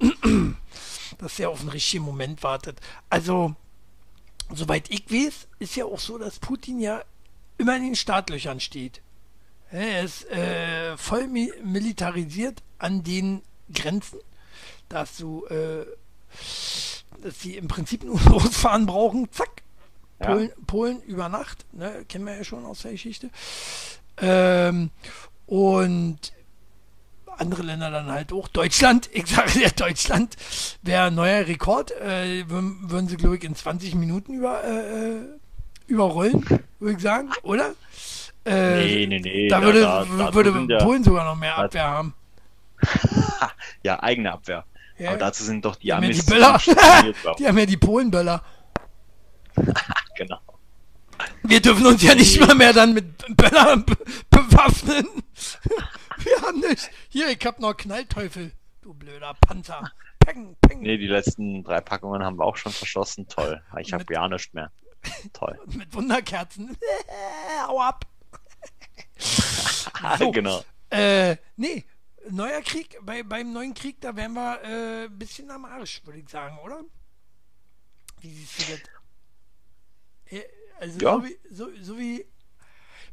dass 1.19 1.39
er 1.39 1.51
auf 1.51 1.61
den 1.61 1.69
richtigen 1.69 2.05
Moment 2.05 2.43
wartet. 2.43 2.81
Also, 3.11 3.55
soweit 4.53 4.91
ich 4.91 5.11
weiß, 5.11 5.49
ist 5.59 5.77
ja 5.77 5.85
auch 5.85 5.99
so, 5.99 6.19
dass 6.19 6.39
Putin 6.39 6.81
ja 6.81 7.03
immer 7.59 7.77
in 7.77 7.83
den 7.83 7.97
Startlöchern 7.97 8.61
steht. 8.61 9.01
Er 9.71 10.03
ist 10.03 10.31
äh, 10.31 10.97
voll 10.97 11.27
mi 11.27 11.53
militarisiert 11.63 12.63
an 12.79 13.03
den 13.03 13.43
Grenzen, 13.73 14.21
dass 14.89 15.17
du, 15.17 15.47
äh, 15.47 15.85
dass 17.23 17.41
sie 17.41 17.57
im 17.57 17.69
Prinzip 17.69 18.05
nur 18.05 18.21
losfahren 18.29 18.87
brauchen, 18.87 19.31
zack. 19.33 19.63
Ja. 20.21 20.27
Polen, 20.27 20.53
Polen 20.67 21.03
über 21.03 21.29
Nacht, 21.29 21.67
ne, 21.73 22.05
kennen 22.09 22.25
wir 22.25 22.37
ja 22.37 22.45
schon 22.45 22.65
aus 22.65 22.83
der 22.83 22.93
Geschichte. 22.93 23.31
Ähm, 24.19 24.91
und 25.47 26.33
andere 27.39 27.63
Länder 27.63 27.91
dann 27.91 28.11
halt 28.11 28.33
auch. 28.33 28.49
Deutschland, 28.49 29.09
ich 29.13 29.27
sage 29.27 29.61
ja, 29.61 29.71
Deutschland 29.71 30.37
wäre 30.83 31.05
ein 31.05 31.15
neuer 31.15 31.47
Rekord. 31.47 31.93
Äh, 31.93 32.49
würden, 32.49 32.91
würden 32.91 33.09
sie, 33.09 33.17
glaube 33.17 33.37
ich, 33.37 33.45
in 33.45 33.55
20 33.55 33.95
Minuten 33.95 34.35
über, 34.35 34.63
äh, 34.65 35.17
äh, 35.17 35.21
überrollen, 35.87 36.45
würde 36.79 36.97
ich 36.97 37.03
sagen, 37.03 37.31
oder? 37.43 37.75
Äh, 38.45 38.85
nee, 38.85 39.07
nee, 39.07 39.21
nee. 39.21 39.49
Da 39.49 39.63
würde, 39.63 39.81
da, 39.81 40.05
da, 40.05 40.35
würde 40.35 40.53
Polen 40.53 41.03
ja, 41.03 41.05
sogar 41.05 41.25
noch 41.25 41.37
mehr 41.37 41.57
Abwehr 41.57 41.85
haben. 41.85 42.15
ja, 43.83 44.03
eigene 44.03 44.33
Abwehr. 44.33 44.65
Ja. 44.99 45.11
Aber 45.11 45.19
dazu 45.19 45.45
sind 45.45 45.65
doch 45.65 45.77
die, 45.77 45.93
Amis. 45.93 46.27
Die, 46.27 46.35
die 47.39 47.49
haben 47.49 47.59
ja 47.59 47.67
die 47.67 47.77
Polenböller. 47.77 48.43
genau. 50.17 50.39
Wir 51.43 51.61
dürfen 51.61 51.87
uns 51.87 52.03
ja 52.03 52.15
nicht 52.15 52.41
mal 52.41 52.55
mehr 52.55 52.73
dann 52.73 52.95
mit 52.95 53.37
Böllern 53.37 53.85
bewaffnen. 54.31 55.07
Wir 56.19 56.41
haben 56.43 56.61
nicht. 56.61 56.91
Hier, 57.09 57.29
ich 57.29 57.45
hab 57.45 57.59
noch 57.59 57.77
Knallteufel. 57.77 58.53
Du 58.81 58.95
blöder 58.95 59.35
Panzer. 59.35 59.91
Peng, 60.21 60.57
peng. 60.61 60.81
Nee, 60.81 60.97
die 60.97 61.07
letzten 61.07 61.63
drei 61.65 61.81
Packungen 61.81 62.23
haben 62.23 62.39
wir 62.39 62.45
auch 62.45 62.57
schon 62.57 62.73
verschossen. 62.73 63.29
Toll. 63.29 63.63
Ich 63.79 63.93
habe 63.93 64.05
ja 64.13 64.27
nichts 64.29 64.53
mehr. 64.55 64.71
Toll. 65.33 65.59
mit 65.67 65.93
Wunderkerzen. 65.93 66.77
Hau 67.67 67.81
ab. 67.81 68.07
so, 70.19 70.31
genau. 70.31 70.65
Äh, 70.91 71.37
nee, 71.57 71.85
neuer 72.31 72.63
Krieg, 72.63 72.99
bei, 73.03 73.23
beim 73.23 73.53
neuen 73.53 73.75
Krieg, 73.75 74.01
da 74.01 74.17
wären 74.17 74.33
wir 74.33 74.63
äh, 74.63 75.05
ein 75.07 75.19
bisschen 75.19 75.51
am 75.51 75.65
Arsch, 75.65 76.03
würde 76.05 76.21
ich 76.21 76.29
sagen, 76.29 76.59
oder? 76.65 76.83
Wie 78.21 78.33
siehst 78.33 78.61
du 78.61 78.73
das? 78.73 78.81
Äh, 80.33 80.45
also 80.79 80.99
ja. 81.01 81.15
so, 81.15 81.25
wie, 81.25 81.39
so, 81.51 81.69
so 81.83 81.99
wie 81.99 82.25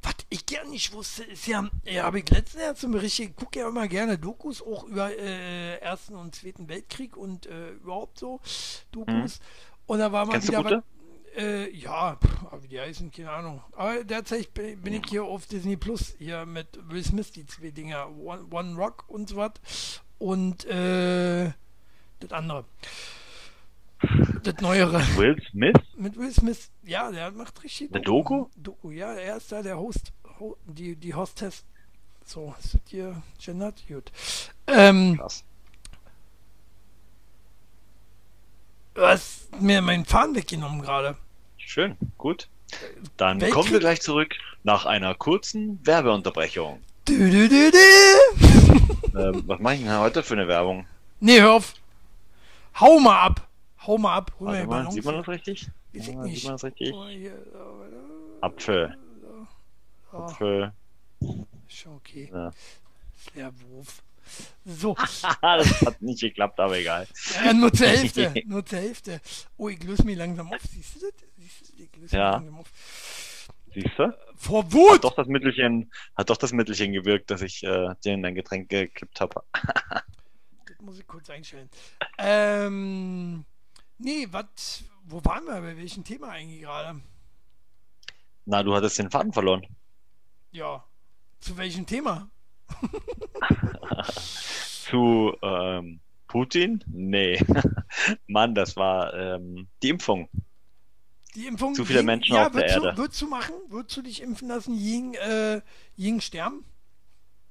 was 0.04 0.16
ich 0.30 0.46
gerne 0.46 0.70
nicht 0.72 0.94
wusste, 0.94 1.24
ist 1.24 1.46
ja, 1.46 1.70
ja 1.86 2.04
habe 2.04 2.20
ich 2.20 2.30
letztens 2.30 2.64
ja 2.64 2.74
zum 2.74 2.92
Bericht, 2.92 3.20
ich 3.20 3.36
gucke 3.36 3.60
ja 3.60 3.68
immer 3.68 3.88
gerne 3.88 4.18
Dokus, 4.18 4.62
auch 4.62 4.86
über 4.86 5.16
äh, 5.16 5.78
Ersten 5.78 6.16
und 6.16 6.34
Zweiten 6.34 6.68
Weltkrieg 6.68 7.16
und 7.16 7.46
äh, 7.46 7.72
überhaupt 7.74 8.18
so 8.18 8.40
Dokus. 8.92 9.40
Mhm. 9.40 9.46
Und 9.86 10.00
da 10.00 10.12
war 10.12 10.26
mal 10.26 10.34
Kennst 10.34 10.48
wieder 10.48 10.64
was, 10.64 10.84
äh, 11.38 11.70
ja, 11.70 12.18
wie 12.62 12.68
die 12.68 12.80
heißen, 12.80 13.12
keine 13.12 13.32
Ahnung. 13.32 13.62
Aber 13.74 14.04
derzeit 14.04 14.54
bin 14.54 14.94
ich 14.94 15.04
hier 15.08 15.24
auf 15.24 15.46
Disney 15.46 15.78
Plus, 15.78 16.16
hier 16.18 16.46
mit 16.46 16.68
Will 16.90 17.04
Smith, 17.04 17.32
die 17.32 17.46
zwei 17.46 17.70
Dinger, 17.70 18.10
One, 18.18 18.46
One 18.52 18.76
Rock 18.76 19.06
und 19.08 19.30
so 19.30 19.36
was. 19.38 19.52
Und 20.18 20.66
äh, 20.66 21.52
das 22.20 22.32
andere. 22.32 22.66
Das 24.44 24.56
Neuere. 24.62 25.00
Will 25.18 25.42
Smith? 25.52 25.76
Mit 25.96 26.18
Will 26.18 26.32
Smith, 26.32 26.70
ja, 26.84 27.12
der 27.12 27.32
macht 27.32 27.64
richtig. 27.64 27.92
Der 27.92 28.02
Doku? 28.02 28.48
Doku, 28.56 28.92
ja, 28.92 29.14
er 29.14 29.38
ist 29.38 29.52
da 29.52 29.62
der 29.62 29.78
Host, 29.78 30.12
die, 30.66 30.96
die 30.96 31.14
Hostess. 31.14 31.64
So, 32.26 32.56
ist 32.60 32.74
das 32.74 32.82
hier 32.88 33.22
gendert? 33.44 33.84
Gut. 33.88 34.12
Ähm, 34.68 35.18
Krass. 35.18 35.44
Du 38.94 39.02
hast 39.02 39.50
mir 39.62 39.82
meinen 39.82 40.06
Faden 40.06 40.36
weggenommen 40.36 40.82
gerade. 40.82 41.16
Schön, 41.58 41.96
gut. 42.18 42.48
Dann 43.18 43.40
Weltkrieg? 43.40 43.54
kommen 43.54 43.72
wir 43.72 43.80
gleich 43.80 44.02
zurück 44.02 44.36
nach 44.64 44.86
einer 44.86 45.14
kurzen 45.16 45.80
Werbeunterbrechung. 45.86 46.82
Du, 47.06 47.18
du, 47.18 47.50
du, 47.50 49.18
ähm, 49.20 49.44
was 49.46 49.60
mache 49.60 49.76
ich 49.76 49.82
denn 49.82 49.98
heute 49.98 50.24
für 50.24 50.34
eine 50.36 50.48
Werbung? 50.48 50.86
Nee, 51.20 51.42
hör 51.42 51.54
auf. 51.54 51.74
Hau 52.80 53.00
mal 53.00 53.20
ab. 53.22 53.48
Hau 53.86 53.98
mal 53.98 54.16
ab. 54.16 54.32
Hol 54.40 54.66
mal, 54.66 54.92
sieht 54.92 55.06
man 55.06 55.16
das 55.16 55.28
richtig? 55.28 55.68
Weiß 55.94 56.08
ich 56.08 56.16
nicht. 56.16 56.36
Sieht 56.36 56.44
man 56.46 56.54
das 56.54 56.64
richtig? 56.64 56.94
Apfel. 58.42 58.98
Oh. 60.12 60.18
Apfel. 60.18 60.74
Schon 61.68 61.96
okay. 61.96 62.30
Ja. 62.32 62.52
Der 63.36 63.52
Wurf. 63.62 64.04
So. 64.66 64.96
das 65.42 65.82
hat 65.82 66.02
nicht 66.02 66.22
geklappt, 66.22 66.60
aber 66.60 66.78
egal. 66.78 67.08
Ja, 67.44 67.54
nur 67.54 67.74
zur 67.74 67.88
Hälfte. 67.88 68.34
nur 68.46 68.66
zur 68.66 68.80
Hälfte. 68.80 69.22
Oh, 69.58 69.70
ich 69.70 69.84
löse 69.84 70.04
mich 70.04 70.18
langsam 70.18 70.52
auf. 70.52 70.62
Siehst 70.62 70.96
du 70.96 71.00
das? 71.00 71.14
Siehst 71.38 71.80
du, 71.80 71.84
ich 71.84 71.96
löse 71.96 72.18
ja. 72.18 72.32
mich 72.32 72.48
langsam 72.48 72.60
auf. 72.60 72.72
Siehst 73.74 73.98
du? 73.98 74.18
Vor 74.36 74.72
Wut! 74.74 74.96
Hat 74.96 75.04
doch 75.06 75.16
das 75.16 75.28
Mittelchen, 75.28 75.92
hat 76.16 76.30
doch 76.30 76.38
das 76.38 76.52
Mittelchen 76.52 76.92
gewirkt, 76.92 77.32
dass 77.32 77.42
ich 77.42 77.64
äh, 77.64 77.96
dir 78.04 78.14
in 78.14 78.24
dein 78.24 78.36
Getränk 78.36 78.70
gekippt 78.70 79.22
habe. 79.22 79.44
das 80.66 80.82
muss 80.82 81.00
ich 81.00 81.08
kurz 81.08 81.30
einstellen. 81.30 81.70
Ähm, 82.18 83.46
Nee, 84.04 84.28
was, 84.32 84.84
wo 85.06 85.24
waren 85.24 85.46
wir? 85.46 85.62
Bei 85.62 85.78
welchem 85.78 86.04
Thema 86.04 86.30
eigentlich 86.30 86.62
gerade? 86.62 87.00
Na, 88.46 88.64
du 88.64 88.74
hattest 88.74 88.98
den 88.98 89.12
Faden 89.12 89.32
verloren. 89.32 89.66
Ja. 90.52 90.84
Zu 91.40 91.58
welchem 91.58 91.86
Thema? 91.86 92.30
Zu 94.12 95.36
ähm, 95.42 96.00
Putin? 96.28 96.84
Nee. 96.88 97.40
Mann, 98.28 98.56
das 98.56 98.76
war 98.76 99.14
ähm, 99.14 99.68
die 99.84 99.90
Impfung. 99.90 100.30
Die 101.36 101.46
Impfung? 101.46 101.76
Zu 101.76 101.86
viele 101.86 102.04
Menschen 102.04 102.36
ja, 102.36 102.48
auf 102.48 102.54
der 102.54 102.68
Erde. 102.68 102.92
Du, 102.92 102.98
würdest 102.98 103.22
du 103.22 103.28
machen? 103.28 103.54
Würdest 103.70 103.98
du 103.98 104.02
dich 104.02 104.22
impfen 104.22 104.48
lassen, 104.48 104.74
Ying, 104.74 105.14
äh, 105.14 105.62
Ying 105.96 106.20
sterben? 106.22 106.66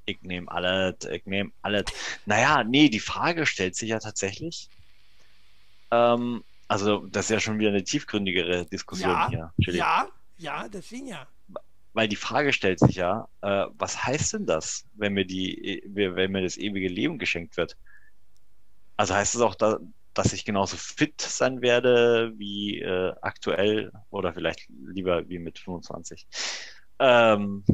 Ich 0.05 0.21
nehme 0.23 0.51
alles, 0.51 0.97
ich 1.11 1.25
nehme 1.27 1.53
alles. 1.63 1.85
Naja, 2.27 2.65
nee, 2.65 2.89
die 2.89 3.01
Frage 3.01 3.47
stellt 3.47 3.77
sich 3.77 3.91
ja 3.91 4.01
tatsächlich, 4.01 4.69
ähm, 5.91 6.45
also, 6.69 7.07
das 7.07 7.27
ist 7.27 7.31
ja 7.31 7.41
schon 7.41 7.59
wieder 7.59 7.71
eine 7.71 7.83
tiefgründigere 7.83 8.65
Diskussion 8.67 9.11
ja, 9.11 9.29
hier. 9.29 9.75
Ja, 9.75 10.09
ja, 10.39 10.69
deswegen 10.69 11.09
ja. 11.09 11.27
Weil 11.93 12.07
die 12.07 12.17
Frage 12.17 12.53
stellt 12.53 12.79
sich 12.79 12.95
ja, 12.95 13.27
äh, 13.43 13.67
was 13.77 14.05
heißt 14.05 14.35
denn 14.35 14.47
das, 14.47 14.87
wenn 14.95 15.15
mir 15.15 15.25
die, 15.25 15.83
wenn 15.87 16.31
mir 16.31 16.43
das 16.43 16.57
ewige 16.57 16.89
Leben 16.89 17.19
geschenkt 17.19 17.57
wird? 17.57 17.77
Also 18.97 19.15
heißt 19.15 19.35
es 19.35 19.41
auch, 19.41 19.57
da, 19.57 19.79
dass 20.15 20.33
ich 20.33 20.45
genauso 20.45 20.77
fit 20.77 21.21
sein 21.21 21.63
werde 21.63 22.33
wie 22.37 22.81
äh, 22.81 23.15
aktuell 23.21 23.93
oder 24.11 24.33
vielleicht 24.33 24.69
lieber 24.69 25.29
wie 25.29 25.39
mit 25.39 25.59
25? 25.59 26.27
Ähm, 27.01 27.65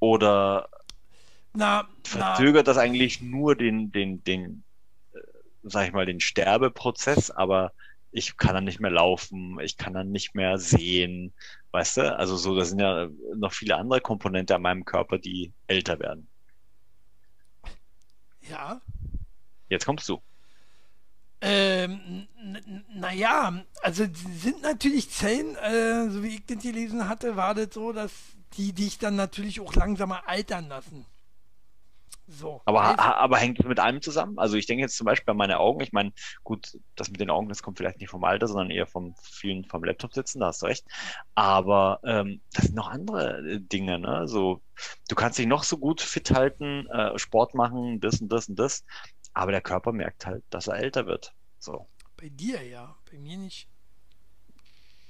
oder 0.00 0.68
na, 1.52 1.88
verzögert 2.04 2.66
na. 2.66 2.72
das 2.72 2.78
eigentlich 2.78 3.20
nur 3.22 3.54
den, 3.56 3.92
den, 3.92 4.24
den, 4.24 4.64
sag 5.64 5.86
ich 5.86 5.92
mal, 5.92 6.06
den 6.06 6.20
Sterbeprozess, 6.20 7.30
aber 7.30 7.72
ich 8.12 8.36
kann 8.36 8.54
dann 8.54 8.64
nicht 8.64 8.80
mehr 8.80 8.92
laufen, 8.92 9.58
ich 9.60 9.76
kann 9.76 9.92
dann 9.92 10.12
nicht 10.12 10.34
mehr 10.34 10.58
sehen, 10.58 11.32
weißt 11.72 11.96
du? 11.96 12.16
Also 12.16 12.36
so, 12.36 12.54
da 12.54 12.64
sind 12.64 12.78
ja 12.78 13.08
noch 13.34 13.52
viele 13.52 13.76
andere 13.76 14.00
Komponente 14.00 14.54
an 14.54 14.62
meinem 14.62 14.84
Körper, 14.84 15.18
die 15.18 15.52
älter 15.66 15.98
werden. 15.98 16.28
Ja. 18.48 18.80
Jetzt 19.68 19.86
kommst 19.86 20.08
du. 20.08 20.22
Ähm, 21.40 22.28
naja, 22.94 23.64
also 23.82 24.06
sind 24.12 24.62
natürlich 24.62 25.10
Zellen, 25.10 25.56
äh, 25.56 26.08
so 26.08 26.22
wie 26.22 26.36
ich 26.36 26.46
das 26.46 26.62
gelesen 26.62 27.08
hatte, 27.08 27.36
war 27.36 27.54
das 27.54 27.74
so, 27.74 27.92
dass 27.92 28.12
die 28.56 28.72
dich 28.72 28.98
dann 28.98 29.16
natürlich 29.16 29.60
auch 29.60 29.74
langsamer 29.74 30.28
altern 30.28 30.68
lassen. 30.68 31.04
So. 32.26 32.62
Aber, 32.64 32.82
also, 32.82 33.02
aber 33.02 33.36
hängt 33.36 33.60
es 33.60 33.66
mit 33.66 33.78
allem 33.78 34.00
zusammen? 34.00 34.38
Also 34.38 34.56
ich 34.56 34.66
denke 34.66 34.82
jetzt 34.82 34.96
zum 34.96 35.04
Beispiel 35.04 35.30
an 35.32 35.36
meine 35.36 35.60
Augen. 35.60 35.80
Ich 35.82 35.92
meine, 35.92 36.12
gut, 36.42 36.78
das 36.94 37.10
mit 37.10 37.20
den 37.20 37.30
Augen, 37.30 37.48
das 37.48 37.62
kommt 37.62 37.78
vielleicht 37.78 38.00
nicht 38.00 38.08
vom 38.08 38.24
Alter, 38.24 38.48
sondern 38.48 38.70
eher 38.70 38.86
vom 38.86 39.14
vielen 39.22 39.64
vom 39.66 39.84
Laptop 39.84 40.14
sitzen, 40.14 40.40
da 40.40 40.46
hast 40.46 40.62
du 40.62 40.66
recht. 40.66 40.86
Aber 41.34 42.00
ähm, 42.04 42.40
das 42.52 42.66
sind 42.66 42.74
noch 42.74 42.88
andere 42.88 43.38
äh, 43.46 43.60
Dinge, 43.60 43.98
ne? 43.98 44.26
So, 44.26 44.62
du 45.08 45.14
kannst 45.14 45.38
dich 45.38 45.46
noch 45.46 45.64
so 45.64 45.76
gut 45.76 46.00
fit 46.00 46.30
halten, 46.30 46.86
äh, 46.88 47.18
Sport 47.18 47.54
machen, 47.54 48.00
das 48.00 48.20
und 48.20 48.30
das 48.30 48.48
und 48.48 48.58
das, 48.58 48.84
aber 49.34 49.52
der 49.52 49.60
Körper 49.60 49.92
merkt 49.92 50.24
halt, 50.26 50.44
dass 50.48 50.66
er 50.66 50.76
älter 50.76 51.06
wird. 51.06 51.34
So. 51.58 51.86
Bei 52.16 52.30
dir 52.30 52.62
ja, 52.62 52.96
bei 53.10 53.18
mir 53.18 53.36
nicht. 53.36 53.68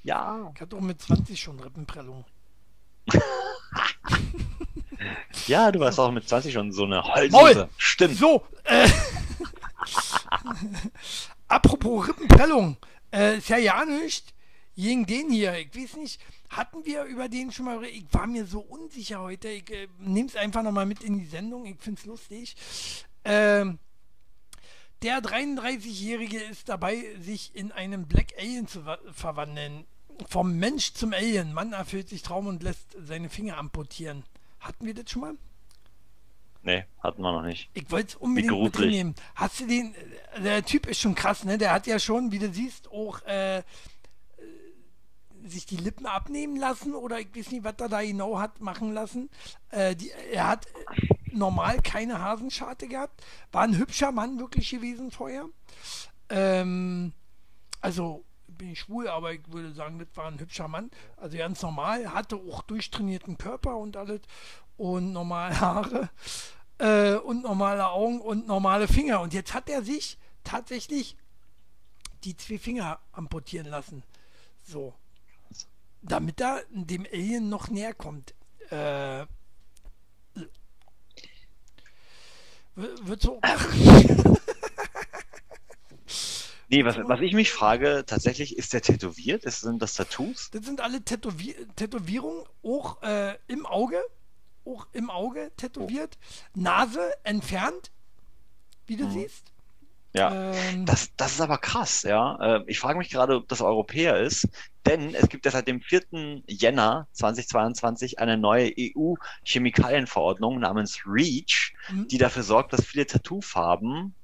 Ja. 0.02 0.50
Ich 0.54 0.60
hatte 0.60 0.76
auch 0.76 0.80
mit 0.80 1.00
20 1.00 1.40
schon 1.40 1.60
Rippenprellung. 1.60 2.24
Ja, 5.46 5.72
du 5.72 5.80
warst 5.80 5.98
auch 5.98 6.10
mit 6.10 6.28
20 6.28 6.52
schon 6.52 6.72
so 6.72 6.84
eine 6.84 7.02
Holzhose. 7.02 7.68
Stimmt. 7.76 8.16
So, 8.16 8.44
äh, 8.64 8.88
apropos 11.48 12.08
Rippenprellung, 12.08 12.76
äh, 13.12 13.38
ist 13.38 13.48
ja 13.48 13.58
ja 13.58 13.84
nicht 13.84 14.32
gegen 14.76 15.06
den 15.06 15.30
hier. 15.30 15.56
Ich 15.58 15.74
weiß 15.74 15.96
nicht, 15.96 16.20
hatten 16.48 16.84
wir 16.84 17.04
über 17.04 17.28
den 17.28 17.52
schon 17.52 17.66
mal. 17.66 17.82
Ich 17.84 18.04
war 18.12 18.26
mir 18.26 18.46
so 18.46 18.60
unsicher 18.60 19.20
heute. 19.20 19.48
Ich 19.48 19.70
äh, 19.70 19.88
nehme 19.98 20.28
es 20.28 20.36
einfach 20.36 20.62
nochmal 20.62 20.86
mit 20.86 21.02
in 21.02 21.18
die 21.18 21.26
Sendung. 21.26 21.66
Ich 21.66 21.80
finde 21.80 22.00
es 22.00 22.06
lustig. 22.06 22.56
Ähm, 23.24 23.78
der 25.02 25.18
33-Jährige 25.18 26.38
ist 26.38 26.68
dabei, 26.68 27.04
sich 27.20 27.54
in 27.54 27.72
einen 27.72 28.06
Black 28.06 28.32
Alien 28.38 28.66
zu 28.66 28.82
verwandeln. 29.12 29.84
Vom 30.28 30.56
Mensch 30.56 30.94
zum 30.94 31.12
Alien. 31.12 31.52
Mann 31.52 31.72
erfüllt 31.72 32.08
sich 32.08 32.22
Traum 32.22 32.46
und 32.46 32.62
lässt 32.62 32.96
seine 32.98 33.28
Finger 33.28 33.58
amputieren. 33.58 34.24
Hatten 34.64 34.86
wir 34.86 34.94
das 34.94 35.10
schon 35.10 35.20
mal? 35.20 35.34
Nee, 36.62 36.84
hatten 37.02 37.20
wir 37.20 37.32
noch 37.32 37.42
nicht. 37.42 37.68
Ich 37.74 37.90
wollte 37.90 38.08
es 38.08 38.14
unbedingt 38.16 38.62
mitnehmen. 38.62 39.14
Hast 39.34 39.60
du 39.60 39.66
den, 39.66 39.94
der 40.42 40.64
Typ 40.64 40.86
ist 40.86 41.00
schon 41.00 41.14
krass, 41.14 41.44
ne? 41.44 41.58
Der 41.58 41.72
hat 41.72 41.86
ja 41.86 41.98
schon, 41.98 42.32
wie 42.32 42.38
du 42.38 42.50
siehst, 42.50 42.90
auch 42.90 43.20
äh, 43.26 43.62
sich 45.44 45.66
die 45.66 45.76
Lippen 45.76 46.06
abnehmen 46.06 46.56
lassen 46.56 46.94
oder 46.94 47.20
ich 47.20 47.28
weiß 47.36 47.50
nicht, 47.50 47.64
was 47.64 47.74
er 47.78 47.90
da 47.90 48.00
genau 48.00 48.38
hat 48.38 48.62
machen 48.62 48.94
lassen. 48.94 49.28
Äh, 49.68 49.94
die, 49.94 50.10
er 50.32 50.48
hat 50.48 50.66
normal 51.30 51.82
keine 51.82 52.20
Hasenscharte 52.20 52.88
gehabt. 52.88 53.22
War 53.52 53.64
ein 53.64 53.76
hübscher 53.76 54.12
Mann 54.12 54.38
wirklich 54.38 54.70
gewesen 54.70 55.10
vorher. 55.10 55.44
Ähm, 56.30 57.12
also 57.82 58.24
bin 58.64 58.72
ich 58.72 58.80
schwul, 58.80 59.08
aber 59.08 59.34
ich 59.34 59.42
würde 59.48 59.74
sagen, 59.74 59.98
das 59.98 60.08
war 60.14 60.26
ein 60.26 60.40
hübscher 60.40 60.68
Mann. 60.68 60.90
Also 61.18 61.36
ganz 61.36 61.60
normal, 61.60 62.14
hatte 62.14 62.36
auch 62.36 62.62
durchtrainierten 62.62 63.36
Körper 63.36 63.76
und 63.76 63.94
alles 63.94 64.22
und 64.78 65.12
normale 65.12 65.60
Haare 65.60 66.08
äh, 66.78 67.16
und 67.16 67.42
normale 67.42 67.86
Augen 67.88 68.22
und 68.22 68.46
normale 68.46 68.88
Finger. 68.88 69.20
Und 69.20 69.34
jetzt 69.34 69.52
hat 69.52 69.68
er 69.68 69.82
sich 69.82 70.16
tatsächlich 70.44 71.18
die 72.24 72.38
zwei 72.38 72.56
Finger 72.56 73.00
amputieren 73.12 73.66
lassen. 73.66 74.02
So. 74.62 74.94
Damit 76.00 76.40
er 76.40 76.62
dem 76.70 77.04
Alien 77.12 77.50
noch 77.50 77.68
näher 77.68 77.92
kommt. 77.92 78.34
Äh, 78.70 79.26
wird 82.74 83.20
so. 83.20 83.42
Nee, 86.68 86.84
was, 86.84 86.96
was 86.98 87.20
ich 87.20 87.34
mich 87.34 87.52
frage, 87.52 88.04
tatsächlich, 88.06 88.56
ist 88.56 88.72
der 88.72 88.82
tätowiert? 88.82 89.44
Ist, 89.44 89.60
sind 89.60 89.82
das 89.82 89.94
Tattoos? 89.94 90.50
Das 90.50 90.64
sind 90.64 90.80
alle 90.80 91.02
Tätowier 91.02 91.54
Tätowierungen, 91.76 92.44
auch 92.62 93.02
äh, 93.02 93.36
im 93.48 93.66
Auge, 93.66 94.02
auch 94.64 94.86
im 94.92 95.10
Auge 95.10 95.52
tätowiert, 95.56 96.18
oh. 96.56 96.60
Nase 96.60 97.12
entfernt, 97.24 97.90
wie 98.86 98.96
du 98.96 99.06
mhm. 99.06 99.10
siehst. 99.12 99.54
Ja, 100.16 100.52
ähm, 100.52 100.86
das, 100.86 101.10
das 101.16 101.32
ist 101.32 101.40
aber 101.40 101.58
krass, 101.58 102.04
ja. 102.04 102.38
Ähm, 102.40 102.64
ich 102.68 102.78
frage 102.78 102.98
mich 102.98 103.10
gerade, 103.10 103.34
ob 103.36 103.48
das 103.48 103.60
Europäer 103.60 104.20
ist, 104.20 104.48
denn 104.86 105.12
es 105.12 105.28
gibt 105.28 105.44
ja 105.44 105.50
seit 105.50 105.66
dem 105.66 105.80
4. 105.80 106.42
Jänner 106.46 107.08
2022 107.12 108.20
eine 108.20 108.38
neue 108.38 108.72
EU-Chemikalienverordnung 108.78 110.60
namens 110.60 111.00
REACH, 111.04 111.72
mhm. 111.90 112.06
die 112.06 112.18
dafür 112.18 112.44
sorgt, 112.44 112.72
dass 112.72 112.84
viele 112.84 113.06
Tattoofarben 113.06 114.14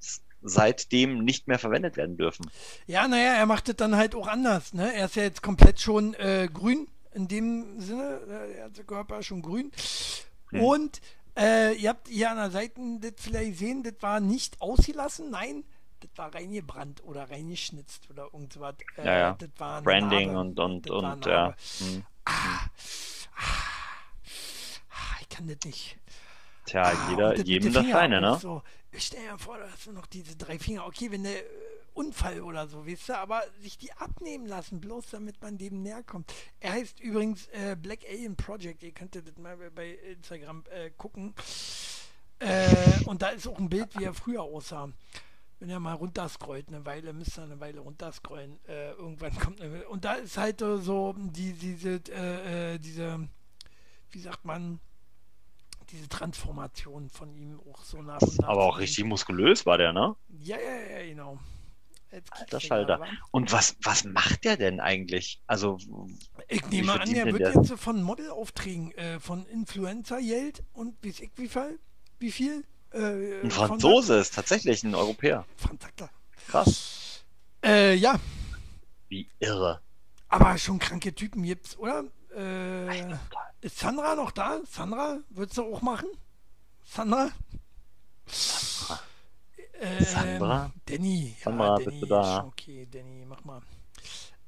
seitdem 0.43 1.19
nicht 1.25 1.49
mehr 1.49 1.59
verwendet 1.59 1.97
werden 1.97 2.17
dürfen. 2.17 2.51
Ja, 2.87 3.07
naja, 3.09 3.35
er 3.35 3.47
macht 3.47 3.69
es 3.69 3.77
dann 3.77 3.97
halt 3.97 4.15
auch 4.15 4.27
anders. 4.27 4.73
Ne? 4.73 4.93
Er 4.95 5.07
ist 5.07 5.17
ja 5.17 5.23
jetzt 5.23 5.43
komplett 5.43 5.81
schon 5.81 6.15
äh, 6.15 6.49
grün, 6.53 6.89
in 7.13 7.29
dem 7.29 7.81
Sinne, 7.81 8.21
äh, 8.25 8.49
der 8.49 8.57
ganze 8.65 8.85
Körper 8.85 9.23
schon 9.23 9.43
grün. 9.43 9.73
Hm. 10.51 10.63
Und 10.63 11.01
äh, 11.39 11.75
ihr 11.75 11.91
habt 11.91 12.09
hier 12.09 12.31
an 12.31 12.37
der 12.37 12.51
Seite 12.51 12.81
das 13.01 13.13
vielleicht 13.17 13.59
sehen, 13.59 13.83
das 13.83 13.95
war 14.01 14.21
nicht 14.21 14.61
ausgelassen, 14.61 15.31
nein, 15.31 15.65
das 16.01 16.11
war 16.17 16.35
reingebrannt 16.35 17.05
oder 17.05 17.31
reingeschnitzt 17.31 18.09
oder 18.11 18.29
irgendwas. 18.33 18.75
Äh, 18.97 19.07
ja, 19.07 19.19
ja. 19.19 19.37
Das 19.39 19.51
war 19.59 19.83
Branding 19.83 20.33
Narbe. 20.33 20.41
und, 20.41 20.61
und, 20.61 20.91
und, 20.91 21.27
ja. 21.27 21.55
Hm. 21.79 22.05
Ah, 22.25 22.33
ah, 23.37 23.43
ah, 24.91 25.17
ich 25.21 25.29
kann 25.29 25.47
das 25.47 25.59
nicht. 25.65 25.99
Tja, 26.67 26.83
ah, 26.83 27.11
jeder, 27.11 27.37
jedem 27.39 27.73
das 27.73 27.87
seine, 27.89 28.21
ne? 28.21 28.39
So, 28.41 28.63
stell 28.97 29.23
dir 29.23 29.39
vor, 29.39 29.59
da 29.59 29.71
hast 29.71 29.87
du 29.87 29.93
noch 29.93 30.07
diese 30.07 30.37
drei 30.37 30.59
Finger. 30.59 30.87
Okay, 30.87 31.11
wenn 31.11 31.23
der 31.25 31.39
äh, 31.39 31.49
Unfall 31.95 32.41
oder 32.41 32.67
so, 32.67 32.87
weißt 32.87 33.11
du, 33.11 33.19
aber 33.19 33.43
sich 33.61 33.79
die 33.79 33.93
abnehmen 33.93 34.47
lassen, 34.47 34.81
bloß 34.81 35.11
damit 35.11 35.41
man 35.43 35.59
dem 35.59 35.83
näher 35.83 36.03
kommt. 36.03 36.33
Er 36.61 36.73
heißt 36.73 37.01
übrigens 37.01 37.47
äh, 37.49 37.77
Black 37.81 38.01
Alien 38.09 38.37
Project. 38.37 38.83
Ihr 38.83 38.93
könnt 38.93 39.15
das 39.15 39.23
mal 39.39 39.57
bei 39.71 39.91
Instagram 39.91 40.65
äh, 40.71 40.91
gucken. 40.91 41.35
Äh, 42.39 43.05
und 43.05 43.23
da 43.23 43.29
ist 43.29 43.47
auch 43.47 43.59
ein 43.59 43.69
Bild, 43.69 43.99
wie 43.99 44.05
er 44.05 44.15
früher 44.15 44.43
aussah. 44.43 44.91
Wenn 45.59 45.69
er 45.69 45.79
mal 45.79 45.93
runterscrollt, 45.93 46.69
eine 46.69 46.87
Weile, 46.87 47.13
müsst 47.13 47.39
ihr 47.39 47.43
eine 47.43 47.61
Weile 47.61 47.81
runterscrollen. 47.81 48.59
Äh, 48.67 48.93
irgendwann 48.93 49.39
kommt 49.39 49.61
eine. 49.61 49.87
Und 49.89 50.07
da 50.07 50.15
ist 50.15 50.39
halt 50.39 50.61
so 50.61 51.15
die, 51.19 51.53
diese, 51.53 51.97
äh, 52.11 52.79
diese, 52.79 53.29
wie 54.11 54.21
sagt 54.21 54.47
man, 54.47 54.81
diese 55.93 56.09
Transformation 56.09 57.11
von 57.11 57.35
ihm 57.35 57.61
auch 57.71 57.83
so 57.83 58.03
nach 58.03 58.21
und 58.21 58.39
nach. 58.41 58.49
Aber 58.49 58.65
auch 58.65 58.79
richtig 58.79 59.05
muskulös 59.05 59.67
war 59.67 59.79
der, 59.79 59.93
ne? 59.93 60.15
Ja, 60.29 60.57
ja, 60.59 60.99
ja, 60.99 61.07
genau. 61.07 61.39
Alter 62.31 62.61
Schalter. 62.61 63.01
Und 63.31 63.53
was, 63.53 63.77
was 63.83 64.05
macht 64.05 64.45
der 64.45 64.57
denn 64.57 64.81
eigentlich? 64.81 65.41
Also, 65.47 65.79
ich 66.49 66.67
nehme 66.67 67.01
an, 67.01 67.13
der 67.13 67.27
wird 67.27 67.41
der? 67.41 67.55
jetzt 67.55 67.73
von 67.75 68.03
Modelaufträgen, 68.03 68.93
äh, 68.93 69.21
von 69.21 69.47
Influencer 69.47 70.21
Geld 70.21 70.65
und 70.73 70.97
wie, 71.03 71.15
wie 71.37 71.49
viel? 71.49 71.79
Wie 72.19 72.33
viel? 72.33 72.65
Äh, 72.93 73.43
ein 73.43 73.51
Franzose 73.51 74.17
ist 74.19 74.35
tatsächlich 74.35 74.83
ein 74.83 74.95
Europäer. 74.95 75.47
Franzakler. 75.57 76.11
Krass. 76.49 77.25
Äh, 77.65 77.95
ja. 77.95 78.19
Wie 79.09 79.29
irre. 79.39 79.81
Aber 80.29 80.59
schon 80.59 80.79
kranke 80.79 81.15
Typen 81.15 81.43
gibt's, 81.43 81.79
oder? 81.79 82.05
Äh, 82.37 83.15
ist 83.61 83.79
Sandra 83.79 84.15
noch 84.15 84.31
da? 84.31 84.61
Sandra, 84.71 85.19
würdest 85.31 85.59
du 85.59 85.75
auch 85.75 85.83
machen? 85.83 86.09
Sandra? 86.85 87.31
Sandra. 88.27 89.01
Ähm, 89.81 90.05
Sandra? 90.05 90.73
Danny. 90.87 91.37
Sandra, 91.43 91.79
ja, 91.79 91.85
Danny, 91.85 92.09
da? 92.09 92.45
Okay, 92.45 92.87
Danny, 92.91 93.25
mach 93.27 93.45
mal. 93.45 93.63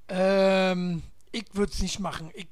Ähm, 0.09 1.03
ich 1.31 1.47
würde 1.55 1.73
es 1.73 1.81
nicht 1.81 2.01
machen. 2.01 2.31
Ich, 2.35 2.49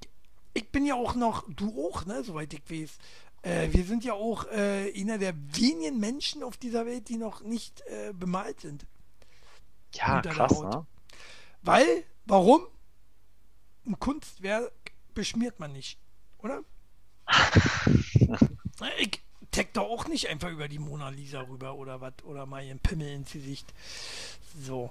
ich 0.55 0.69
bin 0.71 0.87
ja 0.87 0.95
auch 0.95 1.15
noch, 1.15 1.45
du 1.49 1.89
auch, 1.89 2.07
ne, 2.07 2.25
soweit 2.25 2.53
ich 2.55 2.63
weiß. 2.71 2.99
Äh, 3.43 3.73
wir 3.73 3.85
sind 3.85 4.05
ja 4.05 4.15
auch 4.15 4.47
äh, 4.47 4.93
einer 4.99 5.19
der 5.19 5.35
wenigen 5.37 5.99
Menschen 5.99 6.43
auf 6.43 6.57
dieser 6.57 6.87
Welt, 6.87 7.09
die 7.09 7.17
noch 7.17 7.43
nicht 7.43 7.83
äh, 7.87 8.13
bemalt 8.13 8.61
sind. 8.61 8.87
Ja, 9.95 10.21
krass, 10.21 10.61
ne? 10.61 10.87
Weil, 11.63 12.05
warum? 12.27 12.67
Ein 13.87 13.99
Kunstwerk 13.99 14.73
beschmiert 15.15 15.59
man 15.59 15.73
nicht, 15.73 15.99
oder? 16.43 16.63
ich 18.99 19.21
tag 19.51 19.73
da 19.73 19.81
auch 19.81 20.07
nicht 20.09 20.29
einfach 20.29 20.51
über 20.51 20.69
die 20.69 20.79
Mona 20.79 21.09
Lisa 21.09 21.41
rüber 21.43 21.75
oder 21.75 22.01
was, 22.01 22.15
oder 22.25 22.47
mal 22.47 22.65
ihren 22.65 22.79
Pimmel 22.79 23.09
ins 23.09 23.33
Gesicht. 23.33 23.73
So, 24.61 24.91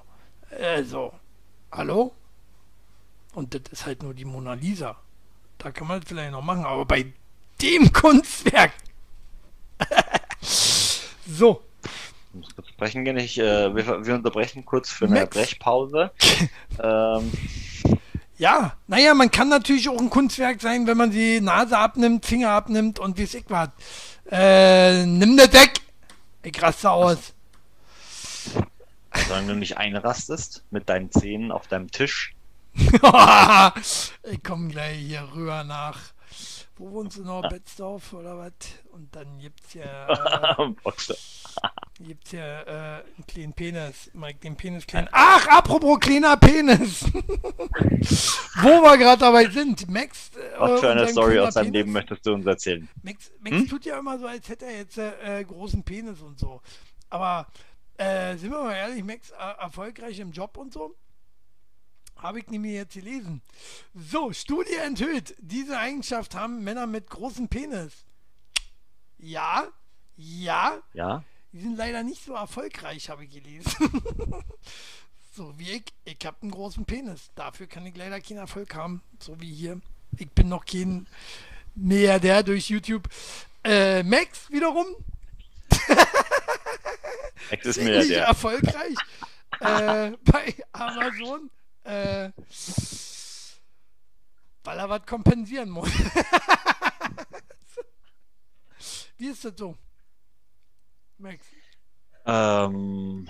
also, 0.52 1.14
hallo? 1.72 2.14
Und 3.34 3.54
das 3.54 3.62
ist 3.72 3.86
halt 3.86 4.04
nur 4.04 4.14
die 4.14 4.26
Mona 4.26 4.54
Lisa. 4.54 4.97
Da 5.58 5.72
kann 5.72 5.88
man 5.88 6.00
das 6.00 6.10
vielleicht 6.10 6.32
noch 6.32 6.41
machen, 6.41 6.66
aber 6.66 6.86
bei 6.86 7.14
dem 7.62 7.91
Kunstwerk. 7.93 8.74
so. 11.28 11.62
Ich 12.32 12.39
muss 12.39 12.56
kurz 12.56 12.68
sprechen 12.70 13.06
gehen. 13.06 13.18
Ich, 13.18 13.39
äh, 13.39 13.76
wir, 13.76 14.06
wir, 14.06 14.16
unterbrechen 14.16 14.66
kurz 14.66 14.89
für 14.89 15.06
eine 15.06 15.22
Max. 15.22 15.36
Brechpause. 15.36 16.12
ähm, 16.82 17.32
ja, 18.40 18.74
naja, 18.88 19.14
man 19.14 19.30
kann 19.30 19.50
natürlich 19.50 19.90
auch 19.90 20.00
ein 20.00 20.10
Kunstwerk 20.10 20.62
sein, 20.62 20.88
wenn 20.88 20.98
man 20.98 21.12
die 21.12 21.42
Nase 21.42 21.78
abnimmt, 21.78 22.26
Finger 22.26 22.52
abnimmt 22.52 22.98
und 22.98 23.18
wie 23.18 23.24
es 23.24 23.34
ich 23.34 23.44
was. 23.50 23.70
Äh, 24.32 25.06
nimm 25.06 25.36
das 25.36 25.52
weg! 25.52 25.82
Ich 26.42 26.62
raste 26.62 26.90
aus. 26.90 27.34
Solange 29.28 29.48
du 29.48 29.56
nicht 29.56 29.78
einrastest 29.78 30.64
mit 30.72 30.88
deinen 30.88 31.12
Zähnen 31.12 31.52
auf 31.52 31.68
deinem 31.68 31.92
Tisch. 31.92 32.34
ich 32.76 34.44
komme 34.44 34.70
gleich 34.70 35.00
hier 35.00 35.28
rüber 35.36 35.66
nach. 35.66 36.00
Wo 36.80 36.90
wohnst 36.92 37.18
du 37.18 37.24
noch? 37.24 37.42
Betzdorf 37.50 38.14
oder 38.14 38.38
was? 38.38 38.54
Und 38.94 39.14
dann 39.14 39.38
gibt's 39.38 39.74
ja. 39.74 40.08
Äh, 42.02 42.06
gibt's 42.06 42.32
ja 42.32 42.62
äh, 42.62 43.04
einen 43.04 43.28
kleinen 43.28 43.54
Penis. 43.54 44.10
Mike, 44.14 44.40
den 44.40 44.56
Penis 44.56 44.88
klein. 44.88 45.10
Ach, 45.12 45.46
apropos 45.50 46.00
kleiner 46.00 46.38
Penis! 46.38 47.04
Wo 48.62 48.82
wir 48.82 48.98
gerade 48.98 49.20
dabei 49.20 49.50
sind. 49.50 49.90
Max. 49.90 50.32
Äh, 50.38 50.58
Was 50.58 50.80
für 50.80 50.92
eine 50.92 51.10
Story 51.10 51.40
aus 51.40 51.56
deinem 51.56 51.74
Leben 51.74 51.92
möchtest 51.92 52.26
du 52.26 52.34
uns 52.34 52.46
erzählen? 52.46 52.88
Max, 53.04 53.30
Max 53.42 53.58
hm? 53.58 53.68
tut 53.68 53.84
ja 53.84 54.00
immer 54.00 54.18
so, 54.18 54.28
als 54.28 54.48
hätte 54.48 54.66
er 54.66 54.78
jetzt 54.78 54.98
äh, 54.98 55.44
großen 55.44 55.84
Penis 55.84 56.22
und 56.22 56.40
so. 56.40 56.62
Aber 57.10 57.48
äh, 57.98 58.38
sind 58.38 58.52
wir 58.52 58.64
mal 58.64 58.76
ehrlich, 58.76 59.04
Max, 59.04 59.32
äh, 59.32 59.62
erfolgreich 59.62 60.20
im 60.20 60.32
Job 60.32 60.56
und 60.56 60.72
so? 60.72 60.96
Habe 62.22 62.40
ich 62.40 62.48
nämlich 62.48 62.74
jetzt 62.74 62.94
gelesen. 62.94 63.42
So, 63.96 64.34
Studie 64.34 64.76
enthüllt. 64.76 65.36
Diese 65.40 65.78
Eigenschaft 65.78 66.36
haben 66.36 66.64
Männer 66.64 66.86
mit 66.86 67.10
großem 67.10 67.48
Penis. 67.48 67.94
Ja, 69.18 69.68
ja. 70.18 70.80
Ja. 70.94 71.24
Die 71.52 71.62
sind 71.62 71.78
leider 71.78 72.04
nicht 72.04 72.24
so 72.24 72.34
erfolgreich, 72.34 73.10
habe 73.10 73.24
ich 73.24 73.32
gelesen. 73.32 73.72
so 75.36 75.58
wie 75.58 75.72
ich. 75.72 75.84
Ich 76.04 76.26
habe 76.26 76.38
einen 76.42 76.52
großen 76.52 76.86
Penis. 76.86 77.32
Dafür 77.36 77.68
kann 77.68 77.86
ich 77.86 77.96
leider 77.96 78.20
keinen 78.20 78.38
Erfolg 78.38 78.76
haben. 78.76 79.02
So 79.20 79.40
wie 79.40 79.54
hier. 79.54 79.80
Ich 80.18 80.30
bin 80.32 80.50
noch 80.50 80.66
kein 80.66 81.08
Milliardär 81.76 82.44
durch 82.44 82.70
YouTube. 82.70 83.08
Äh, 83.64 84.04
Max 84.04 84.52
wiederum. 84.52 84.88
Ex 87.50 87.66
ist 87.66 87.78
Milliardär. 87.78 88.26
erfolgreich 88.26 88.96
äh, 89.60 90.12
bei 90.24 90.56
Amazon, 90.72 91.50
äh, 91.90 92.32
weil 94.64 94.78
er 94.78 94.90
was 94.90 95.06
kompensieren 95.06 95.70
muss. 95.70 95.90
Wie 99.18 99.28
ist 99.28 99.44
das 99.44 99.54
so? 99.58 99.76
Max? 101.18 101.46
Ähm, 102.26 103.28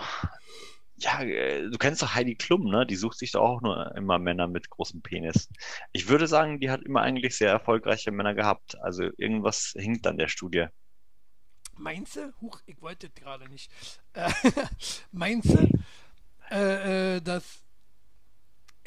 ja, 0.97 1.21
äh, 1.21 1.69
du 1.69 1.77
kennst 1.77 2.01
doch 2.01 2.13
Heidi 2.13 2.35
Klum, 2.35 2.69
ne? 2.69 2.85
Die 2.85 2.97
sucht 2.97 3.17
sich 3.17 3.31
doch 3.31 3.41
auch 3.41 3.61
nur 3.61 3.95
immer 3.95 4.19
Männer 4.19 4.47
mit 4.47 4.69
großem 4.69 5.01
Penis. 5.01 5.49
Ich 5.93 6.09
würde 6.09 6.27
sagen, 6.27 6.59
die 6.59 6.69
hat 6.69 6.83
immer 6.83 7.01
eigentlich 7.01 7.37
sehr 7.37 7.49
erfolgreiche 7.51 8.11
Männer 8.11 8.35
gehabt. 8.35 8.77
Also 8.81 9.09
irgendwas 9.17 9.73
hinkt 9.77 10.05
an 10.05 10.17
der 10.17 10.27
Studie. 10.27 10.67
Meinst 11.77 12.17
du? 12.17 12.33
Huch, 12.41 12.59
ich 12.65 12.81
wollte 12.81 13.09
gerade 13.09 13.47
nicht. 13.47 13.71
Äh, 14.13 14.29
meinst 15.11 15.49
du, 15.49 15.69
äh, 16.51 17.15
äh, 17.15 17.21
dass. 17.21 17.63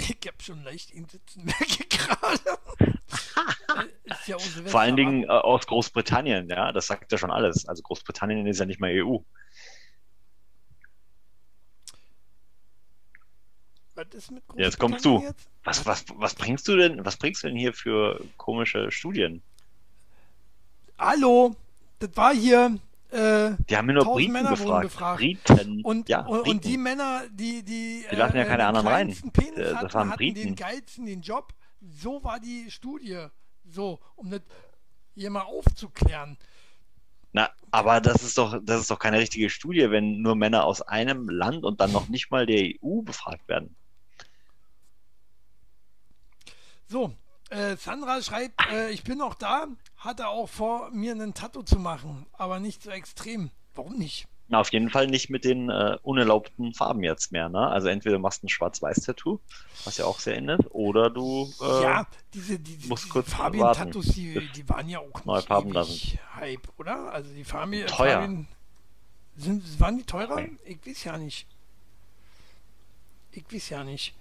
Ich 0.09 0.27
hab 0.27 0.43
schon 0.43 0.65
leicht 0.65 0.93
ihn 0.93 1.07
sitzen, 1.09 1.47
gerade. 1.89 2.59
Äh, 2.79 4.15
ja 4.27 4.39
Vor 4.39 4.81
allen? 4.81 4.97
Dingen 4.97 5.25
äh, 5.25 5.29
aus 5.29 5.67
Großbritannien, 5.67 6.49
ja, 6.49 6.73
das 6.73 6.87
sagt 6.87 7.13
ja 7.13 7.19
schon 7.19 7.31
alles. 7.31 7.69
Also 7.69 7.83
Großbritannien 7.83 8.47
ist 8.47 8.59
ja 8.59 8.67
nicht 8.67 8.81
mehr 8.81 9.05
EU. 9.05 9.19
Was 13.95 14.07
ist 14.13 14.31
mit 14.31 14.43
Jetzt 14.57 14.79
kommst 14.79 15.05
Großbritannien 15.05 15.05
du. 15.05 15.21
Jetzt? 15.21 15.49
Was, 15.65 15.87
was, 15.87 16.05
was 16.17 16.35
bringst 16.35 16.67
du 16.67 16.77
denn, 16.77 17.05
was 17.05 17.17
bringst 17.17 17.43
du 17.43 17.49
denn 17.49 17.57
hier 17.57 17.73
für 17.73 18.21
komische 18.37 18.91
Studien? 18.91 19.43
Hallo, 20.99 21.55
das 21.99 22.11
war 22.17 22.35
hier. 22.35 22.79
Äh, 23.13 23.57
Die 23.69 23.77
haben 23.77 23.87
nur 23.93 24.05
Briten 24.05 24.33
Männer 24.33 24.51
gefragt. 24.51 24.83
befragt. 24.85 25.19
Briten. 25.19 25.83
und, 25.85 26.09
ja, 26.09 26.21
und, 26.25 26.39
und 26.39 26.45
Briten. 26.45 26.61
die 26.63 26.79
Männer, 26.79 27.23
die, 27.31 27.63
die, 27.63 28.07
Die 28.11 28.17
lassen 28.17 28.37
ja 28.39 28.45
keine 28.45 28.59
den 28.63 28.67
anderen 28.69 28.87
rein. 28.89 29.17
Penis 29.33 29.59
Äh, 29.59 29.63
das 29.65 29.75
hatten, 29.75 29.95
waren 29.95 30.09
hatten 30.11 30.17
Briten. 30.19 30.41
den 30.41 30.57
geilsten 30.57 31.07
den 31.07 31.21
Job. 31.21 31.53
So 31.81 32.25
war 32.25 32.41
die 32.41 32.71
Studie. 32.71 33.27
So, 33.69 34.01
um 34.17 34.31
das 34.31 34.41
hier 35.15 35.31
mal 35.31 35.43
aufzuklären. 35.43 36.39
Na, 37.35 37.51
aber 37.71 38.01
das 38.01 38.23
ist 38.23 38.39
doch, 38.39 38.59
das 38.63 38.81
ist 38.83 38.91
doch 38.91 38.99
keine 38.99 39.19
richtige 39.19 39.51
Studie, 39.51 39.91
wenn 39.91 40.23
nur 40.23 40.35
Männer 40.35 40.65
aus 40.65 40.81
einem 40.83 41.29
Land 41.29 41.65
und 41.65 41.81
dann 41.81 41.93
noch 41.93 42.09
nicht 42.09 42.31
mal 42.31 42.47
der 42.47 42.63
EU 42.83 43.03
befragt 43.03 43.47
werden. 43.49 43.75
So, 46.89 47.15
äh, 47.51 47.77
Sandra 47.77 48.21
schreibt, 48.23 48.61
äh, 48.71 48.91
ich 48.91 49.03
bin 49.03 49.19
noch 49.19 49.35
da, 49.35 49.67
hatte 50.05 50.29
auch 50.29 50.49
vor, 50.49 50.91
mir 50.91 51.13
einen 51.13 51.35
Tattoo 51.35 51.63
zu 51.63 51.79
machen, 51.79 52.27
aber 52.33 52.61
nicht 52.61 52.83
so 52.83 52.91
extrem. 52.91 53.51
Warum 53.75 53.97
nicht? 53.97 54.27
Na, 54.49 54.61
auf 54.61 54.73
jeden 54.73 54.91
Fall 54.91 55.07
nicht 55.07 55.31
mit 55.31 55.45
den 55.45 55.71
äh, 55.71 55.97
unerlaubten 56.03 56.75
Farben 56.75 57.03
jetzt 57.03 57.33
mehr, 57.33 57.49
ne? 57.49 57.69
Also 57.69 57.89
entweder 57.89 58.17
du 58.17 58.21
machst 58.21 58.45
ein 58.45 58.49
Schwarz-Weiß-Tattoo, 58.49 59.41
was 59.85 59.97
ja 59.97 60.05
auch 60.05 60.19
sehr 60.19 60.37
ist, 60.37 60.71
oder 60.73 61.09
du 61.09 61.51
äh, 61.63 61.83
ja, 61.83 62.07
diese, 62.35 62.59
diese, 62.59 62.89
musst 62.89 63.05
diese 63.05 63.13
kurz 63.13 63.33
Fabian-Tattoos, 63.33 64.07
die, 64.09 64.47
die 64.55 64.69
waren 64.69 64.89
ja 64.89 64.99
auch 64.99 65.25
neue 65.25 65.37
nicht 65.37 65.49
Farben 65.49 65.73
da 65.73 65.87
Hype, 66.35 66.69
oder? 66.77 67.13
Also 67.13 67.33
die 67.33 67.45
Fabian, 67.45 67.87
Teuer. 67.87 68.21
Fabian 68.21 68.49
sind, 69.37 69.81
waren 69.81 69.97
die 69.97 70.05
teurer? 70.05 70.37
Teuer. 70.37 70.49
Ich 70.65 70.87
weiß 70.87 71.05
ja 71.05 71.17
nicht. 71.17 71.47
Ich 73.31 73.45
weiß 73.51 73.71
ja 73.71 73.85
nicht. 73.85 74.13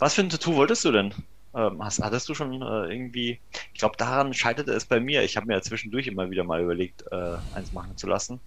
Was 0.00 0.14
für 0.14 0.22
ein 0.22 0.30
Tattoo 0.30 0.56
wolltest 0.56 0.84
du 0.84 0.90
denn? 0.90 1.14
Ähm, 1.54 1.84
hast, 1.84 2.02
hattest 2.02 2.28
du 2.28 2.34
schon 2.34 2.62
äh, 2.62 2.92
irgendwie, 2.92 3.40
ich 3.72 3.78
glaube, 3.78 3.96
daran 3.96 4.32
scheiterte 4.32 4.72
es 4.72 4.84
bei 4.84 5.00
mir. 5.00 5.22
Ich 5.22 5.36
habe 5.36 5.46
mir 5.46 5.54
ja 5.54 5.62
zwischendurch 5.62 6.06
immer 6.06 6.30
wieder 6.30 6.44
mal 6.44 6.62
überlegt, 6.62 7.04
äh, 7.12 7.36
eins 7.54 7.72
machen 7.72 7.96
zu 7.96 8.06
lassen. 8.06 8.40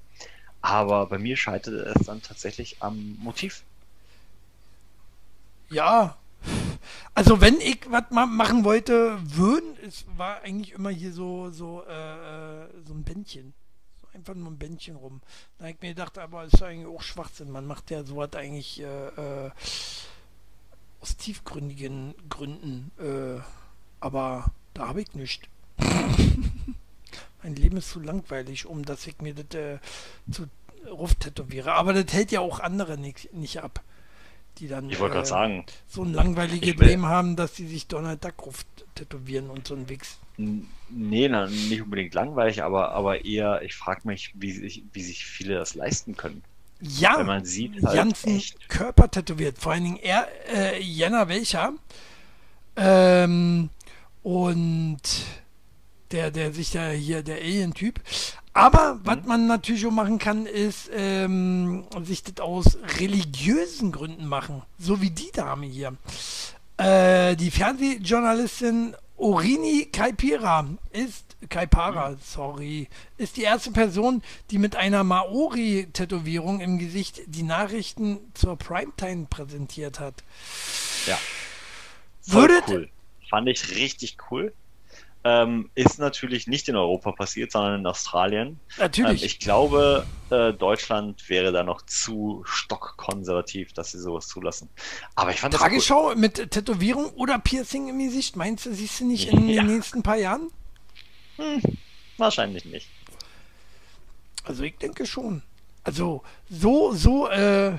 Aber 0.61 1.05
bei 1.05 1.19
mir 1.19 1.37
scheiterte 1.37 1.93
es 1.95 2.05
dann 2.05 2.21
tatsächlich 2.21 2.77
am 2.79 3.17
Motiv. 3.19 3.63
Ja, 5.69 6.17
also 7.13 7.39
wenn 7.41 7.59
ich 7.61 7.79
was 7.89 8.03
ma 8.11 8.25
machen 8.25 8.63
wollte, 8.63 9.17
würden, 9.23 9.75
es 9.85 10.05
war 10.17 10.41
eigentlich 10.41 10.73
immer 10.73 10.89
hier 10.89 11.13
so 11.13 11.49
so 11.49 11.83
äh, 11.87 12.63
äh, 12.63 12.67
so 12.85 12.93
ein 12.93 13.03
Bändchen. 13.03 13.53
So 14.01 14.07
einfach 14.13 14.35
nur 14.35 14.51
ein 14.51 14.57
Bändchen 14.57 14.95
rum. 14.95 15.21
Da 15.57 15.65
habe 15.65 15.71
ich 15.71 15.81
mir 15.81 15.89
gedacht, 15.89 16.17
aber 16.17 16.45
ist 16.45 16.61
eigentlich 16.61 16.93
auch 16.93 17.01
Schwachsinn. 17.01 17.49
Man 17.51 17.65
macht 17.65 17.89
ja 17.91 18.03
sowas 18.03 18.33
eigentlich 18.33 18.81
äh, 18.81 19.45
äh, 19.45 19.51
aus 21.01 21.17
tiefgründigen 21.17 22.15
Gründen. 22.29 22.91
Äh, 22.99 23.41
aber 23.99 24.51
da 24.73 24.87
habe 24.87 25.01
ich 25.01 25.13
nichts. 25.13 25.47
mein 27.43 27.55
Leben 27.55 27.77
ist 27.77 27.89
zu 27.91 27.99
langweilig, 27.99 28.65
um 28.65 28.83
dass 28.85 29.05
ich 29.07 29.19
mir 29.21 29.33
das 29.33 29.57
äh, 29.59 29.79
zu 30.31 30.47
Ruf 30.89 31.15
tätowiere. 31.15 31.73
Aber 31.73 31.93
das 31.93 32.13
hält 32.13 32.31
ja 32.31 32.39
auch 32.41 32.59
andere 32.59 32.97
nicht, 32.97 33.33
nicht 33.33 33.61
ab. 33.61 33.81
Die 34.59 34.67
dann 34.69 34.89
Ich 34.89 34.99
wollte 34.99 35.15
gerade 35.15 35.27
äh, 35.27 35.29
sagen, 35.29 35.65
so 35.87 36.03
ein 36.03 36.13
langweiliges 36.13 36.75
Leben 36.77 37.05
haben, 37.07 37.35
dass 37.35 37.55
sie 37.55 37.67
sich 37.67 37.87
Donald 37.87 38.23
Duck 38.23 38.45
Ruf 38.45 38.65
tätowieren 38.95 39.49
und 39.49 39.67
so 39.67 39.75
ein 39.75 39.89
Wix. 39.89 40.17
n- 40.37 40.67
nee, 40.89 41.27
na, 41.27 41.47
nicht 41.47 41.81
unbedingt 41.81 42.13
langweilig, 42.13 42.63
aber, 42.63 42.91
aber 42.91 43.25
eher, 43.25 43.61
ich 43.63 43.75
frage 43.75 44.07
mich, 44.07 44.31
wie 44.35 44.51
sich, 44.53 44.83
wie 44.93 45.03
sich 45.03 45.25
viele 45.25 45.55
das 45.55 45.75
leisten 45.75 46.15
können. 46.15 46.41
Ja, 46.81 47.17
Wenn 47.19 47.25
man 47.25 47.45
sieht, 47.45 47.81
halt 47.83 47.95
ganzen 47.95 48.35
echt. 48.37 48.69
Körper 48.69 49.09
tätowiert. 49.09 49.57
Vor 49.57 49.71
allen 49.71 49.83
Dingen 49.83 49.97
er, 50.01 50.27
äh, 50.53 50.81
Jenna 50.81 51.27
Welcher. 51.27 51.73
Ähm, 52.75 53.69
und 54.23 54.99
der, 56.11 56.31
der 56.31 56.51
sich 56.53 56.71
da 56.71 56.89
hier, 56.89 57.23
der 57.23 57.37
Alien-Typ. 57.37 57.99
Aber 58.53 58.99
was 59.03 59.17
Mhm. 59.17 59.27
man 59.27 59.47
natürlich 59.47 59.85
auch 59.85 59.91
machen 59.91 60.17
kann, 60.17 60.45
ist 60.45 60.89
ähm, 60.93 61.85
sich 62.03 62.23
das 62.23 62.39
aus 62.43 62.77
religiösen 62.99 63.91
Gründen 63.91 64.27
machen. 64.27 64.61
So 64.79 65.01
wie 65.01 65.09
die 65.09 65.31
Dame 65.33 65.65
hier. 65.65 65.93
Äh, 66.77 67.35
die 67.35 67.51
Fernsehjournalistin 67.51 68.95
Orini 69.17 69.87
Kaipira 69.91 70.65
ist 70.91 71.24
Kaipara, 71.49 72.11
Mhm. 72.11 72.17
sorry, 72.23 72.87
ist 73.17 73.37
die 73.37 73.43
erste 73.43 73.71
Person, 73.71 74.21
die 74.51 74.57
mit 74.57 74.75
einer 74.75 75.03
Maori-Tätowierung 75.03 76.59
im 76.61 76.77
Gesicht 76.79 77.21
die 77.27 77.43
Nachrichten 77.43 78.19
zur 78.33 78.57
Primetime 78.57 79.27
präsentiert 79.29 79.99
hat. 79.99 80.23
Ja. 81.05 81.17
Voll 82.21 82.49
Würdet- 82.49 82.63
cool. 82.69 82.89
Fand 83.29 83.47
ich 83.49 83.75
richtig 83.75 84.17
cool. 84.31 84.53
Ähm, 85.27 85.71
ist 85.73 85.97
natürlich 85.97 86.45
nicht 86.45 86.69
in 86.69 86.75
Europa 86.75 87.11
passiert, 87.11 87.51
sondern 87.51 87.79
in 87.79 87.87
Australien. 87.87 88.47
Ähm, 88.47 88.59
Natürlich. 88.77 89.23
ich 89.23 89.39
glaube, 89.39 90.05
äh, 90.29 90.53
Deutschland 90.53 91.27
wäre 91.29 91.51
da 91.51 91.63
noch 91.63 91.81
zu 91.81 92.43
stockkonservativ, 92.45 93.73
dass 93.73 93.91
sie 93.91 93.97
sowas 93.99 94.27
zulassen. 94.27 94.69
Aber 95.15 95.31
ich 95.31 95.39
fand 95.41 95.55
das 95.55 95.61
cool. 95.61 95.67
Tagesschau 95.69 96.13
mit 96.15 96.51
Tätowierung 96.51 97.09
oder 97.15 97.39
Piercing 97.39 97.89
im 97.89 97.97
Gesicht, 97.97 98.35
meinst 98.35 98.67
du, 98.67 98.73
siehst 98.75 98.99
du 98.99 99.05
nicht 99.05 99.29
in 99.29 99.49
Ja. 99.49 99.63
den 99.63 99.75
nächsten 99.75 100.03
paar 100.03 100.17
Jahren? 100.17 100.49
Wahrscheinlich 102.17 102.65
nicht. 102.65 102.87
Also 104.43 104.63
ich 104.63 104.77
denke 104.77 105.05
schon. 105.05 105.41
Also 105.83 106.23
so, 106.49 106.93
so, 106.93 107.27
äh, 107.29 107.73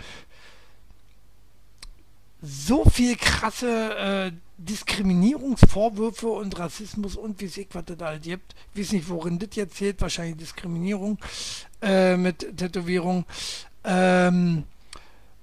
so 2.42 2.84
viel 2.84 3.16
krasse 3.16 3.96
äh, 3.96 4.32
Diskriminierungsvorwürfe 4.58 6.28
und 6.28 6.58
Rassismus 6.58 7.16
und 7.16 7.40
wie 7.40 7.46
sich 7.46 7.68
was 7.72 7.84
das 7.84 7.96
da 7.96 8.06
halt 8.06 8.22
gibt. 8.22 8.54
Ich 8.74 8.80
weiß 8.80 8.92
nicht, 8.92 9.08
worin 9.08 9.38
das 9.38 9.50
jetzt 9.54 9.76
zählt, 9.76 10.00
wahrscheinlich 10.00 10.36
Diskriminierung 10.36 11.18
äh, 11.82 12.16
mit 12.16 12.56
Tätowierung. 12.56 13.24
Ähm, 13.84 14.64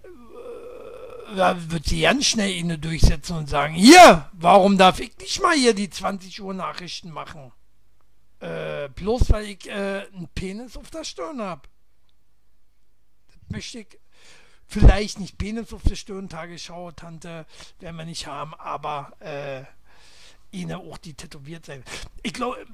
äh, 0.04 1.36
da 1.36 1.58
wird 1.72 1.86
sie 1.86 2.02
ganz 2.02 2.26
schnell 2.26 2.52
ihnen 2.52 2.80
durchsetzen 2.80 3.38
und 3.38 3.50
sagen, 3.50 3.74
hier, 3.74 4.30
warum 4.34 4.78
darf 4.78 5.00
ich 5.00 5.18
nicht 5.20 5.42
mal 5.42 5.56
hier 5.56 5.74
die 5.74 5.90
20 5.90 6.42
Uhr 6.42 6.54
Nachrichten 6.54 7.12
machen? 7.12 7.52
Äh, 8.44 8.90
bloß 8.90 9.32
weil 9.32 9.46
ich 9.46 9.70
äh, 9.70 10.06
einen 10.14 10.28
Penis 10.36 10.76
auf 10.76 10.90
der 10.90 11.06
Stirn 11.06 11.42
habe. 11.42 11.62
Das 13.28 13.38
möchte 13.50 13.80
ich 13.80 14.00
vielleicht 14.68 15.20
nicht 15.20 15.38
Penis 15.38 15.72
auf 15.72 15.84
der 15.84 15.96
Stirn, 15.96 16.28
Tagesschau, 16.28 16.92
Tante, 16.92 17.46
werden 17.80 17.96
wir 17.96 18.04
nicht 18.06 18.28
haben, 18.28 18.54
aber 18.56 19.14
äh, 19.22 19.64
ihnen 20.52 20.74
auch 20.74 20.98
die 20.98 21.14
tätowiert 21.14 21.66
sein. 21.66 21.84
Ich 22.22 22.34
glaube, 22.34 22.66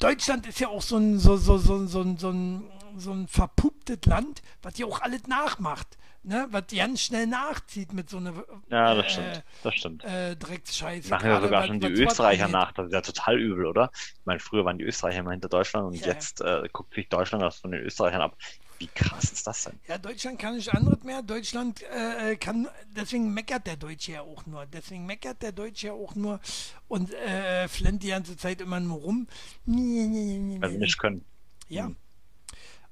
Deutschland 0.00 0.44
ist 0.46 0.58
ja 0.58 0.68
auch 0.68 0.82
so 0.82 0.96
ein, 0.96 1.20
so, 1.20 1.36
so, 1.36 1.56
so, 1.56 1.86
so, 1.86 2.02
ein- 2.02 2.18
so, 2.18 2.30
ein, 2.30 2.64
so 2.96 3.12
ein 3.12 3.28
verpupptes 3.28 4.00
Land, 4.06 4.42
was 4.62 4.76
ja 4.76 4.86
auch 4.86 5.00
alles 5.02 5.28
nachmacht. 5.28 5.96
Ne? 6.26 6.48
Was 6.50 6.64
ganz 6.74 7.02
schnell 7.02 7.28
nachzieht 7.28 7.92
mit 7.92 8.10
so 8.10 8.16
einer 8.16 8.32
Ja, 8.68 8.96
das 8.96 9.06
äh, 9.06 9.10
stimmt. 9.10 9.44
Das 9.62 9.74
stimmt. 9.76 10.04
äh, 10.04 10.34
Drecksscheiße. 10.36 11.08
Machen 11.08 11.28
ja 11.30 11.40
sogar 11.40 11.64
schon 11.66 11.78
die 11.78 11.86
Österreicher 11.86 12.48
nach. 12.48 12.72
Das 12.72 12.86
ist 12.86 12.92
ja 12.92 13.00
total 13.00 13.38
übel, 13.38 13.66
oder? 13.66 13.90
Ich 13.94 14.26
meine, 14.26 14.40
früher 14.40 14.64
waren 14.64 14.76
die 14.76 14.84
Österreicher 14.84 15.20
immer 15.20 15.30
hinter 15.30 15.48
Deutschland 15.48 15.86
und 15.86 15.94
Ja, 15.94 16.08
jetzt 16.08 16.40
äh, 16.40 16.68
guckt 16.72 16.94
sich 16.94 17.08
Deutschland 17.08 17.42
das 17.44 17.60
von 17.60 17.70
den 17.70 17.80
Österreichern 17.82 18.22
ab. 18.22 18.36
Wie 18.78 18.88
krass 18.88 19.30
ist 19.30 19.46
das 19.46 19.62
denn? 19.64 19.78
Ja, 19.86 19.98
Deutschland 19.98 20.38
kann 20.40 20.56
nicht 20.56 20.68
anderes 20.74 21.02
mehr. 21.04 21.22
Deutschland 21.22 21.80
äh, 21.84 22.34
kann, 22.36 22.68
deswegen 22.94 23.32
meckert 23.32 23.64
der 23.68 23.76
Deutsche 23.76 24.12
ja 24.12 24.22
auch 24.22 24.44
nur. 24.46 24.66
Deswegen 24.66 25.06
meckert 25.06 25.40
der 25.42 25.52
Deutsche 25.52 25.86
ja 25.86 25.92
auch 25.92 26.16
nur 26.16 26.40
und 26.88 27.14
äh, 27.14 27.68
flennt 27.68 28.02
die 28.02 28.08
ganze 28.08 28.36
Zeit 28.36 28.60
immer 28.60 28.80
nur 28.80 28.98
rum. 28.98 29.28
Weil 29.64 30.70
sie 30.70 30.78
nicht 30.78 30.98
können. 30.98 31.24
Ja, 31.68 31.86
Mhm. 31.88 31.96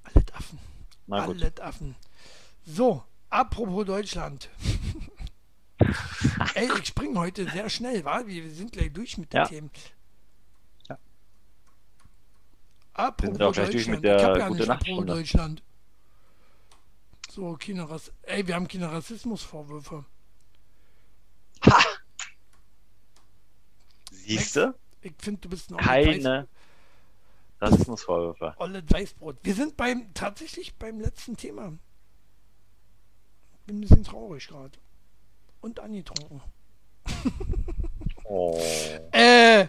alle 0.05 0.25
Affen. 0.35 0.59
Na 1.09 1.27
gut. 1.27 1.43
Alle 1.43 1.53
Affen. 1.63 1.97
So, 2.65 3.03
apropos 3.35 3.85
Deutschland. 3.85 4.49
Ey, 6.55 6.69
ich 6.81 6.87
springe 6.89 7.19
heute 7.19 7.49
sehr 7.51 7.69
schnell, 7.69 8.05
wa? 8.05 8.25
Wir 8.27 8.49
sind 8.51 8.73
gleich 8.73 8.93
durch 8.93 9.19
mit 9.19 9.33
den 9.33 9.39
Ja. 9.39 9.47
Themen. 9.47 9.71
Ja. 10.89 10.99
Apropos 12.95 13.37
sind 13.37 13.43
auch 13.43 13.53
gleich 13.53 13.71
durch 13.71 13.87
Deutschland. 13.87 14.03
mit 14.03 14.05
der 14.05 14.17
ich 14.17 14.25
hab 14.25 14.37
ja 14.37 14.51
nicht 14.51 14.67
Nacht 14.67 14.83
apropos. 14.83 15.07
Deutschland. 15.07 15.63
So, 17.31 17.57
keine 17.59 17.89
Rass 17.91 18.13
Ey, 18.23 18.47
wir 18.47 18.55
haben 18.55 18.69
keine 18.69 18.91
Rassismusvorwürfe. 18.91 20.05
Ha! 21.67 21.85
Siehst 24.11 24.57
du? 24.57 24.75
Ich 25.03 25.15
finde, 25.19 25.41
du 25.41 25.49
bist 25.49 25.71
olles 25.73 25.85
Keine 25.85 26.49
Rassismusvorwürfe. 27.61 28.55
Olle 28.59 28.83
Weißbrot. 28.89 29.39
Wir 29.43 29.55
sind 29.55 29.77
beim 29.77 30.15
tatsächlich 30.15 30.75
beim 30.77 31.01
letzten 31.01 31.37
Thema. 31.37 31.73
Bin 33.67 33.79
ein 33.79 33.81
bisschen 33.81 34.05
traurig 34.05 34.47
gerade. 34.49 34.73
Und 35.61 35.81
angetrunken. 35.81 36.41
Oh. 38.27 38.59
Äh, 39.13 39.69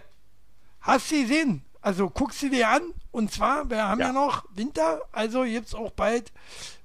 hast 0.80 1.10
du 1.10 1.20
gesehen? 1.20 1.62
Also 1.82 2.08
guckst 2.08 2.40
du 2.42 2.48
dir 2.48 2.70
an. 2.70 2.94
Und 3.12 3.30
zwar, 3.30 3.68
wir 3.68 3.86
haben 3.86 4.00
ja, 4.00 4.06
Ja. 4.06 4.12
noch 4.12 4.44
Winter, 4.54 5.02
also 5.12 5.44
jetzt 5.44 5.74
auch 5.74 5.90
bald 5.92 6.32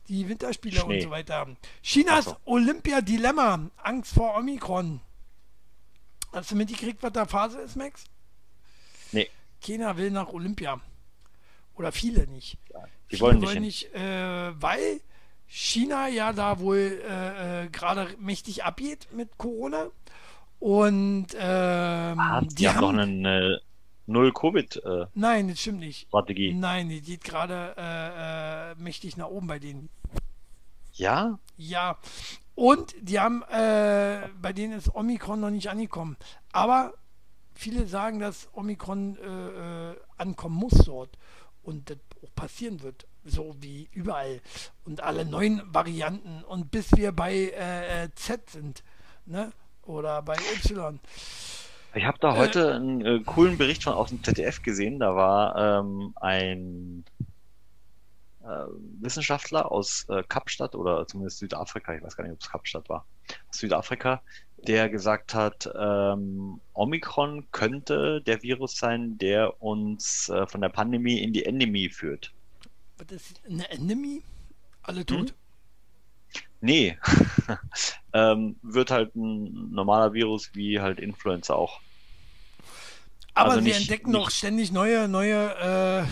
die 0.09 0.27
Winterspiele 0.27 0.83
und 0.83 0.91
Schnee. 0.91 1.01
so 1.01 1.09
weiter. 1.11 1.47
Chinas 1.81 2.25
so. 2.25 2.35
Olympia-Dilemma. 2.45 3.69
Angst 3.81 4.13
vor 4.13 4.35
Omikron. 4.35 4.99
Hast 6.33 6.51
du 6.51 6.55
mitgekriegt, 6.55 7.01
was 7.03 7.13
da 7.13 7.25
Phase 7.25 7.61
ist, 7.61 7.77
Max? 7.77 8.03
Nee, 9.13 9.29
Keiner 9.65 9.95
will 9.97 10.11
nach 10.11 10.27
Olympia. 10.33 10.79
Oder 11.75 11.91
viele 11.93 12.27
nicht. 12.27 12.57
die 13.11 13.15
Viele 13.15 13.21
wollen 13.21 13.61
nicht 13.61 13.87
hin. 13.93 14.01
äh, 14.01 14.61
weil 14.61 14.99
China 15.53 16.07
ja 16.07 16.31
da 16.31 16.59
wohl 16.59 17.01
äh, 17.05 17.65
äh, 17.65 17.69
gerade 17.69 18.07
mächtig 18.19 18.63
abgeht 18.63 19.09
mit 19.11 19.37
Corona. 19.37 19.87
Und 20.59 21.27
ähm, 21.37 22.19
Ah, 22.19 22.41
die, 22.41 22.69
haben 22.69 22.79
doch 22.79 22.93
eine 22.93 23.61
Null-Covid-Strategie. 24.05 25.09
Nein, 25.13 25.49
das 25.49 25.59
stimmt 25.59 25.79
nicht. 25.79 26.07
Nein, 26.53 26.87
die 26.87 27.01
geht 27.01 27.25
gerade 27.25 27.75
äh, 27.77 28.71
äh, 28.71 28.75
mächtig 28.75 29.17
nach 29.17 29.27
oben 29.27 29.47
bei 29.47 29.59
denen. 29.59 29.89
Ja? 30.93 31.37
Ja. 31.57 31.97
Und 32.55 32.95
die 33.01 33.19
haben, 33.19 33.43
äh, 33.51 34.29
bei 34.41 34.53
denen 34.53 34.71
ist 34.71 34.95
Omikron 34.95 35.41
noch 35.41 35.49
nicht 35.49 35.69
angekommen. 35.69 36.15
Aber 36.53 36.93
viele 37.53 37.87
sagen, 37.87 38.19
dass 38.19 38.47
Omikron 38.53 39.17
äh, 39.17 39.91
äh, 39.91 39.95
ankommen 40.17 40.55
muss 40.55 40.73
dort. 40.85 41.17
Und 41.61 41.89
das 41.89 41.97
auch 42.23 42.33
passieren 42.35 42.81
wird. 42.81 43.05
So 43.23 43.55
wie 43.59 43.89
überall. 43.91 44.41
Und 44.83 45.01
alle 45.01 45.25
neuen 45.25 45.61
Varianten. 45.65 46.43
Und 46.43 46.71
bis 46.71 46.95
wir 46.95 47.11
bei 47.11 47.33
äh, 47.33 48.05
äh, 48.05 48.09
Z 48.15 48.49
sind. 48.49 48.83
Ne? 49.25 49.51
Oder 49.83 50.21
bei 50.21 50.35
Y. 50.55 50.99
Ich 51.93 52.05
habe 52.05 52.17
da 52.19 52.37
heute 52.37 52.73
einen 52.73 53.05
äh, 53.05 53.19
coolen 53.25 53.57
Bericht 53.57 53.83
von 53.83 53.93
aus 53.93 54.09
dem 54.09 54.23
ZDF 54.23 54.61
gesehen. 54.63 54.99
Da 54.99 55.15
war 55.15 55.79
ähm, 55.79 56.13
ein 56.15 57.03
äh, 58.43 58.65
Wissenschaftler 59.01 59.71
aus 59.71 60.05
äh, 60.09 60.23
Kapstadt 60.27 60.73
oder 60.75 61.05
zumindest 61.07 61.39
Südafrika, 61.39 61.93
ich 61.93 62.01
weiß 62.01 62.15
gar 62.15 62.23
nicht, 62.23 62.33
ob 62.33 62.41
es 62.41 62.49
Kapstadt 62.49 62.89
war, 62.89 63.05
aus 63.49 63.57
Südafrika, 63.57 64.21
der 64.67 64.89
gesagt 64.89 65.33
hat, 65.33 65.69
ähm, 65.77 66.59
Omikron 66.73 67.47
könnte 67.51 68.21
der 68.21 68.41
Virus 68.41 68.77
sein, 68.77 69.17
der 69.17 69.61
uns 69.61 70.29
äh, 70.29 70.47
von 70.47 70.61
der 70.61 70.69
Pandemie 70.69 71.19
in 71.19 71.33
die 71.33 71.45
Endemie 71.45 71.89
führt. 71.89 72.33
Was 73.01 73.11
ist 73.11 73.41
eine 73.49 73.69
Endemie? 73.71 74.21
Alle 74.83 75.03
tot? 75.05 75.33
Nee, 76.61 76.97
ähm, 78.13 78.55
wird 78.61 78.91
halt 78.91 79.15
ein 79.15 79.71
normaler 79.71 80.13
Virus 80.13 80.51
wie 80.53 80.79
halt 80.79 80.99
Influenza 80.99 81.55
auch. 81.55 81.81
Aber 83.33 83.51
Also 83.51 83.61
sie 83.61 83.69
nicht- 83.69 83.79
entdecken 83.81 84.11
doch 84.13 84.29
ständig 84.29 84.71
neue, 84.71 85.07
neue, 85.07 85.55
äh, 85.55 86.03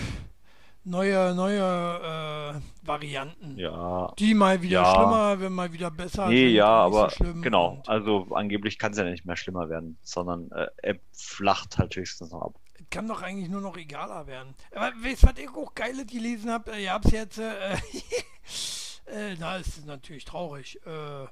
neue, 0.83 1.35
neue 1.35 2.55
äh, 2.59 2.87
Varianten. 2.87 3.59
Ja, 3.59 4.11
Die 4.17 4.33
mal 4.33 4.59
wieder 4.63 4.81
Ja. 4.81 4.95
schlimmer, 4.95 5.39
wenn 5.39 5.53
mal 5.53 5.71
wieder 5.71 5.91
besser. 5.91 6.27
Nee, 6.27 6.47
sind 6.47 6.55
ja, 6.55 6.67
aber 6.67 7.11
so 7.11 7.23
genau. 7.41 7.83
Also 7.85 8.27
angeblich 8.33 8.79
kann 8.79 8.93
es 8.93 8.97
ja 8.97 9.03
nicht 9.03 9.25
mehr 9.25 9.35
schlimmer 9.35 9.69
werden, 9.69 9.99
sondern 10.01 10.49
äh, 10.51 10.67
er 10.77 10.95
flacht 11.13 11.77
halt 11.77 11.95
höchstens 11.95 12.31
noch 12.31 12.41
ab. 12.41 12.55
Es 12.89 12.95
kann 12.95 13.07
doch 13.07 13.21
eigentlich 13.21 13.49
nur 13.49 13.61
noch 13.61 13.77
egaler 13.77 14.25
werden. 14.25 14.55
Aber 14.71 14.91
weißt 15.03 15.23
was 15.23 15.37
ich 15.37 15.49
auch 15.49 15.75
Geiles 15.75 16.07
gelesen 16.07 16.49
habe? 16.49 16.75
Ihr 16.79 16.91
habt 16.91 17.11
jetzt, 17.11 17.37
äh, 17.37 17.73
äh, 19.05 19.35
na, 19.37 19.57
es 19.57 19.67
ist 19.77 19.85
natürlich 19.85 20.25
traurig. 20.25 20.79
Äh, 20.87 21.23
äh, 21.23 21.27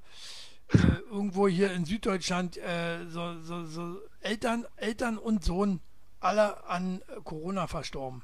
irgendwo 1.09 1.47
hier 1.47 1.73
in 1.73 1.85
Süddeutschland 1.85 2.57
äh, 2.57 3.07
so, 3.07 3.41
so, 3.41 3.65
so 3.65 3.97
Eltern, 4.21 4.67
Eltern 4.75 5.17
und 5.17 5.43
Sohn 5.43 5.79
alle 6.19 6.63
an 6.67 7.01
äh, 7.07 7.21
Corona 7.23 7.65
verstorben. 7.67 8.21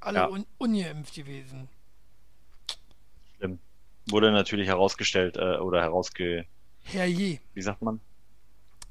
Alle 0.00 0.18
Ja. 0.20 0.26
un 0.28 0.44
ungeimpft 0.58 1.14
gewesen. 1.14 1.68
Schlimm. 3.36 3.60
Wurde 4.08 4.32
natürlich 4.32 4.66
herausgestellt 4.66 5.36
äh, 5.36 5.58
oder 5.58 5.82
herausge... 5.82 6.46
Herrje, 6.82 7.38
Wie 7.54 7.62
sagt 7.62 7.82
man? 7.82 8.00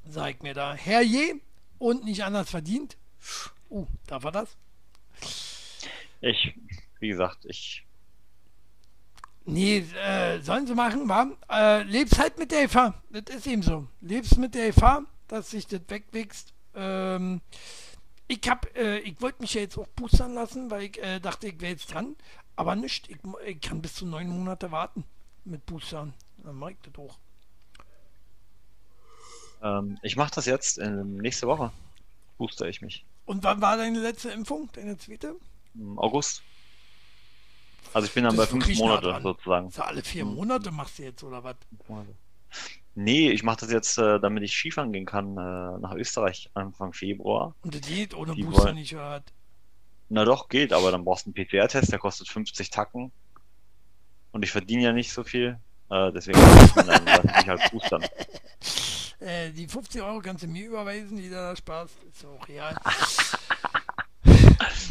sagt 0.06 0.42
mir 0.42 0.54
da. 0.54 0.74
Herrje 0.74 1.40
und 1.78 2.04
nicht 2.04 2.24
anders 2.24 2.48
verdient. 2.48 2.96
Uh, 3.70 3.86
darf 4.06 4.24
er 4.24 4.32
das? 4.32 4.56
Ich, 6.20 6.54
wie 7.00 7.08
gesagt, 7.08 7.44
ich... 7.44 7.84
Nee, 9.44 9.78
äh, 9.78 10.40
sollen 10.40 10.66
sie 10.66 10.74
machen, 10.74 11.08
wa? 11.08 11.30
Äh, 11.50 11.82
lebst 11.84 12.18
halt 12.18 12.38
mit 12.38 12.50
der 12.50 12.62
Gefahr. 12.62 13.02
Das 13.10 13.34
ist 13.34 13.46
eben 13.46 13.62
so. 13.62 13.86
Lebst 14.00 14.36
mit 14.36 14.54
der 14.54 14.68
Gefahr, 14.68 15.04
dass 15.26 15.50
sich 15.50 15.66
das 15.66 15.80
wegwächst. 15.88 16.52
Ähm, 16.74 17.40
ich 18.26 18.40
hab, 18.46 18.76
äh, 18.76 18.98
ich 18.98 19.20
wollte 19.22 19.40
mich 19.40 19.54
ja 19.54 19.62
jetzt 19.62 19.78
auch 19.78 19.88
boostern 19.88 20.34
lassen, 20.34 20.70
weil 20.70 20.82
ich 20.82 21.02
äh, 21.02 21.18
dachte, 21.18 21.48
ich 21.48 21.60
wäre 21.60 21.72
jetzt 21.72 21.92
dran. 21.94 22.14
Aber 22.56 22.76
nicht. 22.76 23.08
Ich, 23.08 23.16
ich 23.46 23.60
kann 23.60 23.80
bis 23.80 23.94
zu 23.94 24.04
neun 24.04 24.28
Monate 24.28 24.70
warten 24.70 25.04
mit 25.46 25.64
Boostern. 25.64 26.12
Dann 26.38 26.56
mach 26.56 26.68
ich 26.68 26.76
das 26.82 26.94
auch. 26.98 27.18
Ähm, 29.62 29.98
ich 30.02 30.16
mache 30.16 30.34
das 30.34 30.44
jetzt 30.44 30.78
äh, 30.78 30.90
nächste 30.90 31.46
Woche. 31.46 31.72
Booster 32.36 32.68
ich 32.68 32.82
mich. 32.82 33.04
Und 33.28 33.44
wann 33.44 33.60
war 33.60 33.76
deine 33.76 33.98
letzte 34.00 34.30
Impfung? 34.30 34.70
Deine 34.72 34.96
zweite? 34.96 35.34
Im 35.74 35.98
August. 35.98 36.42
Also 37.92 38.06
ich 38.08 38.14
bin 38.14 38.24
dann 38.24 38.34
Das 38.36 38.46
bei 38.46 38.50
fünf 38.58 38.78
Monate 38.78 39.20
sozusagen. 39.22 39.70
So 39.70 39.82
alle 39.82 40.02
vier 40.02 40.22
Hm. 40.22 40.34
Monate 40.34 40.70
machst 40.70 40.98
du 40.98 41.02
jetzt, 41.02 41.22
oder 41.22 41.44
was? 41.44 41.56
Nee, 42.94 43.30
ich 43.30 43.42
mache 43.42 43.58
das 43.60 43.70
jetzt, 43.70 43.98
äh, 43.98 44.18
damit 44.18 44.42
ich 44.44 44.56
Skifahren 44.56 44.92
gehen 44.94 45.04
kann, 45.04 45.32
äh, 45.36 45.78
nach 45.78 45.92
Österreich 45.94 46.48
Anfang 46.54 46.94
Februar. 46.94 47.54
Und 47.60 47.74
das 47.74 47.82
geht 47.82 48.14
ohne 48.14 48.34
Die 48.34 48.44
Booster 48.44 48.64
wollen- 48.64 48.76
nicht, 48.76 48.94
oder? 48.94 49.22
Na 50.08 50.24
doch, 50.24 50.48
geht, 50.48 50.72
aber 50.72 50.90
dann 50.90 51.04
brauchst 51.04 51.26
du 51.26 51.28
einen 51.28 51.34
PCR-Test, 51.34 51.92
der 51.92 51.98
kostet 51.98 52.28
50 52.28 52.70
Tacken. 52.70 53.12
Und 54.32 54.42
ich 54.42 54.50
verdiene 54.50 54.82
ja 54.84 54.92
nicht 54.94 55.12
so 55.12 55.22
viel. 55.22 55.58
Äh, 55.90 56.12
deswegen 56.12 56.38
muss 56.40 56.72
dann 56.74 57.06
ich 57.06 57.24
mich 57.36 57.48
halt 57.48 57.70
boostern. 57.72 58.06
Äh, 59.20 59.50
die 59.50 59.66
50 59.66 60.00
Euro 60.02 60.20
kannst 60.20 60.44
du 60.44 60.46
mir 60.48 60.66
überweisen, 60.66 61.16
die 61.16 61.28
da 61.30 61.54
Spaß. 61.56 61.90
Ist 62.12 62.24
auch 62.24 62.46
real. 62.48 62.76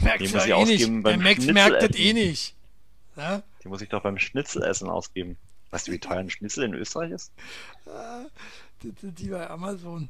Merkst 0.01 0.33
du 0.33 0.37
eh 0.37 0.43
nicht. 0.43 0.53
ausgeben 0.53 1.03
Der 1.03 1.17
Max 1.17 1.35
Schnitzel 1.35 1.53
merkt 1.53 1.81
das 1.83 1.95
eh 1.99 2.13
nicht. 2.13 2.55
Ja? 3.15 3.41
Die 3.63 3.67
muss 3.67 3.81
ich 3.81 3.89
doch 3.89 4.03
beim 4.03 4.17
Schnitzelessen 4.17 4.89
ausgeben. 4.89 5.37
Weißt 5.71 5.87
du, 5.87 5.91
wie 5.91 5.99
teuer 5.99 6.17
ein 6.17 6.29
Schnitzel 6.29 6.63
in 6.65 6.73
Österreich 6.73 7.11
ist? 7.11 7.31
Ah, 7.87 8.25
Das 8.83 8.91
sind 9.01 9.19
die 9.19 9.29
bei 9.29 9.49
Amazon. 9.49 10.09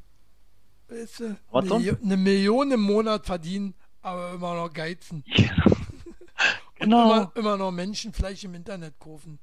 Weißt 0.87 1.19
du? 1.21 1.35
Milio- 1.51 2.01
eine 2.03 2.17
Million 2.17 2.71
im 2.71 2.81
Monat 2.81 3.25
verdienen, 3.25 3.73
aber 4.01 4.33
immer 4.33 4.55
noch 4.55 4.71
geizen. 4.73 5.23
Und 6.79 6.89
Genau. 6.91 7.11
immer, 7.11 7.31
immer 7.35 7.57
noch 7.57 7.71
Menschenfleisch 7.71 8.43
im 8.43 8.53
Internet 8.53 8.99
kaufen. 8.99 9.39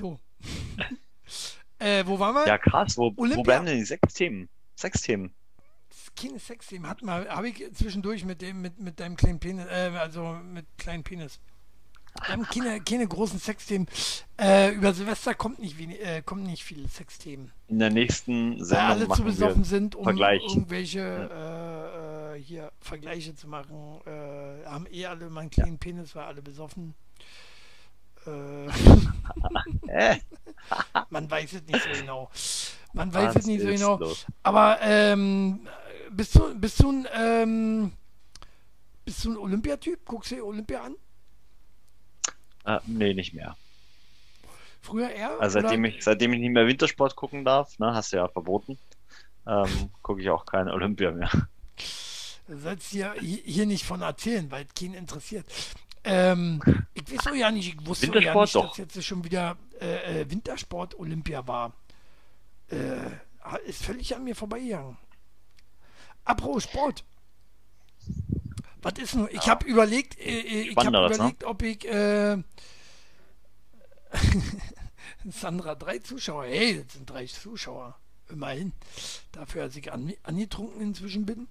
So. 0.00 0.18
Äh, 1.78 2.04
wo 2.06 2.18
waren 2.18 2.34
wir? 2.34 2.46
Ja, 2.46 2.58
krass. 2.58 2.96
Wo, 2.96 3.12
wo 3.16 3.42
bleiben 3.42 3.66
denn 3.66 3.78
die 3.78 3.84
Sexthemen? 3.84 4.48
Sexthemen. 4.76 5.32
Das 5.88 5.98
ist 5.98 6.16
keine 6.16 6.38
Sexthemen. 6.38 6.88
Hat 6.88 7.02
mal, 7.02 7.28
habe 7.28 7.48
ich 7.48 7.74
zwischendurch 7.74 8.24
mit 8.24 8.42
dem, 8.42 8.60
mit, 8.60 8.78
mit 8.78 9.00
deinem 9.00 9.16
kleinen 9.16 9.38
Penis, 9.38 9.66
äh, 9.66 9.90
also 9.98 10.38
mit 10.44 10.66
kleinen 10.76 11.02
Penis. 11.02 11.40
Wir 12.24 12.32
haben 12.32 12.44
keine, 12.44 12.80
keine 12.80 13.06
großen 13.06 13.38
Sexthemen. 13.38 13.86
Äh, 14.40 14.72
über 14.72 14.92
Silvester 14.92 15.34
kommt 15.34 15.60
nicht, 15.60 15.78
wenig, 15.78 16.00
äh, 16.04 16.22
kommen 16.22 16.42
nicht 16.42 16.64
viele 16.64 16.88
Sexthemen. 16.88 17.52
In 17.68 17.78
der 17.78 17.90
nächsten 17.90 18.58
Weil 18.58 18.64
Sendung 18.64 18.86
alle 18.88 19.08
zu 19.10 19.24
besoffen 19.24 19.64
sind, 19.64 19.94
um 19.94 20.04
Vergleich. 20.04 20.42
irgendwelche 20.42 21.00
äh, 21.00 22.36
äh, 22.36 22.42
hier 22.42 22.72
Vergleiche 22.80 23.34
zu 23.34 23.46
machen. 23.46 24.00
Äh, 24.06 24.66
haben 24.66 24.86
eh 24.90 25.06
alle 25.06 25.26
immer 25.26 25.40
einen 25.40 25.50
kleinen 25.50 25.78
Penis, 25.78 26.14
weil 26.16 26.24
alle 26.24 26.42
besoffen. 26.42 26.94
Äh, 29.88 30.16
man 31.10 31.30
weiß 31.30 31.52
es 31.52 31.62
nicht 31.66 31.82
so 31.82 32.00
genau. 32.00 32.30
Man 32.92 33.12
weiß 33.12 33.36
es 33.36 33.46
nicht 33.46 33.62
so 33.62 33.68
genau. 33.68 34.00
Aber 34.42 34.78
ähm, 34.82 35.66
bist 36.10 36.34
du 36.34 36.54
bist 36.58 36.82
du 36.82 36.90
ein 36.90 37.08
ähm, 37.14 37.92
bist 39.04 39.24
du 39.24 39.32
ein 39.32 39.36
Olympiatyp? 39.36 40.04
Guckst 40.04 40.30
du 40.30 40.36
dir 40.36 40.44
Olympia 40.44 40.82
an? 40.82 40.96
Äh, 42.64 42.80
nee, 42.86 43.14
nicht 43.14 43.34
mehr. 43.34 43.56
Früher 44.82 45.10
eher? 45.10 45.40
Also 45.40 45.60
seitdem 45.60 45.80
oder? 45.80 45.88
ich, 45.88 46.04
seitdem 46.04 46.32
ich 46.32 46.40
nicht 46.40 46.52
mehr 46.52 46.66
Wintersport 46.66 47.16
gucken 47.16 47.44
darf, 47.44 47.78
ne, 47.78 47.94
hast 47.94 48.12
du 48.12 48.18
ja 48.18 48.28
verboten, 48.28 48.78
ähm, 49.46 49.90
gucke 50.02 50.20
ich 50.20 50.30
auch 50.30 50.46
keine 50.46 50.72
Olympia 50.72 51.10
mehr. 51.10 51.30
Du 52.46 52.56
sollst 52.58 52.90
hier, 52.90 53.14
hier 53.20 53.66
nicht 53.66 53.84
von 53.84 54.00
erzählen, 54.00 54.50
weil 54.50 54.64
es 54.64 54.74
keinen 54.74 54.94
interessiert. 54.94 55.46
Ähm, 56.04 56.62
ich 56.94 57.10
weiß 57.10 57.28
auch 57.28 57.34
ja 57.34 57.50
nicht, 57.50 57.74
ich 57.74 57.86
wusste 57.86 58.06
ja 58.06 58.34
nicht, 58.34 58.54
doch. 58.54 58.68
dass 58.68 58.78
jetzt 58.78 59.04
schon 59.04 59.24
wieder 59.24 59.56
äh, 59.80 60.20
äh, 60.22 60.30
Wintersport 60.30 60.98
Olympia 60.98 61.46
war. 61.46 61.74
Äh, 62.70 63.10
ist 63.66 63.84
völlig 63.84 64.14
an 64.14 64.24
mir 64.24 64.36
vorbeigegangen. 64.36 64.96
Apropos 66.24 66.64
Sport. 66.64 67.04
Was 68.82 68.94
ist 68.98 69.14
nur? 69.14 69.32
Ich 69.32 69.48
habe 69.48 69.66
überlegt, 69.66 70.18
äh, 70.18 70.40
äh, 70.40 70.60
ich 70.68 70.76
habe 70.76 70.90
ne? 70.90 71.06
überlegt, 71.06 71.44
ob 71.44 71.62
ich 71.62 71.86
äh, 71.88 72.36
Sandra, 75.30 75.74
drei 75.74 75.98
Zuschauer. 75.98 76.44
Hey, 76.44 76.82
das 76.84 76.94
sind 76.94 77.08
drei 77.08 77.26
Zuschauer. 77.26 77.98
Immerhin. 78.28 78.72
Dafür, 79.32 79.66
dass 79.66 79.76
ich 79.76 79.90
an, 79.90 80.12
angetrunken 80.22 80.80
inzwischen 80.80 81.24
bin. 81.24 81.48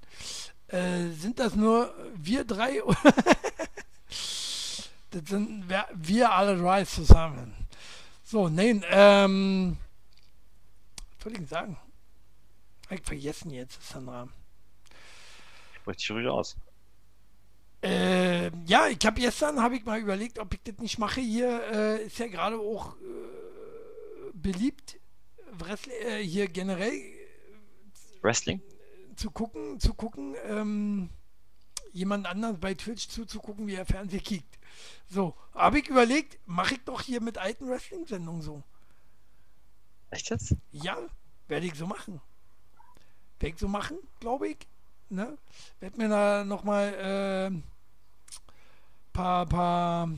Äh, 0.68 1.08
sind 1.10 1.40
das 1.40 1.56
nur 1.56 1.94
wir 2.16 2.44
drei? 2.44 2.82
das 4.08 5.30
sind 5.30 5.70
wir, 5.70 6.32
alle 6.32 6.58
drei 6.58 6.86
zusammen. 6.86 7.54
So, 8.24 8.50
nein, 8.50 8.84
ähm. 8.90 9.78
Was 11.18 11.24
soll 11.24 11.42
ich 11.42 11.50
sagen? 11.50 11.78
Hab 12.90 13.00
ich 13.00 13.06
vergessen 13.06 13.52
jetzt, 13.52 13.82
Sandra. 13.82 14.28
Sprich 15.76 15.98
dich 15.98 16.12
ruhig 16.12 16.28
aus. 16.28 16.56
Äh, 17.84 18.50
ja, 18.66 18.88
ich 18.88 19.06
habe 19.06 19.22
gestern 19.22 19.62
habe 19.62 19.76
ich 19.76 19.86
mal 19.86 20.00
überlegt, 20.00 20.40
ob 20.40 20.54
ich 20.54 20.62
das 20.64 20.78
nicht 20.80 20.98
mache. 20.98 21.22
Hier 21.22 21.62
äh, 21.72 22.06
ist 22.06 22.18
ja 22.18 22.28
gerade 22.28 22.58
auch 22.58 22.96
äh, 22.96 24.32
beliebt, 24.34 25.00
Wrestling, 25.60 25.96
äh, 26.06 26.24
hier 26.24 26.48
generell 26.48 27.00
Wrestling? 28.22 28.62
zu 29.16 29.32
gucken, 29.32 29.80
zu 29.80 29.94
gucken, 29.94 30.36
ähm, 30.48 31.10
jemand 31.94 32.28
anderen 32.28 32.60
bei 32.60 32.74
Twitch 32.74 33.08
zuzugucken, 33.08 33.68
wie 33.68 33.76
er 33.76 33.86
Fernsehen 33.86 34.24
kickt. 34.24 34.58
So, 35.10 35.36
habe 35.54 35.80
ich 35.80 35.88
überlegt, 35.88 36.38
mache 36.46 36.76
ich 36.76 36.84
doch 36.84 37.02
hier 37.02 37.22
mit 37.22 37.38
alten 37.38 37.70
Wrestling-Sendungen 37.70 38.42
so. 38.42 38.64
Echt 40.10 40.30
jetzt? 40.30 40.56
Ja, 40.72 40.98
werde 41.48 41.66
ich 41.66 41.76
so 41.76 41.88
machen. 41.88 42.22
Werde 43.40 43.54
ich 43.54 43.60
so 43.60 43.68
machen, 43.68 43.98
glaube 44.20 44.50
ich. 44.50 44.58
Ne? 45.10 45.38
Werde 45.80 45.98
mir 45.98 46.10
da 46.10 46.44
nochmal 46.44 46.94
äh, 46.94 47.62
paar, 49.14 49.46
paar 49.46 50.10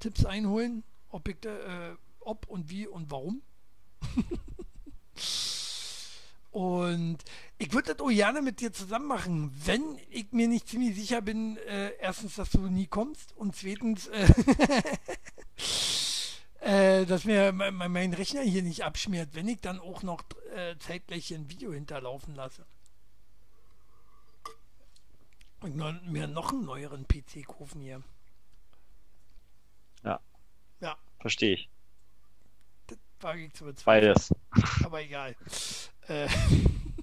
Tipps 0.00 0.24
einholen, 0.24 0.82
ob, 1.10 1.28
ich 1.28 1.44
äh, 1.44 1.94
ob 2.20 2.46
und 2.48 2.70
wie 2.70 2.86
und 2.86 3.10
warum. 3.10 3.42
und 6.50 7.18
ich 7.58 7.72
würde 7.72 7.94
das 7.94 8.00
auch 8.04 8.08
gerne 8.10 8.42
mit 8.42 8.60
dir 8.60 8.72
zusammen 8.72 9.06
machen, 9.06 9.52
wenn 9.64 9.98
ich 10.10 10.32
mir 10.32 10.48
nicht 10.48 10.68
ziemlich 10.68 10.94
sicher 10.96 11.20
bin, 11.22 11.56
äh, 11.58 11.90
erstens, 12.00 12.34
dass 12.36 12.50
du 12.50 12.60
nie 12.68 12.86
kommst 12.86 13.36
und 13.36 13.54
zweitens, 13.54 14.08
äh, 14.08 14.26
äh, 16.60 17.06
dass 17.06 17.24
mir 17.24 17.52
mein, 17.52 17.74
mein- 17.92 18.14
Rechner 18.14 18.42
hier 18.42 18.62
nicht 18.62 18.84
abschmiert, 18.84 19.34
wenn 19.34 19.48
ich 19.48 19.60
dann 19.60 19.78
auch 19.80 20.02
noch 20.02 20.22
äh, 20.54 20.76
zeitgleich 20.78 21.26
hier 21.26 21.38
ein 21.38 21.48
Video 21.50 21.72
hinterlaufen 21.72 22.34
lasse. 22.34 22.64
Und 25.60 25.76
mir 26.10 26.26
noch 26.26 26.52
einen 26.52 26.64
neueren 26.64 27.06
PC 27.06 27.46
kaufen 27.46 27.82
hier. 27.82 28.02
Ja. 30.02 30.18
Ja, 30.80 30.96
Verstehe 31.18 31.52
ich. 31.54 31.68
das 32.86 32.98
wage 33.20 33.44
ich 33.44 33.52
zu 33.52 33.66
bezweifeln. 33.66 34.14
Beides. 34.14 34.30
Aber 34.84 35.02
egal. 35.02 35.36
Äh, 36.08 36.28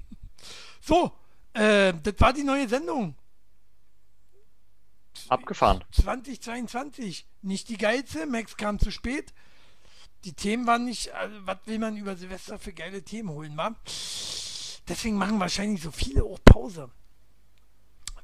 so, 0.81 1.11
äh, 1.53 1.93
das 2.03 2.15
war 2.19 2.33
die 2.33 2.43
neue 2.43 2.67
Sendung. 2.67 3.15
Abgefahren. 5.29 5.83
2022. 5.91 7.25
Nicht 7.41 7.69
die 7.69 7.77
geilste, 7.77 8.25
Max 8.25 8.55
kam 8.55 8.79
zu 8.79 8.91
spät. 8.91 9.33
Die 10.23 10.33
Themen 10.33 10.65
waren 10.67 10.85
nicht, 10.85 11.11
also, 11.13 11.35
was 11.45 11.57
will 11.65 11.79
man 11.79 11.97
über 11.97 12.15
Silvester 12.15 12.57
für 12.59 12.73
geile 12.73 13.03
Themen 13.03 13.29
holen, 13.29 13.55
wa? 13.57 13.75
Deswegen 14.87 15.17
machen 15.17 15.39
wahrscheinlich 15.39 15.81
so 15.81 15.91
viele 15.91 16.23
auch 16.23 16.39
Pause. 16.45 16.89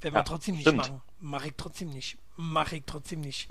Werden 0.01 0.13
wir 0.13 0.19
Ja, 0.19 0.23
trotzdem 0.23 0.55
nicht 0.55 0.63
stimmt. 0.63 0.77
machen. 0.77 1.01
Mache 1.19 1.47
ich 1.47 1.53
trotzdem 1.57 1.89
nicht. 1.89 2.17
Mache 2.35 2.77
ich 2.77 2.83
trotzdem 2.85 3.21
nicht. 3.21 3.49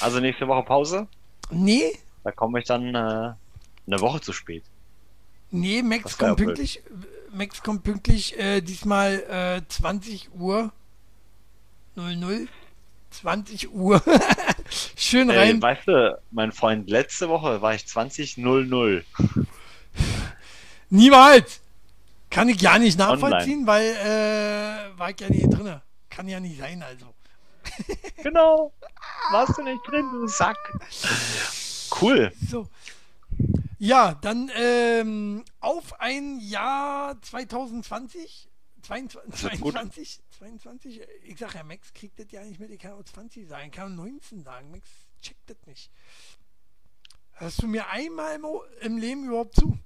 Also 0.00 0.20
nächste 0.20 0.46
Woche 0.48 0.64
Pause. 0.64 1.06
Nee, 1.50 1.92
Da 2.24 2.32
komme 2.32 2.60
ich 2.60 2.66
dann 2.66 2.94
äh, 2.94 2.98
eine 3.86 4.00
Woche 4.00 4.20
zu 4.20 4.32
spät. 4.32 4.64
Nee, 5.52 5.82
Max 5.82 6.16
kommt 6.16 6.38
pünktlich. 6.38 6.82
Max 7.30 7.62
kommt 7.62 7.84
pünktlich, 7.84 8.38
äh, 8.38 8.60
diesmal 8.60 9.62
äh, 9.62 9.62
20 9.68 10.30
Uhr 10.34 10.72
00. 11.94 12.48
20 13.10 13.72
Uhr. 13.72 14.02
Schön 14.96 15.28
Ey, 15.28 15.36
rein. 15.38 15.62
weißt 15.62 15.86
du, 15.86 16.18
mein 16.30 16.52
Freund, 16.52 16.88
letzte 16.88 17.28
Woche 17.28 17.60
war 17.60 17.74
ich 17.74 17.82
20.00. 17.82 19.04
Niemals! 20.88 21.60
Kann 22.30 22.48
ich 22.48 22.60
ja 22.62 22.78
nicht 22.78 22.98
nachvollziehen, 22.98 23.66
weil 23.66 23.84
äh, 23.84 24.98
war 24.98 25.10
ich 25.10 25.20
ja 25.20 25.28
nicht 25.28 25.50
drinne. 25.50 25.82
Kann 26.08 26.28
ja 26.28 26.40
nicht 26.40 26.58
sein, 26.58 26.82
also. 26.82 27.06
Genau. 28.22 28.72
Warst 29.30 29.58
du 29.58 29.62
nicht 29.62 29.80
drin, 29.86 30.08
du 30.12 30.26
Sack. 30.28 30.56
Cool. 32.00 32.32
So. 32.48 32.68
Ja, 33.82 34.14
dann 34.14 34.48
ähm, 34.54 35.44
auf 35.58 35.98
ein 36.00 36.38
Jahr 36.38 37.20
2020. 37.20 38.48
22, 38.82 39.30
Das 39.32 39.42
wird 39.42 39.60
gut. 39.60 39.72
22, 39.72 40.20
22, 40.38 41.00
ich 41.24 41.36
sag 41.36 41.56
ja, 41.56 41.64
Max 41.64 41.92
kriegt 41.92 42.16
das 42.20 42.30
ja 42.30 42.44
nicht 42.44 42.60
mit, 42.60 42.70
ich 42.70 42.78
kann 42.78 42.92
auch 42.92 43.02
20 43.02 43.48
sagen, 43.48 43.66
ich 43.66 43.72
kann 43.72 43.92
auch 43.92 44.04
19 44.04 44.44
sagen, 44.44 44.70
Max 44.70 44.88
checkt 45.20 45.50
das 45.50 45.56
nicht. 45.66 45.90
Hörst 47.32 47.60
du 47.60 47.66
mir 47.66 47.88
einmal 47.88 48.36
im, 48.36 48.44
im 48.82 48.98
Leben 48.98 49.24
überhaupt 49.24 49.56
zu? 49.56 49.76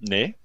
Nee. 0.00 0.34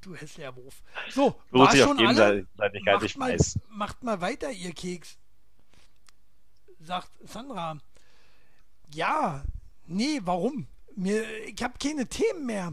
Du 0.00 0.14
hässlicher 0.16 0.56
Wurf. 0.56 0.82
So, 1.10 1.40
Beruht 1.50 1.66
war 1.66 1.70
sich 1.72 1.82
auf 1.82 1.88
schon 1.88 2.06
alle? 2.06 2.36
Gegenseitigkeit, 2.36 3.02
ich 3.02 3.16
Macht 3.16 3.28
mal, 3.28 3.32
weiß. 3.34 3.58
macht 3.68 4.02
mal 4.02 4.20
weiter, 4.20 4.50
ihr 4.50 4.72
Keks. 4.72 5.18
Sagt 6.80 7.10
Sandra. 7.24 7.78
Ja, 8.92 9.42
nee, 9.86 10.20
warum? 10.24 10.66
Mir, 10.96 11.24
ich 11.46 11.62
habe 11.62 11.74
keine 11.82 12.06
Themen 12.06 12.46
mehr. 12.46 12.72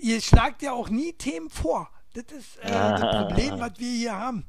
Ihr 0.00 0.20
schlagt 0.20 0.62
ja 0.62 0.72
auch 0.72 0.88
nie 0.88 1.12
Themen 1.12 1.50
vor. 1.50 1.90
Das 2.14 2.24
ist 2.36 2.56
äh, 2.58 2.70
das 2.70 3.02
Ah. 3.02 3.22
Problem, 3.22 3.58
was 3.60 3.72
wir 3.78 3.90
hier 3.90 4.16
haben. 4.18 4.44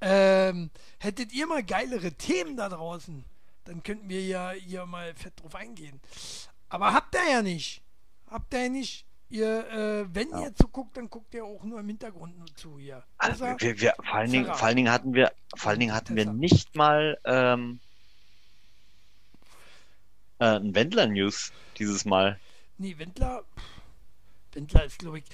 Ähm, 0.00 0.70
hättet 0.98 1.32
ihr 1.32 1.46
mal 1.46 1.62
geilere 1.62 2.12
Themen 2.12 2.56
da 2.56 2.68
draußen, 2.68 3.24
dann 3.64 3.82
könnten 3.82 4.08
wir 4.08 4.22
ja 4.24 4.50
hier 4.50 4.84
mal 4.84 5.14
fett 5.14 5.40
drauf 5.40 5.54
eingehen. 5.54 6.00
Aber 6.68 6.92
habt 6.92 7.14
ihr 7.14 7.30
ja 7.30 7.42
nicht. 7.42 7.82
Habt 8.28 8.52
ihr 8.52 8.64
ja 8.64 8.68
nicht. 8.68 9.06
Ihr, 9.30 9.66
äh, 9.70 10.14
wenn 10.14 10.30
Ja. 10.30 10.42
ihr 10.42 10.54
zuguckt, 10.54 10.96
dann 10.96 11.08
guckt 11.08 11.32
ihr 11.34 11.44
auch 11.44 11.64
nur 11.64 11.80
im 11.80 11.88
Hintergrund 11.88 12.38
nur 12.38 12.54
zu 12.54 12.78
hier. 12.78 13.02
Also 13.16 13.46
wir, 13.46 13.80
wir, 13.80 13.94
vor, 13.96 14.14
allen 14.14 14.30
Dingen, 14.30 14.46
vor 14.46 14.62
allen 14.66 14.76
Dingen 14.76 14.90
hatten 14.92 15.14
wir, 15.14 15.32
vor 15.56 15.70
allen 15.70 15.80
Dingen 15.80 15.94
hatten 15.94 16.14
wir 16.14 16.26
nicht 16.30 16.76
mal 16.76 17.18
ähm, 17.24 17.80
äh, 20.38 20.56
ein 20.56 20.74
Wendler-News 20.74 21.52
dieses 21.78 22.04
Mal. 22.04 22.38
Nee, 22.78 22.96
Wendler. 22.98 23.42
Wendler 24.52 24.84
ist, 24.84 24.98
glaube 24.98 25.18
ich. 25.18 25.24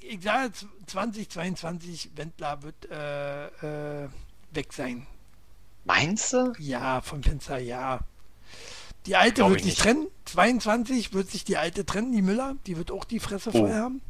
Ich, 0.00 0.22
sage 0.22 0.46
jetzt 0.46 0.66
2022, 0.86 2.10
Wendler 2.16 2.62
wird 2.62 2.90
äh, 2.90 4.04
äh, 4.04 4.08
weg 4.52 4.72
sein. 4.72 5.06
Meinst 5.84 6.32
du? 6.32 6.52
Ja, 6.58 7.00
vom 7.00 7.22
Fenster, 7.22 7.58
ja. 7.58 8.00
Die 9.06 9.14
alte 9.14 9.34
Glaub 9.34 9.50
wird 9.50 9.60
ich 9.60 9.66
sich 9.66 9.74
nicht. 9.74 9.82
trennen. 9.82 10.06
22 10.24 11.12
wird 11.12 11.30
sich 11.30 11.44
die 11.44 11.56
alte 11.56 11.86
trennen, 11.86 12.10
die 12.12 12.22
Müller. 12.22 12.56
Die 12.66 12.76
wird 12.76 12.90
auch 12.90 13.04
die 13.04 13.20
Fresse 13.20 13.50
Oh. 13.50 13.58
voll 13.58 13.72
haben. 13.72 14.00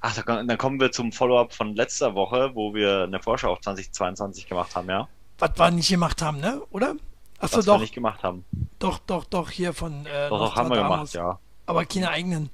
Ach, 0.00 0.14
dann 0.22 0.58
kommen 0.58 0.80
wir 0.80 0.92
zum 0.92 1.12
Follow-up 1.12 1.52
von 1.54 1.74
letzter 1.74 2.14
Woche, 2.14 2.50
wo 2.54 2.74
wir 2.74 3.04
eine 3.04 3.20
Vorschau 3.20 3.52
auf 3.52 3.60
2022 3.60 4.46
gemacht 4.46 4.74
haben, 4.76 4.88
ja? 4.88 5.08
Was 5.38 5.58
wir 5.58 5.70
nicht 5.70 5.88
gemacht 5.88 6.20
haben, 6.22 6.40
ne? 6.40 6.60
Oder? 6.70 6.96
Achso, 7.44 7.58
Was 7.58 7.66
wir 7.66 7.72
doch, 7.74 7.80
nicht 7.80 7.94
gemacht 7.94 8.22
haben. 8.22 8.44
doch, 8.78 8.98
doch, 9.00 9.24
doch, 9.24 9.50
hier 9.50 9.72
von 9.72 10.06
äh, 10.06 10.28
Doch, 10.28 10.38
doch, 10.38 10.56
haben 10.56 10.70
wir 10.70 10.76
gemacht, 10.76 11.12
ja. 11.14 11.38
Aber 11.66 11.84
keine 11.84 12.10
eigenen. 12.10 12.50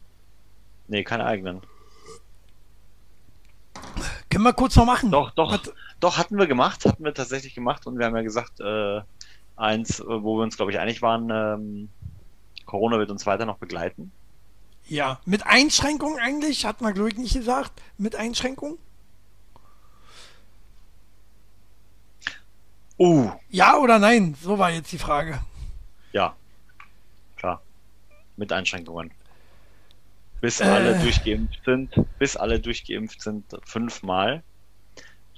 Nee, 0.88 1.04
keine 1.04 1.24
eigenen. 1.24 1.60
Können 4.28 4.44
wir 4.44 4.52
kurz 4.52 4.76
noch 4.76 4.86
machen? 4.86 5.10
Doch, 5.10 5.30
doch, 5.32 5.52
Was- 5.52 5.72
doch, 6.00 6.16
hatten 6.18 6.38
wir 6.38 6.46
gemacht, 6.46 6.84
hatten 6.86 7.04
wir 7.04 7.14
tatsächlich 7.14 7.54
gemacht 7.54 7.86
und 7.86 7.98
wir 7.98 8.06
haben 8.06 8.16
ja 8.16 8.22
gesagt, 8.22 8.60
äh, 8.60 9.00
eins, 9.56 10.00
äh, 10.00 10.04
wo 10.06 10.36
wir 10.38 10.42
uns, 10.42 10.56
glaube 10.56 10.72
ich, 10.72 10.78
einig 10.78 11.02
waren, 11.02 11.30
ähm, 11.30 11.88
Corona 12.66 12.98
wird 12.98 13.10
uns 13.10 13.26
weiter 13.26 13.46
noch 13.46 13.58
begleiten. 13.58 14.12
Ja, 14.86 15.20
mit 15.24 15.46
Einschränkungen 15.46 16.18
eigentlich, 16.18 16.64
hat 16.64 16.80
man, 16.80 16.94
glaube 16.94 17.10
ich, 17.10 17.16
nicht 17.16 17.34
gesagt. 17.34 17.72
Mit 17.98 18.16
Einschränkungen? 18.16 18.78
Uh, 23.00 23.30
Ja 23.48 23.78
oder 23.78 23.98
nein? 23.98 24.36
So 24.42 24.58
war 24.58 24.70
jetzt 24.70 24.92
die 24.92 24.98
Frage. 24.98 25.40
ja. 26.12 26.36
Klar. 27.36 27.62
Mit 28.36 28.52
Einschränkungen. 28.52 29.10
Bis 30.42 30.60
alle 30.60 30.94
Äh. 30.96 31.02
durchgeimpft 31.02 31.64
sind, 31.64 31.94
bis 32.18 32.36
alle 32.36 32.60
durchgeimpft 32.60 33.22
sind, 33.22 33.44
fünfmal, 33.64 34.42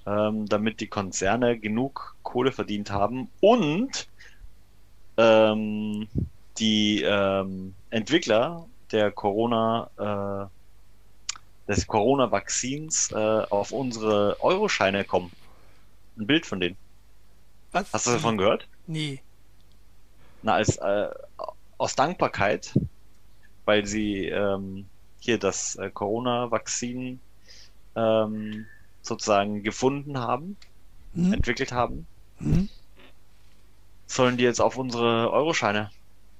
ähm, 0.04 0.48
damit 0.48 0.80
die 0.80 0.88
Konzerne 0.88 1.56
genug 1.60 2.16
Kohle 2.24 2.50
verdient 2.50 2.90
haben 2.90 3.28
und 3.40 4.08
ähm, 5.16 6.08
die 6.58 7.02
ähm, 7.02 7.76
Entwickler 7.90 8.66
der 8.90 9.12
Corona, 9.12 10.48
äh, 10.48 11.70
des 11.70 11.86
Corona-Vakzins 11.86 13.12
äh, 13.12 13.14
auf 13.16 13.70
unsere 13.70 14.36
Euroscheine 14.40 15.04
kommen. 15.04 15.30
Ein 16.18 16.26
Bild 16.26 16.46
von 16.46 16.58
denen. 16.58 16.76
Was? 17.72 17.92
Hast 17.92 18.06
du 18.06 18.10
davon 18.12 18.38
gehört? 18.38 18.68
Nee. 18.86 19.20
Na, 20.42 20.54
als 20.54 20.76
äh, 20.76 21.08
aus 21.78 21.94
Dankbarkeit, 21.94 22.78
weil 23.64 23.86
sie 23.86 24.26
ähm, 24.26 24.86
hier 25.20 25.38
das 25.38 25.76
äh, 25.76 25.90
Corona-Vakzin 25.90 27.20
ähm, 27.96 28.66
sozusagen 29.02 29.62
gefunden 29.62 30.18
haben, 30.18 30.56
Hm? 31.14 31.32
entwickelt 31.34 31.72
haben, 31.72 32.06
Hm? 32.38 32.68
sollen 34.06 34.36
die 34.36 34.44
jetzt 34.44 34.60
auf 34.60 34.76
unsere 34.78 35.30
Euroscheine. 35.30 35.90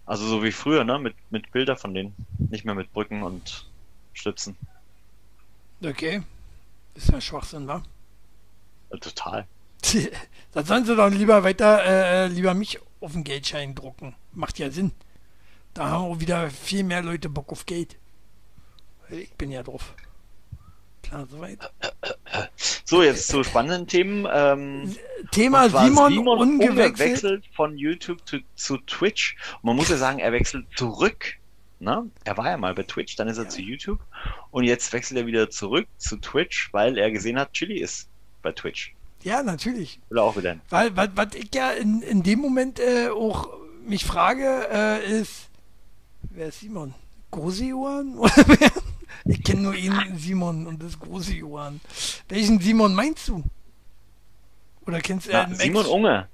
Also 0.06 0.26
so 0.26 0.42
wie 0.42 0.50
früher, 0.52 0.84
ne? 0.84 0.98
Mit, 0.98 1.14
mit 1.30 1.50
Bilder 1.52 1.76
von 1.76 1.94
denen. 1.94 2.14
Nicht 2.50 2.64
mehr 2.64 2.74
mit 2.74 2.92
Brücken 2.92 3.22
und 3.22 3.66
Stützen. 4.14 4.56
Okay. 5.84 6.22
Ist 6.94 7.08
ja 7.10 7.20
Schwachsinn, 7.20 7.66
wa? 7.68 7.82
Total. 9.00 9.46
Dann 10.52 10.64
sollen 10.64 10.84
sie 10.84 10.96
doch 10.96 11.08
lieber 11.08 11.44
weiter, 11.44 11.84
äh, 11.84 12.26
lieber 12.28 12.54
mich 12.54 12.78
auf 13.00 13.12
den 13.12 13.24
Geldschein 13.24 13.74
drucken. 13.74 14.14
Macht 14.32 14.58
ja 14.58 14.70
Sinn. 14.70 14.92
Da 15.74 15.88
haben 15.88 16.04
auch 16.04 16.20
wieder 16.20 16.50
viel 16.50 16.84
mehr 16.84 17.02
Leute 17.02 17.28
Bock 17.28 17.50
auf 17.50 17.64
Geld. 17.64 17.96
Ich 19.10 19.32
bin 19.34 19.50
ja 19.50 19.62
drauf. 19.62 19.94
Klar, 21.02 21.26
soweit. 21.26 21.58
So, 22.84 23.02
jetzt 23.02 23.28
zu 23.28 23.42
spannenden 23.42 23.86
Themen. 23.86 24.26
Ähm, 24.30 24.96
Thema 25.30 25.68
Simon, 25.68 26.26
ungewechselt. 26.26 26.98
wechselt 26.98 27.44
von 27.54 27.76
YouTube 27.76 28.26
zu, 28.26 28.38
zu 28.54 28.78
Twitch. 28.78 29.36
Und 29.56 29.64
man 29.64 29.76
muss 29.76 29.88
ja 29.88 29.96
sagen, 29.96 30.18
er 30.18 30.32
wechselt 30.32 30.66
zurück. 30.76 31.34
Ne? 31.80 32.08
Er 32.24 32.36
war 32.36 32.48
ja 32.48 32.56
mal 32.56 32.74
bei 32.74 32.84
Twitch, 32.84 33.16
dann 33.16 33.28
ist 33.28 33.38
er 33.38 33.48
zu 33.48 33.60
YouTube. 33.60 33.98
Und 34.50 34.64
jetzt 34.64 34.92
wechselt 34.92 35.18
er 35.18 35.26
wieder 35.26 35.50
zurück 35.50 35.88
zu 35.98 36.16
Twitch, 36.16 36.72
weil 36.72 36.96
er 36.96 37.10
gesehen 37.10 37.38
hat, 37.38 37.52
Chili 37.52 37.78
ist 37.78 38.08
bei 38.40 38.52
Twitch. 38.52 38.94
Ja, 39.22 39.42
natürlich. 39.42 40.00
Will 40.08 40.18
er 40.18 40.24
auch 40.24 40.36
wieder. 40.36 40.56
Weil, 40.70 40.96
was, 40.96 41.08
was 41.14 41.34
ich 41.34 41.54
ja 41.54 41.70
in, 41.70 42.02
in 42.02 42.22
dem 42.22 42.40
Moment 42.40 42.80
äh, 42.80 43.08
auch 43.08 43.48
mich 43.86 44.04
frage, 44.04 44.68
äh, 44.70 45.20
ist, 45.20 45.48
wer 46.30 46.48
ist 46.48 46.60
Simon? 46.60 46.94
Große 47.30 47.64
Johann? 47.64 48.14
Oder 48.18 48.32
wer? 48.46 48.70
Ich 49.24 49.42
kenne 49.44 49.62
nur 49.62 49.74
ihn, 49.74 49.94
Simon, 50.16 50.66
und 50.66 50.82
das 50.82 50.90
ist 50.90 51.00
Große 51.00 51.34
Johann. 51.34 51.80
Welchen 52.28 52.60
Simon 52.60 52.94
meinst 52.94 53.28
du? 53.28 53.42
Oder 54.86 55.00
kennst 55.00 55.28
du 55.28 55.32
Na, 55.32 55.44
äh, 55.44 55.48
Max- 55.48 55.62
Simon 55.62 55.86
Unge. 55.86 56.28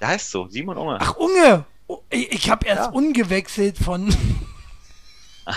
Der 0.00 0.08
heißt 0.08 0.30
so, 0.30 0.46
Simon 0.48 0.76
Unge. 0.76 0.98
Ach, 1.00 1.16
Unge! 1.16 1.64
Oh, 1.86 2.00
ich 2.10 2.30
ich 2.32 2.50
habe 2.50 2.66
erst 2.66 2.84
Ja. 2.84 2.90
ungewechselt 2.90 3.78
von. 3.78 4.14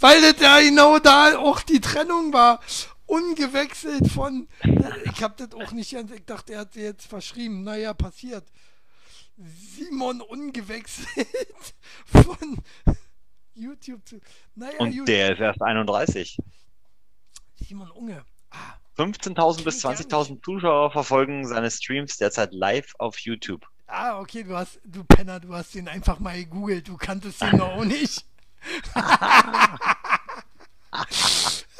Weil 0.00 0.20
das 0.20 0.40
ja 0.40 0.58
genau 0.60 0.98
da 0.98 1.38
auch 1.38 1.60
die 1.60 1.80
Trennung 1.80 2.32
war. 2.32 2.60
Ungewechselt 3.06 4.08
von. 4.10 4.48
Ich 5.12 5.22
habe 5.22 5.34
das 5.46 5.58
auch 5.60 5.72
nicht 5.72 5.92
ganz. 5.92 6.10
Ich 6.12 6.24
dachte, 6.24 6.54
er 6.54 6.60
hat 6.60 6.72
sie 6.74 6.82
jetzt 6.82 7.06
verschrieben. 7.06 7.62
Naja, 7.64 7.92
passiert. 7.94 8.44
Simon 9.36 10.20
ungewechselt 10.20 11.06
von 12.06 12.58
YouTube 13.54 14.06
zu. 14.08 14.20
Naja, 14.54 14.78
Und 14.78 14.96
gut. 14.96 15.08
der 15.08 15.32
ist 15.32 15.40
erst 15.40 15.62
31. 15.62 16.38
Simon 17.54 17.90
Unge. 17.90 18.24
Ah, 18.50 18.74
15.000 18.98 19.64
bis 19.64 19.82
Kenn 19.82 19.92
ich 19.98 20.08
gar 20.08 20.22
20.000 20.22 20.44
Zuschauer 20.44 20.90
verfolgen 20.92 21.46
seine 21.46 21.70
Streams 21.70 22.16
derzeit 22.18 22.52
live 22.52 22.94
auf 22.98 23.18
YouTube. 23.18 23.66
ah, 23.86 24.20
okay, 24.20 24.44
du 24.44 24.56
hast, 24.56 24.80
du 24.84 25.04
Penner, 25.04 25.40
du 25.40 25.54
hast 25.54 25.74
den 25.74 25.88
einfach 25.88 26.18
mal 26.18 26.36
gegoogelt. 26.36 26.88
Du 26.88 26.96
kanntest 26.96 27.42
ihn 27.42 27.56
noch 27.56 27.84
nicht. 27.84 28.24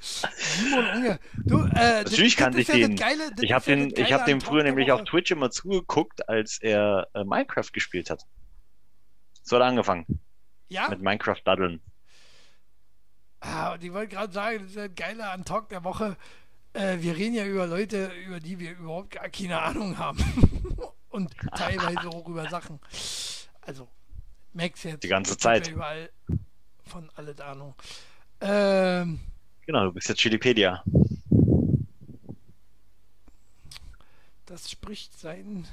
Simon 0.00 0.84
Unge. 0.96 1.18
Du, 1.44 1.60
äh, 1.64 2.02
Natürlich 2.04 2.36
kannte 2.36 2.60
ich 2.60 2.68
ja 2.68 2.74
den. 2.76 2.96
Geile, 2.96 3.30
Ich 3.40 3.52
habe 3.52 3.70
ja 3.70 3.76
den, 3.76 3.92
ich 3.96 4.12
hab 4.12 4.26
dem 4.26 4.40
früher 4.40 4.62
nämlich 4.62 4.92
auf. 4.92 5.02
Twitch 5.04 5.30
immer 5.30 5.50
zugeguckt, 5.50 6.28
als 6.28 6.58
er 6.60 7.08
äh, 7.14 7.24
Minecraft 7.24 7.70
gespielt 7.72 8.10
hat. 8.10 8.22
So 9.42 9.56
hat 9.56 9.62
er 9.62 9.66
angefangen 9.66 10.06
Ja? 10.68 10.88
mit 10.88 11.00
Minecraft 11.00 11.40
daddeln. 11.44 11.80
Ah, 13.40 13.74
und 13.74 13.84
ich 13.84 13.92
wollte 13.92 14.14
gerade 14.16 14.32
sagen, 14.32 14.58
das 14.60 14.70
ist 14.70 14.76
ja 14.76 14.88
das 14.88 14.96
Geile 14.96 15.28
an 15.30 15.44
Talk 15.44 15.68
der 15.68 15.84
Woche. 15.84 16.16
Äh, 16.72 16.98
wir 17.00 17.16
reden 17.16 17.34
ja 17.34 17.44
über 17.44 17.66
Leute, 17.66 18.10
über 18.26 18.40
die 18.40 18.58
wir 18.58 18.72
überhaupt 18.72 19.10
gar 19.10 19.28
keine 19.28 19.60
Ahnung 19.60 19.98
haben. 19.98 20.18
und 21.10 21.34
teilweise 21.54 22.08
auch 22.08 22.26
über 22.26 22.48
Sachen. 22.48 22.80
Also, 23.60 23.88
Max 24.54 24.82
jetzt. 24.82 25.02
Die 25.04 25.08
ganze 25.08 25.36
Zeit. 25.36 25.68
Überall 25.68 26.10
von 26.84 27.10
alles 27.16 27.40
Ahnung. 27.40 27.74
Ähm, 28.46 29.20
Genau, 29.66 29.86
du 29.86 29.92
bist 29.92 30.08
jetzt 30.08 30.20
Chilipedia. 30.20 30.82
das 34.46 34.70
spricht 34.70 35.18
sein. 35.18 35.66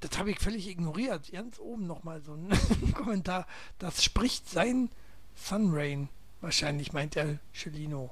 Das 0.00 0.18
habe 0.18 0.30
ich 0.30 0.38
völlig 0.40 0.68
ignoriert. 0.68 1.30
Ganz 1.32 1.58
oben 1.58 1.86
nochmal 1.86 2.20
so 2.20 2.34
ein 2.34 2.48
Kommentar. 2.94 3.46
Das 3.78 4.02
spricht 4.04 4.48
sein 4.50 4.90
Sunrain. 5.36 6.08
Wahrscheinlich 6.40 6.92
meint 6.92 7.16
er 7.16 7.38
Celino. 7.54 8.10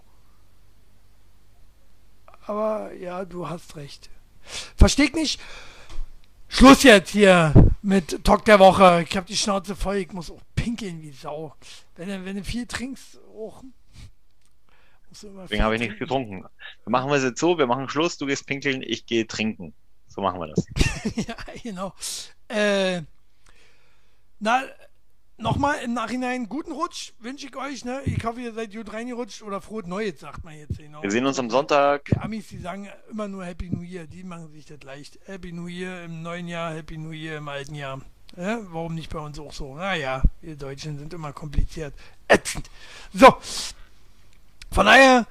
Aber 2.46 2.92
ja, 2.94 3.24
du 3.24 3.48
hast 3.48 3.76
recht. 3.76 4.08
Versteh 4.76 5.04
ich 5.04 5.14
nicht. 5.14 5.40
Schluss 6.48 6.84
jetzt 6.84 7.10
hier 7.10 7.52
mit 7.82 8.24
Talk 8.24 8.44
der 8.44 8.60
Woche. 8.60 9.04
Ich 9.08 9.16
habe 9.16 9.26
die 9.26 9.36
Schnauze 9.36 9.74
voll. 9.74 9.96
Ich 9.96 10.12
muss 10.12 10.30
auch 10.30 10.40
pinkeln 10.66 11.00
wie 11.00 11.12
Sau. 11.12 11.54
Wenn 11.94 12.08
du, 12.08 12.24
wenn 12.24 12.36
du 12.36 12.42
viel 12.42 12.66
trinkst, 12.66 13.20
auch. 13.36 13.62
Deswegen 15.10 15.62
habe 15.62 15.76
ich 15.76 15.80
nichts 15.80 15.96
getrunken. 15.96 16.44
Wir 16.84 16.90
machen 16.90 17.12
es 17.12 17.22
jetzt 17.22 17.38
so, 17.38 17.56
wir 17.56 17.68
machen 17.68 17.88
Schluss, 17.88 18.18
du 18.18 18.26
gehst 18.26 18.48
pinkeln, 18.48 18.82
ich 18.82 19.06
gehe 19.06 19.28
trinken. 19.28 19.72
So 20.08 20.20
machen 20.22 20.40
wir 20.40 20.48
das. 20.48 20.66
ja, 21.14 21.36
genau. 21.62 21.94
Äh, 22.48 23.02
na, 24.40 24.64
nochmal 25.38 25.78
im 25.84 25.94
Nachhinein 25.94 26.48
guten 26.48 26.72
Rutsch 26.72 27.12
wünsche 27.20 27.46
ich 27.46 27.56
euch. 27.56 27.84
Ne? 27.84 28.02
Ich 28.04 28.24
hoffe, 28.24 28.40
ihr 28.40 28.52
seid 28.52 28.74
gut 28.74 28.92
reingerutscht 28.92 29.42
oder 29.42 29.60
frohes 29.60 29.86
Neues, 29.86 30.18
sagt 30.18 30.44
man 30.44 30.58
jetzt. 30.58 30.78
Genau. 30.78 31.00
Wir 31.00 31.12
sehen 31.12 31.26
uns 31.26 31.38
am 31.38 31.48
Sonntag. 31.48 32.06
Die 32.06 32.16
Amis, 32.16 32.48
die 32.48 32.58
sagen 32.58 32.88
immer 33.08 33.28
nur 33.28 33.44
Happy 33.44 33.70
New 33.70 33.82
Year. 33.82 34.08
Die 34.08 34.24
machen 34.24 34.50
sich 34.50 34.66
das 34.66 34.82
leicht. 34.82 35.20
Happy 35.26 35.52
New 35.52 35.68
Year 35.68 36.02
im 36.02 36.22
neuen 36.22 36.48
Jahr, 36.48 36.74
Happy 36.74 36.98
New 36.98 37.12
Year 37.12 37.38
im 37.38 37.46
alten 37.46 37.76
Jahr. 37.76 38.00
Ja, 38.34 38.60
warum 38.72 38.94
nicht 38.94 39.10
bei 39.10 39.18
uns 39.18 39.38
auch 39.38 39.52
so? 39.52 39.74
Naja, 39.74 40.22
wir 40.40 40.56
Deutschen 40.56 40.98
sind 40.98 41.12
immer 41.14 41.32
kompliziert. 41.32 41.94
Ätzend. 42.28 42.68
So. 43.12 43.36
Von 44.70 44.86
daher, 44.86 45.26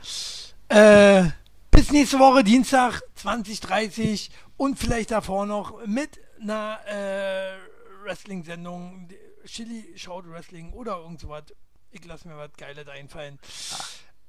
äh, 0.69 1.29
bis 1.69 1.91
nächste 1.91 2.17
Woche, 2.19 2.43
Dienstag, 2.43 3.01
2030 3.15 4.31
und 4.57 4.79
vielleicht 4.79 5.11
davor 5.11 5.45
noch 5.45 5.85
mit 5.85 6.19
einer 6.41 6.79
äh, 6.87 7.57
Wrestling-Sendung. 8.03 9.09
Chili 9.45 9.93
schaut 9.95 10.27
Wrestling 10.29 10.73
oder 10.73 10.97
irgend 10.97 11.19
sowas. 11.19 11.43
Ich 11.91 12.03
lasse 12.05 12.27
mir 12.27 12.37
was 12.37 12.53
Geiles 12.57 12.87
einfallen. 12.87 13.39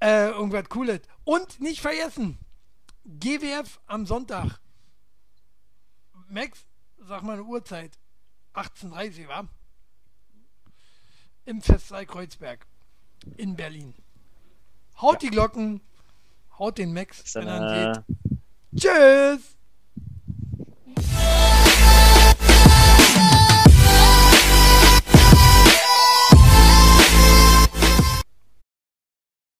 Äh, 0.00 0.28
irgendwas 0.28 0.68
Cooles. 0.68 1.00
Und 1.24 1.60
nicht 1.60 1.80
vergessen, 1.80 2.38
GWF 3.04 3.80
am 3.86 4.04
Sonntag. 4.06 4.60
Max, 6.28 6.64
sag 6.98 7.22
mal 7.22 7.34
eine 7.34 7.44
Uhrzeit. 7.44 7.98
18.30 8.56 9.28
war? 9.28 9.48
Im 11.44 11.62
Festsaal 11.62 12.06
Kreuzberg 12.06 12.66
in 13.36 13.56
Berlin. 13.56 13.94
Haut 15.00 15.22
die 15.22 15.30
Glocken, 15.30 15.80
haut 16.58 16.78
den 16.78 16.92
Max, 16.92 17.34
wenn 17.34 17.46
er 17.46 17.60
äh, 17.60 17.88
ihn 17.88 17.94
sieht. 17.94 18.82
Tschüss! 18.82 19.56